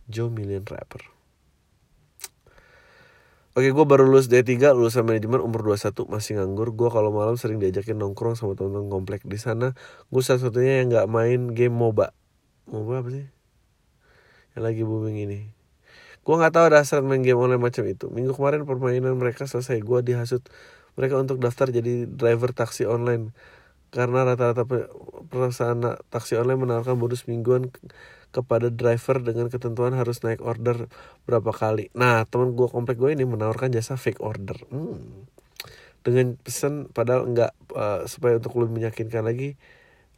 Joe 0.06 0.30
Million 0.30 0.62
rapper. 0.62 1.02
Oke, 3.58 3.74
gue 3.74 3.82
baru 3.82 4.06
lulus 4.06 4.30
D3, 4.30 4.70
lulusan 4.78 5.02
manajemen 5.02 5.42
umur 5.42 5.66
21, 5.66 6.06
masih 6.06 6.38
nganggur. 6.38 6.70
Gue 6.70 6.86
kalau 6.94 7.10
malam 7.10 7.34
sering 7.34 7.58
diajakin 7.58 7.98
nongkrong 7.98 8.38
sama 8.38 8.54
temen-temen 8.54 8.86
komplek 8.86 9.26
di 9.26 9.42
sana. 9.42 9.74
Gue 10.06 10.22
satu-satunya 10.22 10.86
yang 10.86 10.94
nggak 10.94 11.08
main 11.10 11.50
game 11.50 11.74
MOBA. 11.74 12.14
Mobile 12.70 13.02
apa 13.02 13.10
sih? 13.10 13.26
Yang 14.54 14.62
lagi 14.62 14.82
booming 14.86 15.18
ini. 15.18 15.40
Gua 16.20 16.36
nggak 16.36 16.52
tahu 16.52 16.66
dasar 16.70 17.00
main 17.00 17.24
game 17.24 17.40
online 17.40 17.58
macam 17.58 17.82
itu. 17.88 18.06
Minggu 18.12 18.36
kemarin 18.36 18.68
permainan 18.68 19.16
mereka 19.16 19.48
selesai. 19.48 19.80
Gua 19.80 20.04
dihasut 20.04 20.44
mereka 20.98 21.18
untuk 21.18 21.38
daftar 21.38 21.70
jadi 21.70 22.06
driver 22.06 22.50
taksi 22.54 22.86
online 22.86 23.34
karena 23.90 24.22
rata-rata 24.22 24.62
pe- 24.66 24.86
perusahaan 25.30 25.98
taksi 26.14 26.38
online 26.38 26.62
menawarkan 26.62 26.94
bonus 26.94 27.26
mingguan 27.26 27.74
ke- 27.74 27.82
kepada 28.30 28.70
driver 28.70 29.18
dengan 29.18 29.50
ketentuan 29.50 29.90
harus 29.98 30.22
naik 30.22 30.38
order 30.38 30.86
berapa 31.26 31.50
kali. 31.50 31.90
Nah, 31.98 32.22
teman 32.30 32.54
gua 32.54 32.70
komplek 32.70 33.02
gue 33.02 33.10
ini 33.10 33.26
menawarkan 33.26 33.74
jasa 33.74 33.98
fake 33.98 34.22
order. 34.22 34.54
Hmm. 34.70 35.26
Dengan 36.06 36.38
pesan 36.38 36.86
padahal 36.94 37.26
enggak 37.26 37.52
eh, 37.74 38.06
supaya 38.06 38.38
untuk 38.38 38.54
lebih 38.62 38.78
meyakinkan 38.78 39.26
lagi 39.26 39.58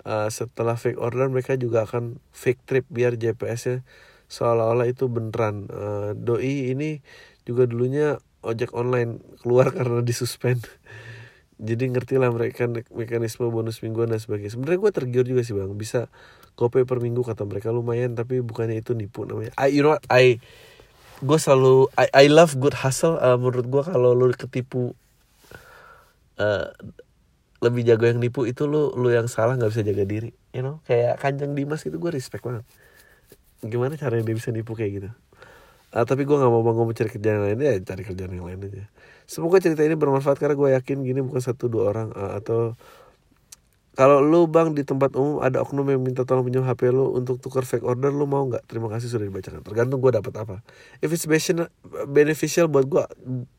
eh, 0.05 0.29
setelah 0.29 0.77
fake 0.77 1.01
order 1.01 1.33
mereka 1.33 1.57
juga 1.57 1.89
akan 1.89 2.21
fake 2.37 2.63
trip 2.69 2.85
biar 2.93 3.17
GPS-nya 3.17 3.81
seolah-olah 4.29 4.85
itu 4.93 5.09
beneran. 5.09 5.73
Eh, 5.73 6.11
doi 6.17 6.77
ini 6.77 7.01
juga 7.49 7.65
dulunya 7.65 8.21
ojek 8.43 8.75
online 8.75 9.23
keluar 9.41 9.71
karena 9.71 10.03
disuspend. 10.03 10.63
Jadi 11.63 11.95
ngerti 11.95 12.19
lah 12.19 12.35
mereka 12.35 12.67
mekanisme 12.91 13.47
bonus 13.47 13.79
mingguan 13.87 14.11
dan 14.11 14.19
sebagainya. 14.19 14.59
Sebenarnya 14.59 14.79
gue 14.83 14.93
tergiur 14.93 15.25
juga 15.27 15.47
sih 15.47 15.55
bang, 15.55 15.71
bisa 15.79 16.11
gope 16.59 16.83
per 16.83 16.99
minggu 16.99 17.23
kata 17.23 17.47
mereka 17.47 17.71
lumayan, 17.71 18.19
tapi 18.19 18.43
bukannya 18.43 18.83
itu 18.83 18.99
nipu 18.99 19.23
namanya. 19.23 19.55
I, 19.55 19.71
you 19.71 19.87
know 19.87 19.95
what? 19.95 20.03
I 20.11 20.43
gue 21.23 21.39
selalu 21.39 21.87
I, 21.95 22.11
I 22.11 22.25
love 22.27 22.59
good 22.59 22.75
hustle. 22.83 23.15
Uh, 23.23 23.39
menurut 23.39 23.71
gue 23.71 23.83
kalau 23.87 24.11
lu 24.11 24.35
ketipu 24.35 24.99
uh, 26.43 26.67
lebih 27.63 27.87
jago 27.87 28.11
yang 28.11 28.19
nipu 28.19 28.43
itu 28.43 28.67
lu 28.67 28.91
lu 28.99 29.15
yang 29.15 29.31
salah 29.31 29.55
nggak 29.55 29.71
bisa 29.71 29.87
jaga 29.87 30.03
diri, 30.03 30.35
you 30.51 30.67
know? 30.67 30.83
Kayak 30.83 31.23
Kanjeng 31.23 31.55
Dimas 31.55 31.87
itu 31.87 31.95
gue 31.95 32.11
respect 32.11 32.43
banget. 32.43 32.67
Gimana 33.63 33.95
caranya 33.95 34.27
dia 34.27 34.35
bisa 34.35 34.51
nipu 34.51 34.75
kayak 34.75 34.91
gitu? 34.99 35.11
Ah, 35.93 36.09
tapi 36.09 36.25
gue 36.25 36.33
gak 36.33 36.49
mau 36.49 36.65
mau 36.65 36.89
cari 36.97 37.11
kerjaan 37.13 37.37
yang 37.37 37.47
lain 37.53 37.59
ya 37.61 37.73
cari 37.85 38.03
kerjaan 38.03 38.33
yang 38.33 38.49
lain 38.49 38.65
aja. 38.65 38.89
Semoga 39.29 39.61
cerita 39.61 39.85
ini 39.85 39.93
bermanfaat 39.93 40.41
karena 40.41 40.57
gue 40.57 40.69
yakin 40.73 41.05
gini 41.05 41.21
bukan 41.21 41.45
satu 41.45 41.69
dua 41.69 41.93
orang 41.93 42.09
ah, 42.17 42.41
atau 42.41 42.81
kalau 43.93 44.25
lu 44.25 44.49
bang 44.49 44.73
di 44.73 44.89
tempat 44.89 45.13
umum 45.21 45.45
ada 45.45 45.61
oknum 45.61 45.85
yang 45.85 46.01
minta 46.01 46.25
tolong 46.25 46.49
pinjam 46.49 46.65
HP 46.65 46.97
lu 46.97 47.13
untuk 47.13 47.37
tukar 47.45 47.69
fake 47.69 47.85
order 47.85 48.09
lu 48.09 48.25
mau 48.25 48.49
nggak? 48.49 48.65
Terima 48.65 48.89
kasih 48.89 49.13
sudah 49.13 49.29
dibacakan. 49.29 49.61
Tergantung 49.61 50.01
gue 50.01 50.13
dapat 50.17 50.33
apa. 50.41 50.57
If 51.05 51.13
it's 51.13 51.29
beneficial, 52.09 52.73
buat 52.73 52.89
gue, 52.89 53.05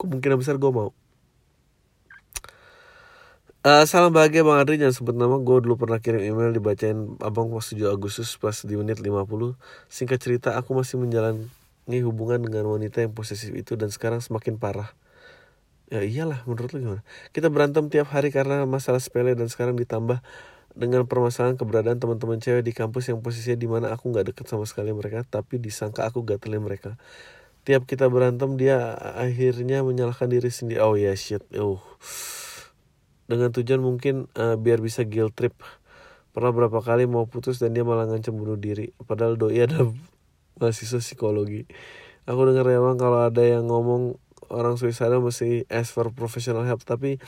kemungkinan 0.02 0.42
besar 0.42 0.58
gue 0.58 0.74
mau. 0.74 0.90
Eh, 3.64 3.86
salam 3.88 4.12
bahagia 4.12 4.44
Bang 4.44 4.60
Adri 4.60 4.76
jangan 4.76 4.92
sebut 4.92 5.16
nama 5.16 5.40
Gue 5.40 5.64
dulu 5.64 5.80
pernah 5.80 5.96
kirim 5.96 6.20
email 6.20 6.52
dibacain 6.52 7.16
Abang 7.24 7.48
pas 7.48 7.64
7 7.64 7.96
Agustus 7.96 8.36
pas 8.36 8.52
di 8.52 8.76
menit 8.76 9.00
50 9.00 9.24
Singkat 9.88 10.20
cerita 10.20 10.50
aku 10.60 10.76
masih 10.76 11.00
menjalani 11.84 12.00
hubungan 12.08 12.40
dengan 12.44 12.64
wanita 12.72 13.04
yang 13.04 13.12
posesif 13.12 13.52
itu 13.54 13.76
Dan 13.76 13.92
sekarang 13.92 14.24
semakin 14.24 14.56
parah. 14.56 14.96
Ya 15.92 16.02
iyalah 16.02 16.42
menurut 16.48 16.72
lu 16.74 16.80
gimana? 16.80 17.02
Kita 17.36 17.52
berantem 17.52 17.92
tiap 17.92 18.10
hari 18.10 18.32
karena 18.32 18.64
masalah 18.64 19.04
sepele 19.04 19.36
Dan 19.36 19.52
sekarang 19.52 19.76
ditambah 19.76 20.24
dengan 20.74 21.06
permasalahan 21.06 21.54
keberadaan 21.54 22.02
teman-teman 22.02 22.42
cewek 22.42 22.66
di 22.66 22.74
kampus 22.74 23.14
yang 23.14 23.22
posisinya 23.22 23.58
di 23.62 23.70
mana 23.70 23.86
aku 23.94 24.10
nggak 24.10 24.34
deket 24.34 24.50
sama 24.50 24.66
sekali 24.66 24.90
mereka 24.90 25.22
Tapi 25.22 25.62
disangka 25.62 26.08
aku 26.08 26.26
gatelin 26.26 26.66
mereka. 26.66 26.98
Tiap 27.64 27.86
kita 27.86 28.10
berantem 28.10 28.58
dia 28.58 28.92
akhirnya 28.98 29.86
menyalahkan 29.86 30.28
diri 30.28 30.50
sendiri. 30.50 30.82
Oh 30.82 30.98
ya 30.98 31.14
shit. 31.14 31.46
Oh 31.56 31.80
dengan 33.28 33.50
tujuan 33.56 33.82
mungkin 33.82 34.28
eh, 34.36 34.56
biar 34.60 34.84
bisa 34.84 35.08
guilt 35.08 35.36
trip. 35.36 35.56
Pernah 36.34 36.50
berapa 36.50 36.82
kali 36.82 37.06
mau 37.06 37.30
putus 37.30 37.62
dan 37.62 37.78
dia 37.78 37.86
malah 37.86 38.10
ngancam 38.10 38.34
bunuh 38.34 38.58
diri. 38.58 38.90
Padahal 39.06 39.38
doi 39.38 39.62
ada 39.62 39.86
mahasiswa 40.58 41.00
psikologi. 41.02 41.66
Aku 42.30 42.44
dengar 42.48 42.68
bang 42.68 42.98
kalau 43.00 43.20
ada 43.28 43.44
yang 43.44 43.68
ngomong 43.68 44.16
orang 44.54 44.80
suicidal 44.80 45.20
mesti 45.20 45.68
ask 45.68 45.92
for 45.92 46.14
professional 46.14 46.64
help 46.64 46.86
tapi 46.88 47.20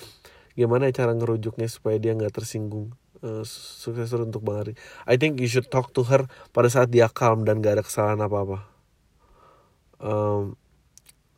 gimana 0.55 0.87
ya 0.87 1.03
cara 1.03 1.11
ngerujuknya 1.15 1.67
supaya 1.67 1.99
dia 1.99 2.15
nggak 2.15 2.31
tersinggung? 2.31 2.95
Eh, 3.25 3.43
sukses 3.47 4.11
terus 4.11 4.21
untuk 4.21 4.45
bang 4.45 4.57
Ari. 4.61 4.73
I 5.09 5.17
think 5.17 5.41
you 5.41 5.49
should 5.49 5.71
talk 5.73 5.89
to 5.97 6.05
her 6.05 6.29
pada 6.53 6.69
saat 6.69 6.93
dia 6.93 7.09
calm 7.09 7.41
dan 7.41 7.57
gak 7.57 7.81
ada 7.81 7.83
kesalahan 7.83 8.21
apa-apa. 8.21 8.69
Em, 9.97 10.53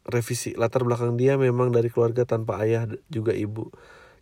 revisi 0.04 0.52
latar 0.60 0.84
belakang 0.84 1.16
dia 1.16 1.40
memang 1.40 1.72
dari 1.72 1.88
keluarga 1.88 2.28
tanpa 2.28 2.60
ayah 2.66 2.90
juga 3.08 3.32
ibu. 3.32 3.72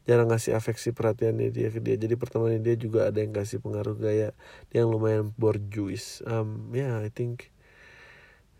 Jarang 0.05 0.29
ngasih 0.29 0.53
afeksi 0.53 0.93
perhatiannya 0.93 1.49
dia 1.49 1.73
ke 1.73 1.81
dia. 1.81 1.97
Jadi 1.97 2.13
pertemanan 2.13 2.61
dia 2.61 2.77
juga 2.77 3.09
ada 3.09 3.17
yang 3.17 3.33
kasih 3.33 3.57
pengaruh 3.57 3.97
gaya 3.97 4.37
dia 4.69 4.85
yang 4.85 4.93
lumayan 4.93 5.33
borjuis. 5.33 6.21
Um, 6.29 6.69
ya 6.69 6.85
yeah, 6.85 6.95
I 7.01 7.09
think 7.09 7.54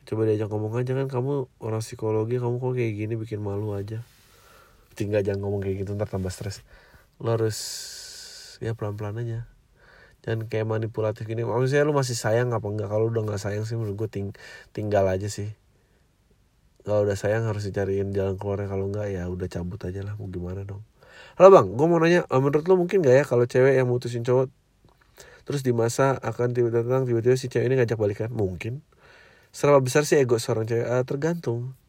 coba 0.05 0.29
diajak 0.29 0.49
ngomong 0.53 0.77
aja 0.77 0.93
kan 0.93 1.09
kamu 1.09 1.49
orang 1.59 1.81
psikologi 1.81 2.37
kamu 2.37 2.61
kok 2.61 2.73
kayak 2.77 2.93
gini 2.93 3.13
bikin 3.17 3.41
malu 3.41 3.73
aja. 3.73 4.05
Tinggal 4.93 5.25
jangan 5.25 5.43
ngomong 5.43 5.65
kayak 5.65 5.83
gitu 5.83 5.97
ntar 5.97 6.07
tambah 6.07 6.29
stres. 6.29 6.61
Lo 7.19 7.33
harus 7.33 7.57
ya 8.63 8.77
pelan 8.77 8.95
pelan 8.95 9.19
aja. 9.19 9.49
Jangan 10.23 10.47
kayak 10.47 10.65
manipulatif 10.69 11.25
gini. 11.25 11.43
Maksudnya 11.43 11.83
lu 11.83 11.93
masih 11.93 12.15
sayang 12.15 12.53
apa 12.53 12.65
enggak 12.65 12.89
kalau 12.89 13.09
udah 13.09 13.21
nggak 13.25 13.41
sayang 13.41 13.65
sih 13.67 13.75
menurut 13.75 13.97
gue 14.05 14.09
ting 14.09 14.27
tinggal 14.71 15.09
aja 15.09 15.27
sih. 15.27 15.51
Kalau 16.85 17.01
udah 17.01 17.17
sayang 17.17 17.49
harus 17.49 17.65
dicariin 17.65 18.13
jalan 18.13 18.37
keluarnya. 18.37 18.69
Kalau 18.69 18.89
enggak 18.89 19.09
ya 19.09 19.25
udah 19.25 19.49
cabut 19.49 19.81
aja 19.83 20.05
lah. 20.05 20.13
Mau 20.15 20.29
gimana 20.29 20.61
dong? 20.63 20.85
Halo 21.35 21.51
bang, 21.51 21.67
gue 21.75 21.87
mau 21.91 21.99
nanya, 21.99 22.23
eh, 22.31 22.39
menurut 22.39 22.63
lo 22.63 22.79
mungkin 22.79 23.03
gak 23.03 23.11
ya 23.11 23.23
kalau 23.27 23.43
cewek 23.43 23.75
yang 23.75 23.91
mutusin 23.91 24.23
cowok 24.23 24.47
terus 25.43 25.67
di 25.67 25.75
masa 25.75 26.15
akan 26.23 26.55
tiba-tiba 26.55 27.03
tiba-tiba 27.03 27.35
si 27.35 27.51
cewek 27.51 27.67
ini 27.67 27.75
ngajak 27.75 27.99
balikan? 27.99 28.31
Mungkin. 28.31 28.79
Seberapa 29.55 29.79
besar 29.79 30.03
sih 30.03 30.19
ego 30.19 30.35
seorang 30.35 30.67
cewek? 30.67 30.83
Eh, 30.83 31.03
tergantung. 31.07 31.79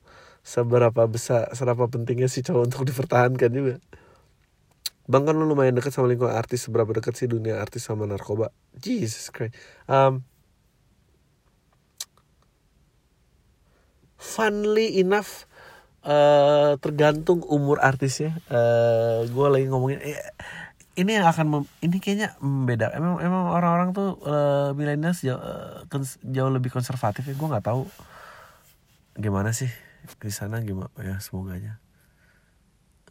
Seberapa 0.47 1.03
besar, 1.11 1.51
seberapa 1.51 1.91
pentingnya 1.91 2.31
si 2.31 2.47
cowok 2.47 2.71
untuk 2.71 2.87
dipertahankan 2.87 3.51
juga. 3.51 3.83
Bang 5.11 5.27
kan 5.27 5.35
lu 5.35 5.51
lumayan 5.51 5.75
dekat 5.75 5.91
sama 5.91 6.07
lingkungan 6.07 6.31
artis, 6.31 6.62
seberapa 6.62 6.95
dekat 6.95 7.19
sih 7.19 7.27
dunia 7.27 7.59
artis 7.59 7.83
sama 7.83 8.07
narkoba? 8.07 8.55
Jesus 8.79 9.35
Christ. 9.35 9.59
Um, 9.91 10.23
funnily 14.14 15.03
enough 15.03 15.51
eh 16.07 16.79
tergantung 16.79 17.43
umur 17.51 17.83
artisnya. 17.83 18.39
eh 18.47 19.27
gue 19.27 19.47
lagi 19.51 19.67
ngomongin 19.67 19.99
eh, 20.07 20.23
ini 20.97 21.11
yang 21.20 21.26
akan 21.28 21.47
mem- 21.53 21.70
ini 21.84 21.97
kayaknya 22.03 22.28
beda. 22.40 22.92
Emang 22.97 23.20
emang 23.20 23.53
orang-orang 23.53 23.90
tuh 23.97 24.09
eh, 24.24 24.68
millennials 24.78 25.20
jauh, 25.20 25.40
kons- 25.92 26.20
jauh 26.24 26.51
lebih 26.53 26.70
konservatif 26.72 27.22
ya. 27.28 27.34
Gue 27.36 27.49
nggak 27.53 27.66
tahu 27.68 27.82
gimana 29.16 29.51
sih 29.57 29.70
di 30.22 30.32
sana 30.32 30.62
gimana 30.62 30.92
ya 31.01 31.16
semoga 31.24 31.57
aja. 31.59 31.80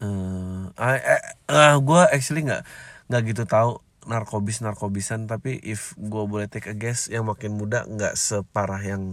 Eh, 0.03 0.63
eh, 0.75 1.21
eh, 1.47 1.73
gue 1.79 2.01
actually 2.11 2.43
nggak 2.47 2.63
nggak 3.07 3.21
gitu 3.31 3.43
tahu 3.47 3.79
narkobis 4.11 4.59
narkobisan 4.61 5.25
tapi 5.25 5.57
if 5.63 5.95
gue 5.97 6.23
boleh 6.27 6.45
take 6.51 6.67
a 6.69 6.75
guess 6.75 7.07
yang 7.09 7.25
makin 7.31 7.55
muda 7.55 7.87
nggak 7.87 8.13
separah 8.19 8.81
yang 8.83 9.03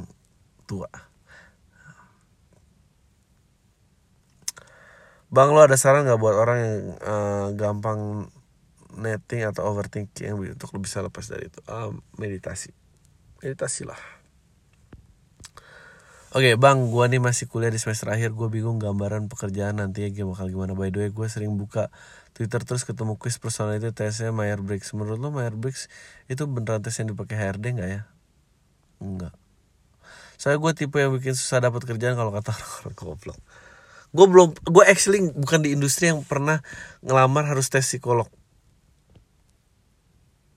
tua. 0.66 0.90
Bang 5.32 5.48
lo 5.56 5.64
ada 5.64 5.76
saran 5.80 6.04
nggak 6.04 6.20
buat 6.20 6.36
orang 6.36 6.58
yang 6.60 6.76
eh, 7.00 7.46
gampang 7.56 8.28
netting 8.97 9.49
atau 9.49 9.68
overthinking 9.68 10.36
untuk 10.36 10.72
lo 10.74 10.78
bisa 10.80 11.01
lepas 11.01 11.24
dari 11.28 11.49
itu? 11.49 11.61
Um, 11.68 12.05
meditasi, 12.20 12.72
meditasi 13.40 13.88
lah. 13.88 14.01
Oke 16.32 16.57
bang, 16.57 16.88
gua 16.88 17.12
nih 17.12 17.20
masih 17.20 17.45
kuliah 17.45 17.68
di 17.68 17.76
semester 17.76 18.09
akhir. 18.09 18.32
Gue 18.32 18.49
bingung 18.49 18.80
gambaran 18.80 19.28
pekerjaan 19.28 19.84
nantinya 19.84 20.09
gimana 20.09 20.32
bakal 20.32 20.47
gimana. 20.49 20.72
By 20.72 20.88
the 20.88 21.05
way, 21.05 21.11
gue 21.12 21.28
sering 21.28 21.61
buka 21.61 21.93
Twitter 22.32 22.64
terus 22.64 22.88
ketemu 22.88 23.20
quiz 23.20 23.36
personal 23.36 23.76
itu 23.76 23.93
tesnya 23.93 24.32
Mayer 24.32 24.64
Briggs. 24.64 24.97
Menurut 24.97 25.20
lo 25.20 25.28
Mayer 25.28 25.53
Briggs 25.53 25.93
itu 26.32 26.49
beneran 26.49 26.80
tes 26.80 26.97
yang 26.97 27.12
dipakai 27.12 27.36
HRD 27.36 27.76
nggak 27.76 27.90
ya? 27.93 28.03
Enggak 29.05 29.36
Saya 30.40 30.57
gue 30.57 30.72
tipe 30.72 30.97
yang 30.97 31.12
bikin 31.12 31.36
susah 31.36 31.61
dapat 31.61 31.84
kerjaan 31.84 32.16
kalau 32.16 32.32
kata 32.32 32.49
orang-orang 32.57 32.97
goblok. 32.97 33.38
Gue 34.16 34.24
belum, 34.24 34.57
gue 34.57 34.84
actually 34.88 35.28
bukan 35.36 35.61
di 35.61 35.76
industri 35.76 36.09
yang 36.09 36.24
pernah 36.24 36.64
ngelamar 37.05 37.45
harus 37.45 37.68
tes 37.68 37.84
psikolog 37.84 38.32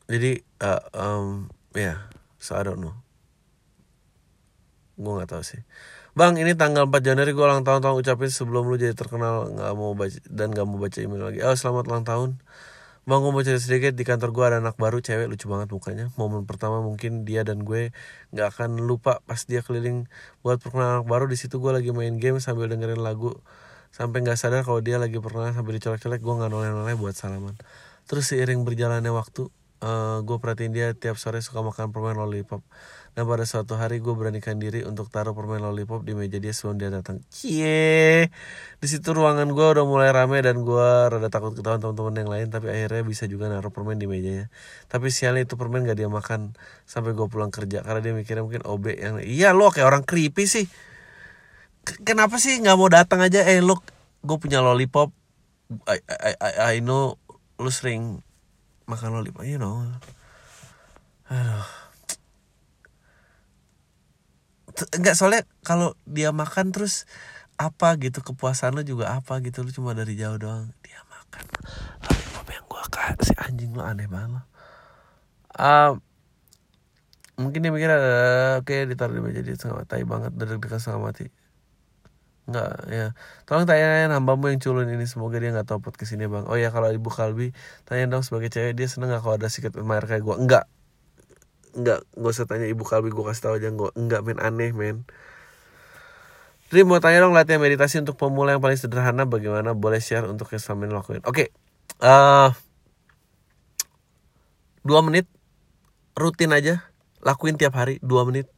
Jadi, 0.05 0.37
uh, 0.61 0.81
um, 0.93 1.49
ya, 1.73 1.81
yeah, 1.81 1.97
so 2.37 2.53
I 2.53 2.61
don't 2.61 2.77
know. 2.77 2.95
Gue 4.95 5.11
nggak 5.17 5.29
tahu 5.33 5.43
sih. 5.43 5.61
Bang 6.15 6.39
ini 6.39 6.55
tanggal 6.55 6.87
4 6.87 7.03
Januari 7.03 7.35
gue 7.35 7.43
ulang 7.43 7.67
tahun 7.67 7.83
tahun 7.83 7.95
ucapin 7.99 8.31
sebelum 8.31 8.71
lu 8.71 8.79
jadi 8.79 8.95
terkenal 8.95 9.51
nggak 9.51 9.71
mau 9.75 9.91
baca 9.91 10.15
dan 10.31 10.55
nggak 10.55 10.63
mau 10.63 10.79
baca 10.79 10.97
email 11.03 11.27
lagi. 11.27 11.39
Oh 11.43 11.51
selamat 11.51 11.83
ulang 11.91 12.05
tahun. 12.07 12.29
Bang 13.03 13.19
gue 13.19 13.31
mau 13.35 13.43
cerita 13.43 13.59
sedikit. 13.59 13.91
Di 13.99 14.07
kantor 14.07 14.31
gue 14.31 14.43
ada 14.47 14.57
anak 14.63 14.79
baru 14.79 15.03
cewek 15.03 15.27
lucu 15.27 15.51
banget 15.51 15.67
mukanya. 15.75 16.07
Momen 16.15 16.47
pertama 16.47 16.79
mungkin 16.79 17.27
dia 17.27 17.43
dan 17.43 17.67
gue 17.67 17.91
nggak 18.31 18.47
akan 18.55 18.79
lupa 18.87 19.19
pas 19.27 19.43
dia 19.43 19.59
keliling 19.59 20.07
buat 20.39 20.63
perkenalan 20.63 21.03
anak 21.03 21.07
baru. 21.11 21.25
Di 21.27 21.35
situ 21.35 21.59
gue 21.59 21.75
lagi 21.75 21.91
main 21.91 22.15
game 22.15 22.39
sambil 22.39 22.71
dengerin 22.71 23.03
lagu. 23.03 23.35
Sampai 23.91 24.23
nggak 24.23 24.39
sadar 24.39 24.63
kalau 24.63 24.79
dia 24.79 24.95
lagi 24.95 25.19
pernah 25.19 25.51
sambil 25.51 25.75
dicolek-colek 25.75 26.23
gue 26.23 26.33
nggak 26.39 26.47
noleh-noleh 26.47 26.95
buat 26.95 27.11
salaman. 27.11 27.59
Terus 28.07 28.31
seiring 28.31 28.63
berjalannya 28.63 29.11
waktu 29.11 29.51
eh 29.83 30.17
gue 30.23 30.37
perhatiin 30.39 30.71
dia 30.71 30.95
tiap 30.95 31.19
sore 31.19 31.43
suka 31.43 31.59
makan 31.59 31.91
permen 31.91 32.15
lollipop. 32.15 32.63
Dan 33.15 33.31
pada 33.31 33.47
suatu 33.47 33.79
hari 33.79 34.03
gue 34.03 34.11
beranikan 34.11 34.59
diri 34.59 34.83
untuk 34.83 35.07
taruh 35.07 35.31
permen 35.31 35.63
lollipop 35.63 36.03
di 36.03 36.11
meja 36.11 36.35
dia 36.35 36.51
sebelum 36.51 36.75
dia 36.75 36.91
datang. 36.91 37.23
Cie. 37.31 38.27
Di 38.83 38.87
situ 38.91 39.15
ruangan 39.15 39.47
gue 39.55 39.67
udah 39.71 39.87
mulai 39.87 40.11
rame 40.11 40.43
dan 40.43 40.67
gue 40.67 40.89
rada 41.07 41.31
takut 41.31 41.55
ketahuan 41.55 41.79
teman-teman 41.79 42.15
yang 42.19 42.29
lain 42.31 42.47
tapi 42.51 42.67
akhirnya 42.67 43.07
bisa 43.07 43.23
juga 43.31 43.47
naruh 43.47 43.71
permen 43.71 43.95
di 43.95 44.03
mejanya. 44.03 44.51
Tapi 44.91 45.07
sialnya 45.15 45.47
itu 45.47 45.55
permen 45.55 45.87
gak 45.87 45.95
dia 45.95 46.11
makan 46.11 46.59
sampai 46.83 47.15
gue 47.15 47.27
pulang 47.31 47.55
kerja 47.55 47.87
karena 47.87 48.03
dia 48.03 48.11
mikirnya 48.11 48.43
mungkin 48.43 48.67
OB 48.67 48.85
yang 48.99 49.15
iya 49.23 49.55
lo 49.55 49.71
kayak 49.71 49.87
orang 49.87 50.03
creepy 50.03 50.43
sih. 50.43 50.67
Kenapa 52.03 52.35
sih 52.41 52.59
nggak 52.59 52.75
mau 52.75 52.91
datang 52.91 53.23
aja? 53.23 53.47
Eh 53.47 53.63
lo 53.63 53.79
gue 54.27 54.37
punya 54.41 54.59
lollipop. 54.59 55.13
I, 55.87 56.03
I, 56.03 56.33
I, 56.35 56.51
I 56.67 56.75
know 56.83 57.15
lu 57.55 57.71
sering 57.71 58.24
makan 58.85 59.09
lollipop 59.13 59.45
you 59.45 59.57
know. 59.61 59.85
Aduh. 61.29 61.65
Enggak 64.93 65.15
soalnya 65.15 65.43
kalau 65.63 65.95
dia 66.03 66.35
makan 66.35 66.75
terus 66.75 67.07
apa 67.55 67.95
gitu 67.97 68.19
kepuasan 68.19 68.75
lu 68.75 68.83
juga 68.83 69.15
apa 69.15 69.39
gitu 69.39 69.63
lu 69.63 69.71
cuma 69.71 69.95
dari 69.95 70.19
jauh 70.19 70.35
doang. 70.35 70.71
Dia 70.83 70.99
makan. 71.07 71.43
Lollipop 72.05 72.47
yang 72.51 72.65
gua 72.67 72.83
kasih 72.91 73.37
anjing 73.39 73.71
lu 73.71 73.81
aneh 73.81 74.07
banget 74.11 74.41
lo 74.41 74.43
Ah, 75.55 75.95
mungkin 77.39 77.63
dia 77.63 77.71
mikir 77.71 77.87
ada 77.87 78.59
oke 78.59 78.75
ditaruh 78.91 79.15
di 79.15 79.21
meja 79.23 79.39
dia 79.39 79.55
setengah 79.55 79.87
tai 79.87 80.03
banget 80.03 80.35
dari 80.35 80.59
dekat 80.59 80.83
setengah 80.83 80.99
mati 80.99 81.27
Enggak 82.45 82.85
ya. 82.93 83.17
Tolong 83.49 83.65
tanyain 83.65 84.13
hambamu 84.13 84.53
yang 84.53 84.61
culun 84.61 84.85
ini 84.85 85.09
Semoga 85.09 85.41
dia 85.41 85.49
gak 85.49 85.65
tahu 85.65 85.81
podcast 85.81 86.13
ini 86.13 86.29
bang. 86.29 86.45
Oh 86.45 86.53
ya 86.53 86.69
kalau 86.69 86.93
ibu 86.93 87.09
Kalbi 87.09 87.57
Tanya 87.89 88.05
dong 88.05 88.21
sebagai 88.21 88.53
cewek 88.53 88.77
Dia 88.77 88.85
seneng 88.85 89.09
gak 89.09 89.25
kalau 89.25 89.41
ada 89.41 89.49
secret 89.49 89.73
admirer 89.73 90.05
kayak 90.05 90.21
gue 90.21 90.35
Enggak. 90.37 90.69
Enggak 91.73 92.05
Gak 92.13 92.31
usah 92.37 92.45
tanya 92.45 92.69
ibu 92.69 92.85
Kalbi 92.85 93.09
Gue 93.09 93.25
kasih 93.25 93.49
tahu 93.49 93.53
aja 93.57 93.73
gue 93.73 93.89
Enggak 93.97 94.21
men 94.21 94.37
aneh 94.37 94.71
men. 94.77 95.09
Dream 96.69 96.85
mau 96.85 97.01
tanya 97.01 97.25
dong 97.25 97.33
latihan 97.33 97.61
meditasi 97.61 98.01
untuk 98.01 98.17
pemula 98.17 98.53
yang 98.53 98.61
paling 98.61 98.77
sederhana 98.77 99.25
Bagaimana? 99.25 99.73
Boleh 99.73 99.97
share 99.97 100.29
untuk 100.29 100.49
yang 100.53 100.61
selama 100.61 100.85
ini 100.85 100.93
lakuin. 100.93 101.21
Oke 101.25 101.49
eh 102.01 102.49
Dua 104.85 105.01
menit 105.01 105.25
Rutin 106.13 106.53
aja 106.53 106.85
Lakuin 107.25 107.57
tiap 107.57 107.73
hari 107.73 107.97
Dua 108.05 108.21
menit 108.21 108.54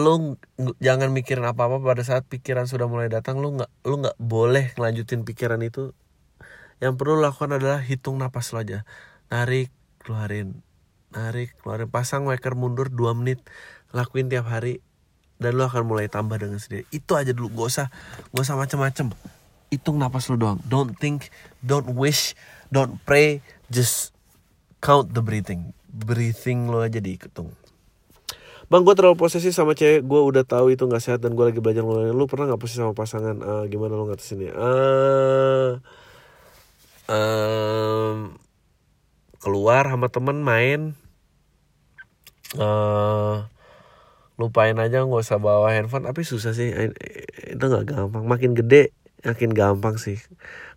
lu 0.00 0.36
ng- 0.60 0.76
jangan 0.80 1.12
mikirin 1.12 1.44
apa-apa 1.44 1.80
pada 1.80 2.02
saat 2.04 2.24
pikiran 2.26 2.64
sudah 2.64 2.88
mulai 2.88 3.12
datang 3.12 3.38
lu 3.38 3.54
nggak 3.54 3.70
lu 3.84 4.02
nggak 4.02 4.16
boleh 4.16 4.72
ngelanjutin 4.74 5.22
pikiran 5.26 5.60
itu. 5.60 5.92
Yang 6.80 6.94
perlu 7.00 7.20
lu 7.20 7.22
lakukan 7.24 7.56
adalah 7.56 7.80
hitung 7.80 8.20
napas 8.20 8.52
lo 8.52 8.60
aja. 8.60 8.84
Narik 9.32 9.72
keluarin. 10.00 10.64
Narik 11.12 11.56
keluarin. 11.60 11.88
Pasang 11.88 12.28
waker 12.28 12.52
mundur 12.52 12.92
2 12.92 13.16
menit. 13.16 13.40
Lakuin 13.96 14.28
tiap 14.28 14.48
hari. 14.48 14.84
Dan 15.36 15.60
lu 15.60 15.64
akan 15.68 15.84
mulai 15.84 16.08
tambah 16.08 16.36
dengan 16.40 16.60
sendiri. 16.60 16.88
Itu 16.92 17.16
aja 17.16 17.32
dulu. 17.32 17.52
Gak 17.64 17.68
usah 17.68 17.86
gak 18.32 18.44
usah 18.44 18.56
macem-macem. 18.56 19.12
Hitung 19.72 20.00
napas 20.00 20.28
lu 20.28 20.36
doang. 20.36 20.60
Don't 20.68 20.96
think 20.96 21.32
don't 21.64 21.96
wish 21.96 22.36
don't 22.68 23.00
pray. 23.04 23.40
Just 23.72 24.12
count 24.80 25.12
the 25.16 25.24
breathing. 25.24 25.72
Breathing 25.88 26.68
lo 26.68 26.84
aja 26.84 27.00
dihitung 27.00 27.52
Bang 28.66 28.82
gue 28.82 28.94
terlalu 28.98 29.14
posesif 29.14 29.54
sama 29.54 29.78
cewek. 29.78 30.02
Gue 30.02 30.18
udah 30.26 30.42
tahu 30.42 30.74
itu 30.74 30.90
gak 30.90 30.98
sehat 30.98 31.22
Dan 31.22 31.38
gue 31.38 31.44
lagi 31.46 31.62
belajar 31.62 31.86
ngeluarin 31.86 32.18
Lu 32.18 32.26
pernah 32.26 32.50
gak 32.50 32.58
posesif 32.58 32.82
sama 32.82 32.98
pasangan? 32.98 33.38
Eh, 33.38 33.64
Gimana 33.70 33.94
lu 33.94 34.10
ngatasinnya 34.10 34.52
Eh, 34.52 35.70
em, 37.06 38.34
Keluar 39.38 39.86
sama 39.86 40.10
temen 40.10 40.42
main. 40.42 40.98
Eh 42.58 43.36
lupain 44.36 44.76
aja 44.76 45.00
nggak 45.06 45.22
usah 45.22 45.38
bawa 45.38 45.70
handphone. 45.70 46.08
Tapi 46.08 46.26
susah 46.26 46.50
sih. 46.50 46.74
Itu 47.54 47.62
nggak 47.62 47.86
gampang. 47.86 48.26
Makin 48.26 48.58
gede 48.58 48.90
makin 49.22 49.54
gampang 49.54 50.02
sih. 50.02 50.18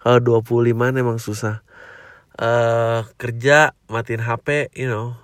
Kalau 0.06 0.22
25 0.22 0.94
emang 0.94 1.18
susah. 1.18 1.66
Eh 2.38 3.02
kerja 3.18 3.74
matiin 3.90 4.22
HP 4.22 4.70
you 4.78 4.86
know 4.86 5.18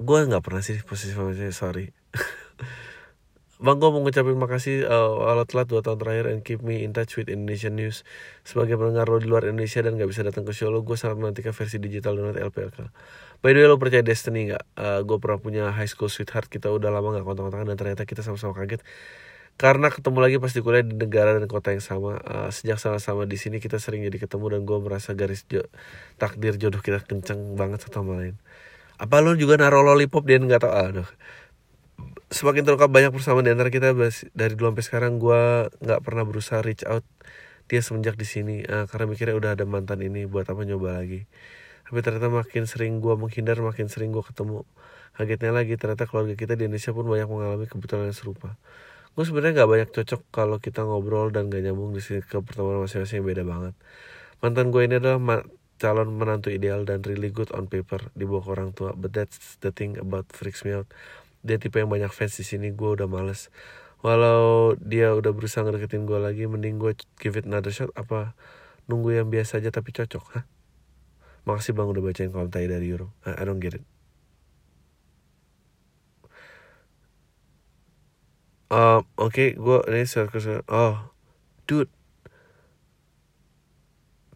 gue 0.00 0.18
nggak 0.24 0.40
pernah 0.40 0.64
sih 0.64 0.80
posisi 0.80 1.12
cewek 1.12 1.52
sorry. 1.52 1.92
Bang 3.60 3.76
gue 3.76 3.92
mau 3.92 4.00
ngucapin 4.00 4.40
makasih 4.40 4.88
uh, 4.88 5.20
walau 5.20 5.44
telat 5.44 5.68
2 5.68 5.84
tahun 5.84 6.00
terakhir 6.00 6.24
and 6.32 6.40
keep 6.40 6.64
me 6.64 6.80
in 6.80 6.96
touch 6.96 7.20
with 7.20 7.28
Indonesian 7.28 7.76
News. 7.76 8.08
Sebagai 8.40 8.80
pendengar 8.80 9.04
lo 9.12 9.20
di 9.20 9.28
luar 9.28 9.44
Indonesia 9.44 9.84
dan 9.84 10.00
gak 10.00 10.08
bisa 10.08 10.24
datang 10.24 10.48
ke 10.48 10.56
show 10.56 10.72
lo 10.72 10.80
Gue 10.80 10.96
sangat 10.96 11.20
menantikan 11.20 11.52
versi 11.52 11.76
digital 11.76 12.16
donat 12.16 12.40
LPLK 12.40 12.88
By 13.44 13.52
the 13.52 13.60
way 13.60 13.68
lo 13.68 13.76
percaya 13.76 14.00
Destiny 14.00 14.56
gak? 14.56 14.64
Uh, 14.80 15.04
gue 15.04 15.20
pernah 15.20 15.36
punya 15.36 15.64
high 15.76 15.84
school 15.92 16.08
sweetheart 16.08 16.48
Kita 16.48 16.72
udah 16.72 16.88
lama 16.88 17.20
gak 17.20 17.28
kontak-kontakan 17.28 17.68
dan 17.68 17.76
ternyata 17.76 18.08
kita 18.08 18.24
sama-sama 18.24 18.56
kaget. 18.56 18.80
Karena 19.60 19.92
ketemu 19.92 20.18
lagi 20.24 20.36
pasti 20.40 20.64
kuliah 20.64 20.80
di 20.80 20.96
negara 20.96 21.36
dan 21.36 21.44
kota 21.44 21.76
yang 21.76 21.84
sama. 21.84 22.16
Uh, 22.24 22.48
sejak 22.48 22.80
sama-sama 22.80 23.28
di 23.28 23.36
sini 23.36 23.60
kita 23.60 23.76
sering 23.76 24.00
jadi 24.08 24.24
ketemu 24.24 24.56
dan 24.56 24.60
gue 24.64 24.78
merasa 24.80 25.12
garis 25.12 25.44
jo 25.52 25.68
takdir 26.16 26.56
jodoh 26.56 26.80
kita 26.80 27.04
kenceng 27.04 27.60
banget 27.60 27.84
satu 27.84 28.00
sama 28.00 28.24
lain 28.24 28.40
apa 29.00 29.16
lu 29.24 29.32
juga 29.40 29.56
naruh 29.56 29.80
lollipop 29.80 30.28
dia 30.28 30.36
nggak 30.36 30.60
tahu. 30.60 30.72
Aduh. 30.72 31.08
Semakin 32.30 32.62
terungkap 32.62 32.92
banyak 32.92 33.10
persamaan 33.10 33.42
di 33.42 33.50
antara 33.50 33.72
kita 33.72 33.96
dari 34.36 34.54
dulu 34.54 34.70
sampai 34.70 34.84
sekarang 34.86 35.12
gue 35.18 35.72
nggak 35.82 36.00
pernah 36.04 36.22
berusaha 36.28 36.62
reach 36.62 36.86
out 36.86 37.02
dia 37.66 37.80
semenjak 37.82 38.14
di 38.14 38.26
sini 38.28 38.62
eh, 38.62 38.84
karena 38.86 39.06
mikirnya 39.10 39.34
udah 39.38 39.50
ada 39.58 39.64
mantan 39.66 40.02
ini 40.04 40.28
buat 40.28 40.46
apa 40.46 40.62
nyoba 40.62 41.00
lagi. 41.02 41.26
Tapi 41.90 41.98
ternyata 42.06 42.30
makin 42.30 42.70
sering 42.70 43.02
gue 43.02 43.14
menghindar 43.18 43.58
makin 43.64 43.90
sering 43.90 44.14
gue 44.14 44.22
ketemu. 44.22 44.62
Kagetnya 45.16 45.50
lagi 45.50 45.74
ternyata 45.74 46.06
keluarga 46.06 46.34
kita 46.38 46.54
di 46.54 46.70
Indonesia 46.70 46.94
pun 46.94 47.06
banyak 47.08 47.26
mengalami 47.26 47.66
kebetulan 47.66 48.14
yang 48.14 48.18
serupa. 48.18 48.54
Gue 49.18 49.24
sebenarnya 49.26 49.62
nggak 49.62 49.70
banyak 49.70 49.88
cocok 49.90 50.20
kalau 50.30 50.56
kita 50.62 50.86
ngobrol 50.86 51.34
dan 51.34 51.50
gak 51.50 51.66
nyambung 51.66 51.90
di 51.90 51.98
sini 51.98 52.22
ke 52.22 52.38
pertemuan 52.38 52.86
masing-masing 52.86 53.22
yang 53.22 53.26
beda 53.26 53.42
banget. 53.42 53.74
Mantan 54.38 54.70
gue 54.70 54.82
ini 54.86 54.94
adalah 55.02 55.18
calon 55.80 56.12
menantu 56.12 56.52
ideal 56.52 56.84
dan 56.84 57.00
really 57.08 57.32
good 57.32 57.48
on 57.56 57.64
paper. 57.64 58.12
Di 58.12 58.28
bawah 58.28 58.52
orang 58.52 58.76
tua 58.76 58.92
but 58.92 59.16
that's 59.16 59.56
the 59.64 59.72
thing 59.72 59.96
about 59.96 60.28
freaks 60.30 60.60
me 60.62 60.76
out. 60.76 60.86
Dia 61.40 61.56
tipe 61.56 61.80
yang 61.80 61.88
banyak 61.88 62.12
fans 62.12 62.36
di 62.36 62.44
sini 62.44 62.68
gue 62.76 62.90
udah 63.00 63.08
males. 63.08 63.48
Walau 64.04 64.76
dia 64.76 65.16
udah 65.16 65.32
berusaha 65.32 65.64
ngedeketin 65.64 66.04
gue 66.04 66.20
lagi 66.20 66.44
mending 66.44 66.76
gue 66.76 66.92
give 67.16 67.40
it 67.40 67.48
another 67.48 67.72
shot. 67.72 67.88
Apa 67.96 68.36
nunggu 68.84 69.16
yang 69.16 69.32
biasa 69.32 69.64
aja 69.64 69.72
tapi 69.72 69.96
cocok 69.96 70.24
hah? 70.36 70.44
Makasih 71.48 71.72
bang 71.72 71.88
udah 71.88 72.04
bacain 72.04 72.28
kontai 72.28 72.68
dari 72.68 72.92
Euro 72.92 73.16
I, 73.24 73.48
don't 73.48 73.64
get 73.64 73.80
it. 73.80 73.84
Um, 78.70 79.02
Oke, 79.18 79.58
gue 79.58 79.78
ini 79.90 80.06
circus. 80.06 80.46
Oh, 80.70 81.10
dude, 81.66 81.90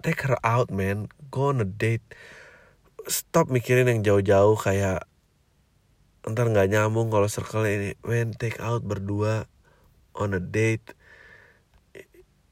take 0.02 0.26
her 0.26 0.34
out, 0.42 0.74
man. 0.74 1.06
Go 1.28 1.52
on 1.52 1.60
a 1.60 1.68
date. 1.68 2.04
Stop 3.04 3.52
mikirin 3.52 3.88
yang 3.88 4.00
jauh-jauh 4.00 4.56
kayak 4.56 5.04
ntar 6.24 6.48
nggak 6.48 6.72
nyambung 6.72 7.12
kalau 7.12 7.28
circle 7.28 7.68
ini. 7.68 7.96
Man, 8.04 8.32
take 8.32 8.56
out 8.60 8.84
berdua 8.84 9.44
on 10.16 10.32
a 10.32 10.40
date. 10.40 10.96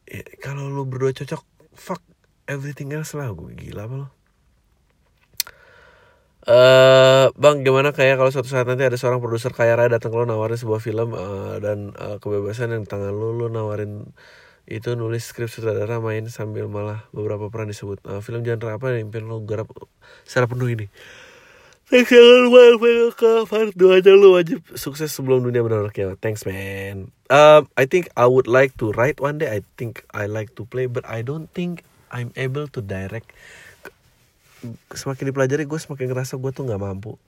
Ya, 0.04 0.22
kalau 0.44 0.68
lu 0.68 0.84
berdua 0.84 1.16
cocok, 1.16 1.40
fuck 1.72 2.04
everything 2.44 2.92
else 2.92 3.16
lah. 3.16 3.32
Gue 3.32 3.56
gila 3.56 3.88
apa 3.88 3.96
lo? 3.96 4.08
Eh, 6.42 7.26
bang, 7.38 7.62
gimana 7.62 7.94
kayak 7.94 8.18
kalau 8.18 8.34
suatu 8.34 8.50
saat 8.50 8.66
nanti 8.66 8.82
ada 8.82 8.98
seorang 8.98 9.22
produser 9.22 9.54
kaya 9.54 9.78
raya 9.78 9.94
datang 9.94 10.10
lo 10.10 10.26
nawarin 10.26 10.58
sebuah 10.58 10.82
film 10.82 11.14
eh, 11.14 11.62
dan 11.62 11.94
eh, 11.94 12.18
kebebasan 12.18 12.74
yang 12.74 12.82
di 12.82 12.90
tangan 12.90 13.14
lo, 13.14 13.30
lo 13.30 13.46
nawarin 13.46 14.10
itu 14.66 14.94
nulis 14.94 15.26
skrip 15.26 15.50
sutradara 15.50 15.98
main 15.98 16.26
sambil 16.30 16.70
malah 16.70 17.06
beberapa 17.10 17.50
peran 17.50 17.68
disebut. 17.68 17.98
Eh, 18.06 18.20
film 18.22 18.46
genre 18.46 18.78
apa 18.78 18.94
yang 18.94 19.10
impian 19.10 19.26
lo 19.26 19.42
garap 19.42 19.70
secara 20.22 20.46
penuh 20.46 20.70
ini? 20.70 20.86
Thanks 21.92 22.08
jangan 22.08 22.48
lupa 22.48 23.12
ke 23.12 23.30
part 23.44 23.76
2 23.76 24.00
aja 24.00 24.16
lu 24.16 24.32
wajib 24.32 24.64
sukses 24.80 25.12
sebelum 25.12 25.44
dunia 25.44 25.60
benar 25.60 25.92
kiamat. 25.92 26.16
Thanks 26.24 26.48
man. 26.48 27.12
Um, 27.28 27.68
I 27.76 27.84
think 27.84 28.08
I 28.16 28.24
would 28.24 28.48
like 28.48 28.80
to 28.80 28.96
write 28.96 29.20
one 29.20 29.36
day. 29.36 29.52
I 29.52 29.60
think 29.76 30.06
I 30.16 30.24
like 30.24 30.56
to 30.56 30.64
play, 30.64 30.88
but 30.88 31.04
I 31.04 31.20
don't 31.20 31.52
think 31.52 31.84
I'm 32.08 32.32
able 32.32 32.64
to 32.72 32.80
direct 32.80 33.28
semakin 34.94 35.32
dipelajari 35.34 35.66
gue 35.66 35.80
semakin 35.80 36.12
ngerasa 36.12 36.38
gue 36.38 36.50
tuh 36.54 36.64
nggak 36.64 36.80
mampu 36.80 37.18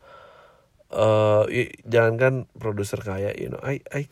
eh 1.50 1.74
jangankan 1.82 2.46
produser 2.54 3.02
kaya 3.02 3.34
you 3.34 3.50
know 3.50 3.58
I 3.58 3.82
I 3.90 4.06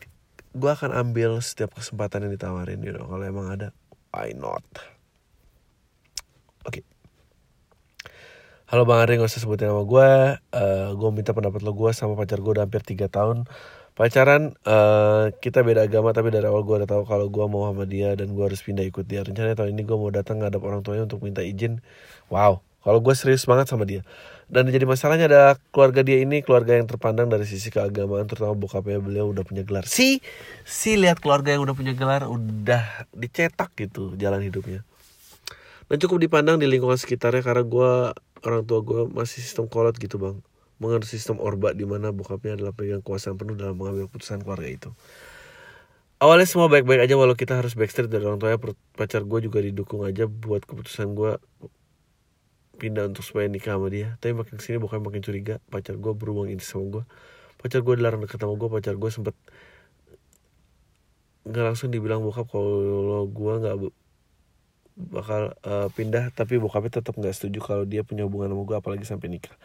gue 0.53 0.69
akan 0.69 0.93
ambil 0.93 1.41
setiap 1.41 1.73
kesempatan 1.73 2.29
yang 2.29 2.33
ditawarin 2.37 2.79
you 2.85 2.93
know. 2.93 3.09
Kalau 3.09 3.25
emang 3.25 3.49
ada 3.49 3.73
why 4.13 4.37
not? 4.37 4.61
Oke. 6.69 6.85
Halo 8.69 8.85
bang 8.85 9.01
Ari 9.01 9.17
gak 9.17 9.29
usah 9.29 9.41
sebutin 9.41 9.69
nama 9.69 9.85
gue 9.85 10.09
Eh 10.53 10.89
gue 10.93 11.09
minta 11.13 11.33
pendapat 11.33 11.61
lo 11.65 11.73
gue 11.73 11.89
sama 11.93 12.13
pacar 12.13 12.37
gue 12.37 12.51
udah 12.53 12.69
hampir 12.69 12.85
3 12.85 13.09
tahun. 13.09 13.49
Pacaran 13.93 14.53
eh 14.65 15.25
kita 15.41 15.65
beda 15.65 15.89
agama 15.89 16.13
tapi 16.13 16.29
dari 16.29 16.45
awal 16.45 16.61
gue 16.61 16.85
udah 16.85 16.89
tahu 16.89 17.03
kalau 17.09 17.33
gue 17.33 17.45
mau 17.49 17.69
sama 17.69 17.89
dia 17.89 18.13
dan 18.13 18.37
gue 18.37 18.45
harus 18.45 18.61
pindah 18.61 18.85
ikut 18.85 19.09
dia. 19.09 19.25
Rencananya 19.25 19.57
tahun 19.57 19.73
ini 19.73 19.83
gue 19.89 19.97
mau 19.97 20.13
datang 20.13 20.37
ngadap 20.37 20.61
orang 20.61 20.85
tuanya 20.85 21.09
untuk 21.09 21.25
minta 21.25 21.41
izin. 21.41 21.81
Wow 22.29 22.61
kalau 22.83 22.99
gue 22.99 23.15
serius 23.15 23.47
banget 23.47 23.71
sama 23.71 23.87
dia 23.87 24.03
dan 24.51 24.67
jadi 24.67 24.83
masalahnya 24.83 25.31
adalah 25.31 25.55
keluarga 25.71 26.03
dia 26.03 26.19
ini 26.19 26.43
keluarga 26.43 26.75
yang 26.75 26.87
terpandang 26.87 27.31
dari 27.31 27.47
sisi 27.47 27.71
keagamaan 27.71 28.27
terutama 28.27 28.53
bokapnya 28.57 28.99
beliau 28.99 29.31
udah 29.31 29.43
punya 29.47 29.63
gelar. 29.63 29.87
Si 29.87 30.19
si 30.67 30.99
lihat 30.99 31.23
keluarga 31.23 31.55
yang 31.55 31.63
udah 31.63 31.75
punya 31.75 31.95
gelar 31.95 32.27
udah 32.27 33.07
dicetak 33.15 33.71
gitu 33.79 34.13
jalan 34.19 34.43
hidupnya. 34.43 34.83
Dan 35.87 35.97
cukup 35.99 36.23
dipandang 36.23 36.59
di 36.59 36.67
lingkungan 36.67 36.99
sekitarnya 36.99 37.43
karena 37.43 37.63
gue 37.63 37.91
orang 38.43 38.61
tua 38.67 38.79
gue 38.83 39.07
masih 39.11 39.39
sistem 39.39 39.71
kolot 39.71 39.95
gitu 39.95 40.19
bang. 40.19 40.39
Mengenai 40.81 41.07
sistem 41.07 41.39
orba 41.39 41.71
di 41.71 41.87
mana 41.87 42.11
bokapnya 42.11 42.59
adalah 42.59 42.75
pegang 42.75 42.99
kuasa 42.99 43.31
penuh 43.31 43.55
dalam 43.55 43.79
mengambil 43.79 44.11
keputusan 44.11 44.43
keluarga 44.43 44.67
itu. 44.67 44.89
Awalnya 46.19 46.47
semua 46.47 46.71
baik-baik 46.71 47.03
aja 47.03 47.19
walau 47.19 47.35
kita 47.35 47.59
harus 47.59 47.75
backstreet 47.75 48.07
dari 48.07 48.23
orang 48.23 48.39
tuanya 48.39 48.59
pacar 48.95 49.27
gue 49.27 49.39
juga 49.43 49.59
didukung 49.59 50.07
aja 50.07 50.23
buat 50.23 50.63
keputusan 50.63 51.15
gue 51.19 51.35
pindah 52.77 53.09
untuk 53.09 53.23
supaya 53.25 53.49
nikah 53.49 53.77
sama 53.77 53.87
dia. 53.93 54.17
Tapi 54.21 54.33
makin 54.33 54.55
ke 54.57 54.63
sini 54.63 54.77
bukan 54.81 54.99
makin 55.01 55.21
curiga. 55.21 55.61
Pacar 55.69 55.97
gue 55.97 56.13
berhubung 56.15 56.49
ini 56.49 56.61
sama 56.61 57.01
gue 57.01 57.05
pacar 57.63 57.79
gue 57.79 57.95
dilarang 57.95 58.19
deket 58.19 58.43
sama 58.43 58.59
gue 58.59 58.67
pacar 58.67 58.99
gue 58.99 59.07
sempet 59.07 59.35
nggak 61.47 61.63
langsung 61.63 61.87
dibilang 61.91 62.19
bokap 62.19 62.51
kalau 62.51 63.23
gue 63.23 63.53
nggak 63.63 63.75
bakal 64.95 65.41
uh, 65.63 65.87
pindah. 65.91 66.31
Tapi 66.35 66.59
bokapnya 66.59 66.99
tetap 67.03 67.15
nggak 67.15 67.35
setuju 67.35 67.59
kalau 67.63 67.83
dia 67.87 68.03
punya 68.03 68.27
hubungan 68.27 68.51
sama 68.51 68.63
gue 68.67 68.77
apalagi 68.79 69.05
sampai 69.07 69.27
nikah. 69.31 69.55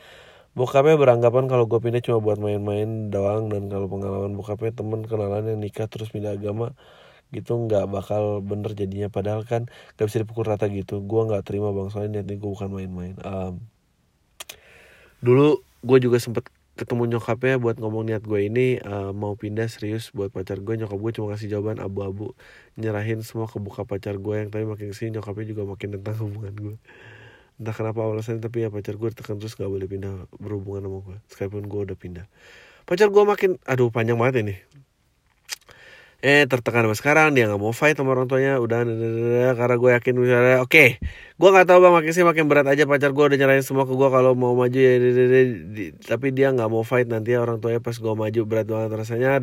Bokapnya 0.54 0.98
beranggapan 0.98 1.46
kalau 1.46 1.70
gue 1.70 1.78
pindah 1.78 2.02
cuma 2.02 2.18
buat 2.18 2.38
main-main 2.42 3.10
doang. 3.14 3.46
Dan 3.50 3.70
kalau 3.70 3.86
pengalaman 3.86 4.34
bokapnya 4.34 4.74
temen 4.74 5.06
kenalan 5.06 5.44
yang 5.54 5.60
nikah 5.62 5.86
terus 5.86 6.10
pindah 6.10 6.34
agama 6.34 6.74
gitu 7.34 7.52
nggak 7.56 7.84
bakal 7.90 8.40
bener 8.44 8.72
jadinya. 8.74 9.08
Padahal 9.12 9.42
kan 9.44 9.68
gak 9.98 10.06
bisa 10.08 10.22
dipukul 10.22 10.44
rata 10.48 10.66
gitu. 10.70 11.00
Gue 11.04 11.22
nggak 11.28 11.44
terima 11.44 11.70
bang. 11.74 11.88
Soalnya 11.92 12.20
niatnya 12.22 12.36
gue 12.40 12.50
bukan 12.50 12.68
main-main. 12.72 13.14
Um, 13.24 13.62
dulu 15.18 15.62
gue 15.82 15.98
juga 16.02 16.18
sempet 16.22 16.46
ketemu 16.78 17.18
nyokapnya 17.18 17.58
buat 17.58 17.76
ngomong 17.82 18.06
niat 18.06 18.22
gue 18.22 18.46
ini 18.46 18.78
uh, 18.78 19.10
mau 19.10 19.34
pindah 19.34 19.66
serius 19.66 20.14
buat 20.14 20.30
pacar 20.30 20.62
gue 20.62 20.78
nyokap 20.78 20.94
gue 20.94 21.12
cuma 21.18 21.34
kasih 21.34 21.58
jawaban 21.58 21.82
abu-abu 21.82 22.38
nyerahin 22.78 23.18
semua 23.26 23.50
ke 23.50 23.58
buka 23.58 23.82
pacar 23.82 24.14
gue 24.14 24.34
yang 24.38 24.48
tapi 24.54 24.62
makin 24.62 24.94
ke 24.94 24.94
sini 24.94 25.18
nyokapnya 25.18 25.46
juga 25.50 25.66
makin 25.66 25.98
tentang 25.98 26.16
hubungan 26.22 26.54
gue 26.54 26.76
entah 27.58 27.74
kenapa 27.74 28.06
alasannya 28.06 28.38
tapi 28.38 28.62
ya 28.62 28.70
pacar 28.70 28.94
gue 28.94 29.10
tekan 29.10 29.42
terus 29.42 29.58
gak 29.58 29.66
boleh 29.66 29.90
pindah 29.90 30.30
berhubungan 30.38 30.86
sama 30.86 30.98
gue 31.02 31.16
sekalipun 31.26 31.66
gue 31.66 31.80
udah 31.90 31.98
pindah. 31.98 32.26
Pacar 32.86 33.10
gue 33.10 33.22
makin 33.26 33.50
aduh 33.66 33.90
panjang 33.90 34.16
banget 34.16 34.46
ini 34.46 34.54
eh 36.18 36.50
tertekan 36.50 36.82
sama 36.82 36.98
sekarang 36.98 37.28
dia 37.30 37.46
nggak 37.46 37.62
mau 37.62 37.70
fight 37.70 37.94
sama 37.94 38.10
orang 38.10 38.26
tuanya 38.26 38.58
udah 38.58 38.82
karena 39.54 39.76
gue 39.78 39.90
yakin 39.94 40.14
misalnya 40.18 40.56
oke 40.58 40.74
okay. 40.74 40.88
gue 41.38 41.48
nggak 41.54 41.66
tahu 41.70 41.78
bang 41.78 41.94
makin 41.94 42.10
sih 42.10 42.26
makin 42.26 42.50
berat 42.50 42.66
aja 42.66 42.90
pacar 42.90 43.14
gue 43.14 43.22
udah 43.22 43.38
nyerahin 43.38 43.62
semua 43.62 43.86
ke 43.86 43.94
gue 43.94 44.08
kalau 44.10 44.34
mau 44.34 44.50
maju 44.58 44.74
ya 44.74 44.98
tapi 46.10 46.34
dia 46.34 46.50
nggak 46.50 46.66
mau 46.74 46.82
fight 46.82 47.06
nanti 47.06 47.38
ya 47.38 47.46
orang 47.46 47.62
tuanya 47.62 47.78
pas 47.78 47.94
gue 47.94 48.14
maju 48.18 48.40
berat 48.50 48.66
banget 48.66 48.90
rasanya 48.98 49.38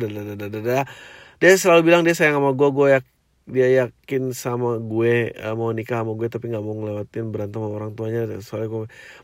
dia 1.40 1.52
selalu 1.56 1.80
bilang 1.80 2.04
dia 2.04 2.12
sayang 2.12 2.36
sama 2.44 2.52
gue 2.52 2.68
gue 2.68 2.88
yakin 3.00 3.14
dia 3.46 3.68
yakin 3.86 4.34
sama 4.34 4.76
gue 4.82 5.32
uh, 5.38 5.54
mau 5.54 5.70
nikah 5.70 6.02
sama 6.02 6.12
gue 6.18 6.26
tapi 6.26 6.50
nggak 6.50 6.64
mau 6.66 6.74
ngelewatin 6.82 7.30
berantem 7.30 7.62
sama 7.62 7.72
orang 7.78 7.92
tuanya 7.94 8.26
soalnya 8.42 8.68
gue 8.68 8.80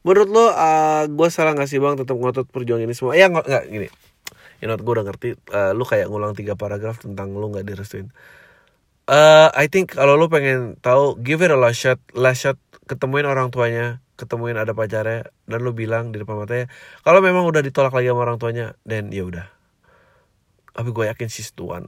menurut 0.06 0.28
lo 0.30 0.46
uh, 0.46 1.04
gue 1.10 1.28
salah 1.28 1.52
nggak 1.58 1.68
sih 1.68 1.82
bang 1.82 1.98
tetap 1.98 2.14
ngotot 2.16 2.46
perjuangan 2.48 2.86
ini 2.86 2.94
semua 2.94 3.18
ya 3.18 3.26
nggak 3.28 3.68
gini 3.68 3.90
you 4.62 4.70
know, 4.70 4.78
gue 4.78 4.92
udah 4.94 5.02
ngerti 5.02 5.34
uh, 5.50 5.74
lu 5.74 5.82
kayak 5.82 6.06
ngulang 6.06 6.38
tiga 6.38 6.54
paragraf 6.54 7.02
tentang 7.02 7.34
lu 7.34 7.50
nggak 7.50 7.66
direstuin. 7.66 8.14
Uh, 9.10 9.50
I 9.58 9.66
think 9.66 9.98
kalau 9.98 10.14
lu 10.14 10.30
pengen 10.30 10.78
tahu 10.78 11.18
give 11.18 11.42
it 11.42 11.50
a 11.50 11.58
last 11.58 11.82
shot 11.82 11.98
last 12.14 12.46
shot 12.46 12.58
ketemuin 12.86 13.26
orang 13.26 13.50
tuanya 13.50 13.98
ketemuin 14.14 14.54
ada 14.54 14.78
pacarnya 14.78 15.26
dan 15.50 15.58
lu 15.58 15.74
bilang 15.74 16.14
di 16.14 16.22
depan 16.22 16.38
matanya 16.38 16.70
kalau 17.02 17.18
memang 17.18 17.42
udah 17.42 17.66
ditolak 17.66 17.90
lagi 17.90 18.14
sama 18.14 18.22
orang 18.22 18.38
tuanya 18.38 18.78
dan 18.86 19.10
ya 19.10 19.26
udah. 19.26 19.50
Tapi 20.72 20.88
gue 20.94 21.04
yakin 21.10 21.28
the 21.28 21.64
one 21.66 21.86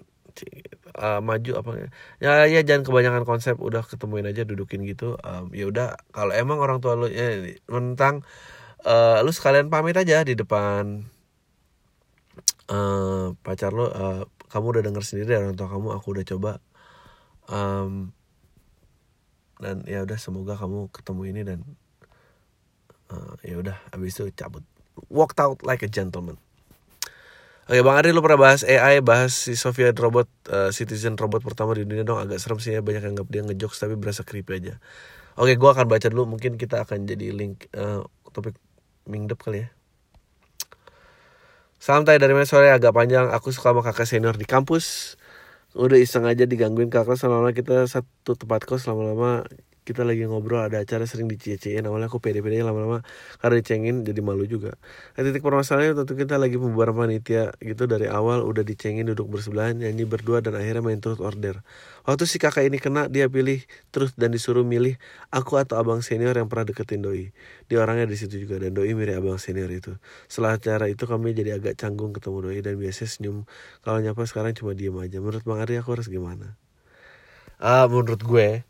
uh, 0.99 1.23
maju 1.23 1.53
apa 1.63 1.71
ya 2.19 2.51
ya 2.51 2.61
jangan 2.67 2.83
kebanyakan 2.83 3.23
konsep 3.23 3.55
udah 3.63 3.87
ketemuin 3.87 4.27
aja 4.27 4.43
dudukin 4.43 4.83
gitu. 4.83 5.15
Um, 5.23 5.55
ya 5.55 5.71
udah 5.71 5.95
kalau 6.11 6.35
emang 6.35 6.59
orang 6.59 6.83
tua 6.83 6.99
lu 6.99 7.07
ya, 7.07 7.39
mentang 7.71 8.27
uh, 8.83 9.23
lu 9.23 9.31
sekalian 9.31 9.71
pamit 9.71 9.95
aja 9.95 10.27
di 10.27 10.35
depan 10.35 11.14
uh, 12.71 13.37
pacar 13.43 13.73
lu 13.75 13.89
uh, 13.89 14.25
kamu 14.49 14.67
udah 14.79 14.83
denger 14.87 15.03
sendiri 15.03 15.27
dari 15.35 15.41
orang 15.49 15.59
tua 15.59 15.69
kamu 15.69 15.89
aku 15.93 16.07
udah 16.15 16.25
coba. 16.25 16.53
Um, 17.45 18.15
dan 19.61 19.85
ya 19.85 20.03
udah 20.03 20.19
semoga 20.19 20.57
kamu 20.59 20.89
ketemu 20.91 21.23
ini 21.31 21.41
dan 21.47 21.59
uh, 23.13 23.35
ya 23.45 23.59
udah 23.61 23.77
abis 23.93 24.21
itu 24.21 24.31
cabut. 24.35 24.65
Walked 25.11 25.43
out 25.43 25.61
like 25.67 25.83
a 25.83 25.91
gentleman. 25.91 26.39
Oke 27.65 27.81
Bang 27.81 27.97
Ari 27.97 28.13
lu 28.13 28.21
pernah 28.21 28.37
bahas 28.37 28.61
AI, 28.61 29.01
bahas 29.01 29.33
si 29.33 29.57
Sofia 29.57 29.89
robot, 29.97 30.29
uh, 30.53 30.69
citizen 30.69 31.17
robot 31.17 31.41
pertama 31.41 31.73
di 31.73 31.89
dunia 31.89 32.05
dong. 32.05 32.21
Agak 32.21 32.37
serem 32.37 32.61
sih 32.61 32.77
ya 32.77 32.85
banyak 32.85 33.01
yang 33.01 33.15
nggak 33.17 33.29
dia 33.33 33.41
ngejokes 33.41 33.81
tapi 33.81 33.97
berasa 33.97 34.21
creepy 34.21 34.53
aja. 34.61 34.75
Oke 35.41 35.57
gua 35.57 35.73
akan 35.73 35.89
baca 35.89 36.07
dulu. 36.13 36.37
Mungkin 36.37 36.61
kita 36.61 36.85
akan 36.85 37.09
jadi 37.09 37.33
link 37.33 37.73
uh, 37.73 38.05
topik 38.37 38.61
mingdep 39.09 39.41
kali 39.41 39.65
ya. 39.65 39.69
Santai 41.85 42.17
dari 42.17 42.33
mana? 42.33 42.49
Sore 42.49 42.73
agak 42.73 42.97
panjang, 42.97 43.29
aku 43.29 43.53
suka 43.53 43.77
sama 43.77 43.85
kakak 43.85 44.09
senior 44.09 44.33
di 44.41 44.49
kampus. 44.49 45.21
Udah 45.77 46.01
iseng 46.01 46.25
aja 46.25 46.49
digangguin 46.49 46.89
kakak 46.89 47.21
selama 47.21 47.53
kita 47.53 47.85
satu 47.85 48.33
tempat 48.41 48.65
kos 48.65 48.89
lama-lama 48.89 49.45
kita 49.85 50.01
lagi 50.01 50.25
ngobrol 50.25 50.65
ada 50.65 50.81
acara 50.81 51.05
sering 51.05 51.29
dicecein 51.29 51.85
awalnya 51.85 52.09
aku 52.09 52.17
pede-pede 52.17 52.65
lama-lama 52.65 53.05
karena 53.45 53.61
dicengin 53.61 54.01
jadi 54.01 54.25
malu 54.25 54.49
juga. 54.49 54.81
Nah, 55.15 55.21
titik 55.21 55.45
permasalahannya 55.45 55.93
tentu 55.93 56.17
kita 56.17 56.41
lagi 56.41 56.57
pembubaran 56.57 56.97
panitia 56.97 57.53
gitu 57.61 57.85
dari 57.85 58.09
awal 58.09 58.49
udah 58.49 58.65
dicengin 58.65 59.05
duduk 59.13 59.29
bersebelahan 59.29 59.77
nyanyi 59.77 60.09
berdua 60.09 60.41
dan 60.41 60.57
akhirnya 60.57 60.81
main 60.81 61.05
terus 61.05 61.21
order. 61.21 61.61
Waktu 62.09 62.25
si 62.25 62.41
kakak 62.41 62.65
ini 62.65 62.81
kena 62.81 63.13
dia 63.13 63.29
pilih 63.29 63.61
terus 63.93 64.17
dan 64.17 64.33
disuruh 64.33 64.65
milih 64.65 64.97
aku 65.29 65.61
atau 65.61 65.77
abang 65.77 66.01
senior 66.01 66.33
yang 66.33 66.49
pernah 66.49 66.65
deketin 66.65 67.05
doi. 67.05 67.37
Dia 67.69 67.85
orangnya 67.85 68.09
di 68.09 68.17
situ 68.17 68.41
juga 68.41 68.57
dan 68.57 68.73
doi 68.73 68.97
mirip 68.97 69.21
abang 69.21 69.37
senior 69.37 69.69
itu. 69.69 70.01
Setelah 70.33 70.57
acara 70.57 70.89
itu 70.89 71.05
kami 71.05 71.37
jadi 71.37 71.61
agak 71.61 71.77
canggung 71.77 72.17
ketemu 72.17 72.39
doi 72.41 72.59
dan 72.65 72.81
biasanya 72.81 73.11
senyum. 73.13 73.37
Kalau 73.85 74.01
nyapa 74.01 74.25
sekarang 74.25 74.57
cuma 74.57 74.73
diem 74.73 74.97
aja. 74.97 75.21
Menurut 75.21 75.45
bang 75.45 75.61
Ari 75.61 75.77
aku 75.77 75.93
harus 75.93 76.09
gimana? 76.09 76.57
Ah, 77.61 77.85
menurut 77.85 78.21
gue 78.25 78.65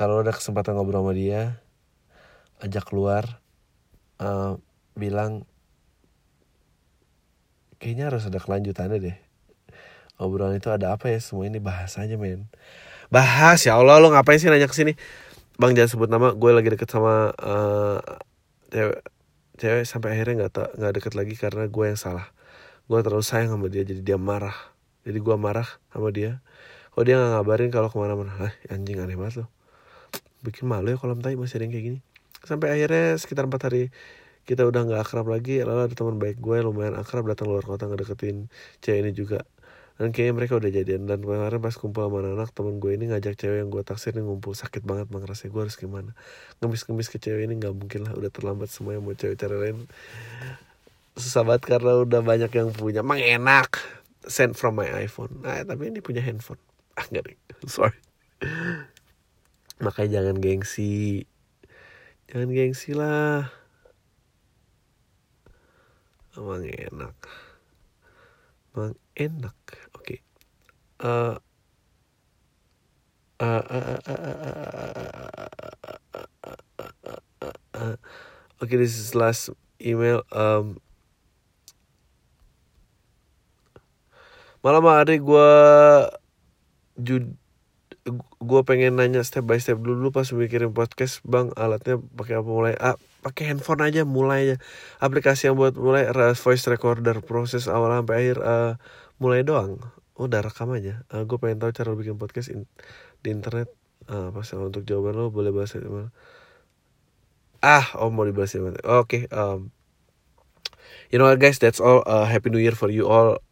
kalau 0.00 0.24
ada 0.24 0.32
kesempatan 0.32 0.80
ngobrol 0.80 1.04
sama 1.04 1.12
dia 1.12 1.60
ajak 2.64 2.88
keluar 2.88 3.44
uh, 4.16 4.56
bilang 4.96 5.44
kayaknya 7.76 8.08
harus 8.08 8.24
ada 8.24 8.40
kelanjutannya 8.40 8.96
deh. 8.96 9.16
Obrolan 10.16 10.56
itu 10.56 10.72
ada 10.72 10.96
apa 10.96 11.12
ya? 11.12 11.20
Semua 11.20 11.44
ini 11.44 11.60
bahasanya 11.60 12.16
men. 12.16 12.48
Bahas? 13.12 13.68
Ya 13.68 13.76
Allah 13.76 14.00
lo 14.00 14.08
ngapain 14.08 14.40
sih 14.40 14.48
nanya 14.48 14.72
ke 14.72 14.76
sini? 14.76 14.96
Bang 15.60 15.76
jangan 15.76 15.92
sebut 15.92 16.08
nama. 16.08 16.32
Gue 16.32 16.56
lagi 16.56 16.72
deket 16.72 16.88
sama 16.88 17.36
uh, 17.36 18.00
cewek 18.72 19.04
cewek 19.60 19.84
sampai 19.84 20.16
akhirnya 20.16 20.48
nggak 20.48 20.80
nggak 20.80 20.92
deket 20.96 21.12
lagi 21.12 21.36
karena 21.36 21.68
gue 21.68 21.84
yang 21.84 22.00
salah. 22.00 22.32
Gue 22.88 23.04
terlalu 23.04 23.24
sayang 23.24 23.52
sama 23.52 23.68
dia 23.68 23.84
jadi 23.84 24.00
dia 24.00 24.16
marah. 24.16 24.56
Jadi 25.04 25.20
gue 25.20 25.36
marah 25.36 25.68
sama 25.92 26.08
dia. 26.08 26.40
Kalau 26.96 27.04
dia 27.04 27.20
nggak 27.20 27.32
ngabarin 27.36 27.68
kalau 27.68 27.92
ke 27.92 27.96
mana-mana? 28.00 28.52
Anjing 28.72 28.96
aneh 28.96 29.20
banget 29.20 29.44
loh 29.44 29.59
bikin 30.40 30.68
malu 30.68 30.92
ya 30.92 30.96
kolam 31.00 31.20
tai 31.20 31.36
masih 31.36 31.60
ada 31.60 31.64
yang 31.68 31.72
kayak 31.74 31.86
gini. 31.92 31.98
Sampai 32.44 32.68
akhirnya 32.72 33.16
sekitar 33.20 33.44
empat 33.48 33.68
hari 33.68 33.82
kita 34.48 34.64
udah 34.64 34.82
nggak 34.88 35.00
akrab 35.04 35.28
lagi 35.28 35.60
lalu 35.62 35.86
ada 35.86 35.94
teman 35.94 36.16
baik 36.16 36.40
gue 36.40 36.56
lumayan 36.64 36.96
akrab 36.96 37.28
datang 37.28 37.52
luar 37.52 37.62
kota 37.62 37.86
ngedeketin 37.86 38.48
cewek 38.80 39.00
ini 39.04 39.12
juga. 39.12 39.44
Dan 40.00 40.16
kayaknya 40.16 40.32
mereka 40.32 40.56
udah 40.56 40.72
jadian. 40.72 41.04
Dan 41.04 41.20
kemarin 41.20 41.60
pas 41.60 41.76
kumpul 41.76 42.08
sama 42.08 42.24
anak-anak 42.24 42.56
temen 42.56 42.80
gue 42.80 42.96
ini 42.96 43.12
ngajak 43.12 43.36
cewek 43.36 43.58
yang 43.60 43.68
gue 43.68 43.84
taksir 43.84 44.16
nih 44.16 44.24
ngumpul. 44.24 44.56
Sakit 44.56 44.80
banget 44.80 45.12
bang 45.12 45.20
rasanya 45.28 45.52
gue 45.52 45.62
harus 45.68 45.76
gimana? 45.76 46.16
Ngemis-ngemis 46.64 47.12
ke 47.12 47.20
cewek 47.20 47.44
ini 47.44 47.60
nggak 47.60 47.76
mungkin 47.76 48.08
lah 48.08 48.16
udah 48.16 48.32
terlambat 48.32 48.72
semua 48.72 48.96
yang 48.96 49.04
mau 49.04 49.12
cewek 49.12 49.36
cewek 49.36 49.60
lain. 49.60 49.84
Susah 51.20 51.44
banget 51.44 51.68
karena 51.68 52.00
udah 52.00 52.24
banyak 52.24 52.48
yang 52.48 52.72
punya. 52.72 53.04
Mang 53.04 53.20
enak. 53.20 53.76
Send 54.24 54.56
from 54.56 54.80
my 54.80 54.88
iPhone. 54.88 55.44
Nah 55.44 55.60
tapi 55.68 55.92
ini 55.92 56.00
punya 56.00 56.24
handphone. 56.24 56.60
Ah 56.96 57.04
sorry 57.68 58.00
makanya 59.80 60.20
jangan 60.20 60.36
gengsi 60.44 61.24
jangan 62.28 62.52
gengsi 62.52 62.92
lah 62.92 63.48
emang 66.36 66.68
enak 66.68 67.16
emang 68.76 68.92
enak 69.16 69.56
oke 69.96 70.20
oke 78.60 78.74
this 78.76 79.00
is 79.00 79.16
last 79.16 79.48
email 79.80 80.20
um, 80.28 80.76
malam 84.60 84.84
hari 84.84 85.16
gue 85.24 85.52
jud 87.00 87.39
gue 88.40 88.60
pengen 88.66 88.98
nanya 88.98 89.22
step 89.26 89.44
by 89.46 89.58
step 89.60 89.78
dulu 89.80 90.10
pas 90.14 90.26
mikirin 90.32 90.72
podcast 90.74 91.20
bang 91.26 91.50
alatnya 91.54 91.98
pakai 92.16 92.40
apa? 92.40 92.48
Mulai 92.48 92.74
ah 92.78 92.96
pakai 93.24 93.52
handphone 93.52 93.82
aja 93.84 94.02
mulai 94.08 94.38
aja. 94.44 94.56
Aplikasi 95.02 95.50
yang 95.50 95.56
buat 95.60 95.76
mulai 95.76 96.08
ra- 96.10 96.36
voice 96.36 96.64
recorder 96.68 97.20
proses 97.24 97.68
awal 97.68 97.92
sampai 97.92 98.16
akhir 98.26 98.38
eh, 98.42 98.72
mulai 99.22 99.42
doang. 99.44 99.80
Udah 100.16 100.44
rekam 100.44 100.70
aja. 100.76 101.04
Gue 101.26 101.38
pengen 101.40 101.60
tahu 101.60 101.72
cara 101.72 101.90
bikin 101.96 102.16
podcast 102.20 102.52
in- 102.52 102.68
di 103.24 103.32
internet. 103.32 103.72
Eh, 104.08 104.28
pas 104.32 104.48
untuk 104.56 104.82
jawaban 104.88 105.14
lo 105.16 105.28
boleh 105.28 105.52
bahas 105.52 105.76
di 105.76 105.84
mana? 105.84 106.08
Ah 107.60 107.92
oh 108.00 108.08
mau 108.08 108.24
dibahas 108.24 108.56
di 108.56 108.60
mana? 108.64 108.80
Oke 108.88 109.28
um, 109.28 109.68
you 111.12 111.20
know 111.20 111.28
what 111.28 111.36
guys? 111.36 111.60
That's 111.60 111.76
all. 111.76 112.00
Uh, 112.08 112.24
happy 112.24 112.48
new 112.48 112.60
year 112.60 112.72
for 112.72 112.88
you 112.88 113.04
all 113.04 113.44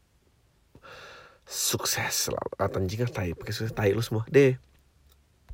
sukses 1.48 2.28
selalu. 2.28 2.52
Ah, 2.60 2.68
anjing 2.68 3.08
tai 3.08 3.32
pakai 3.32 3.56
sukses 3.56 3.72
tai 3.72 3.96
lu 3.96 4.04
semua. 4.04 4.28
Deh 4.28 4.67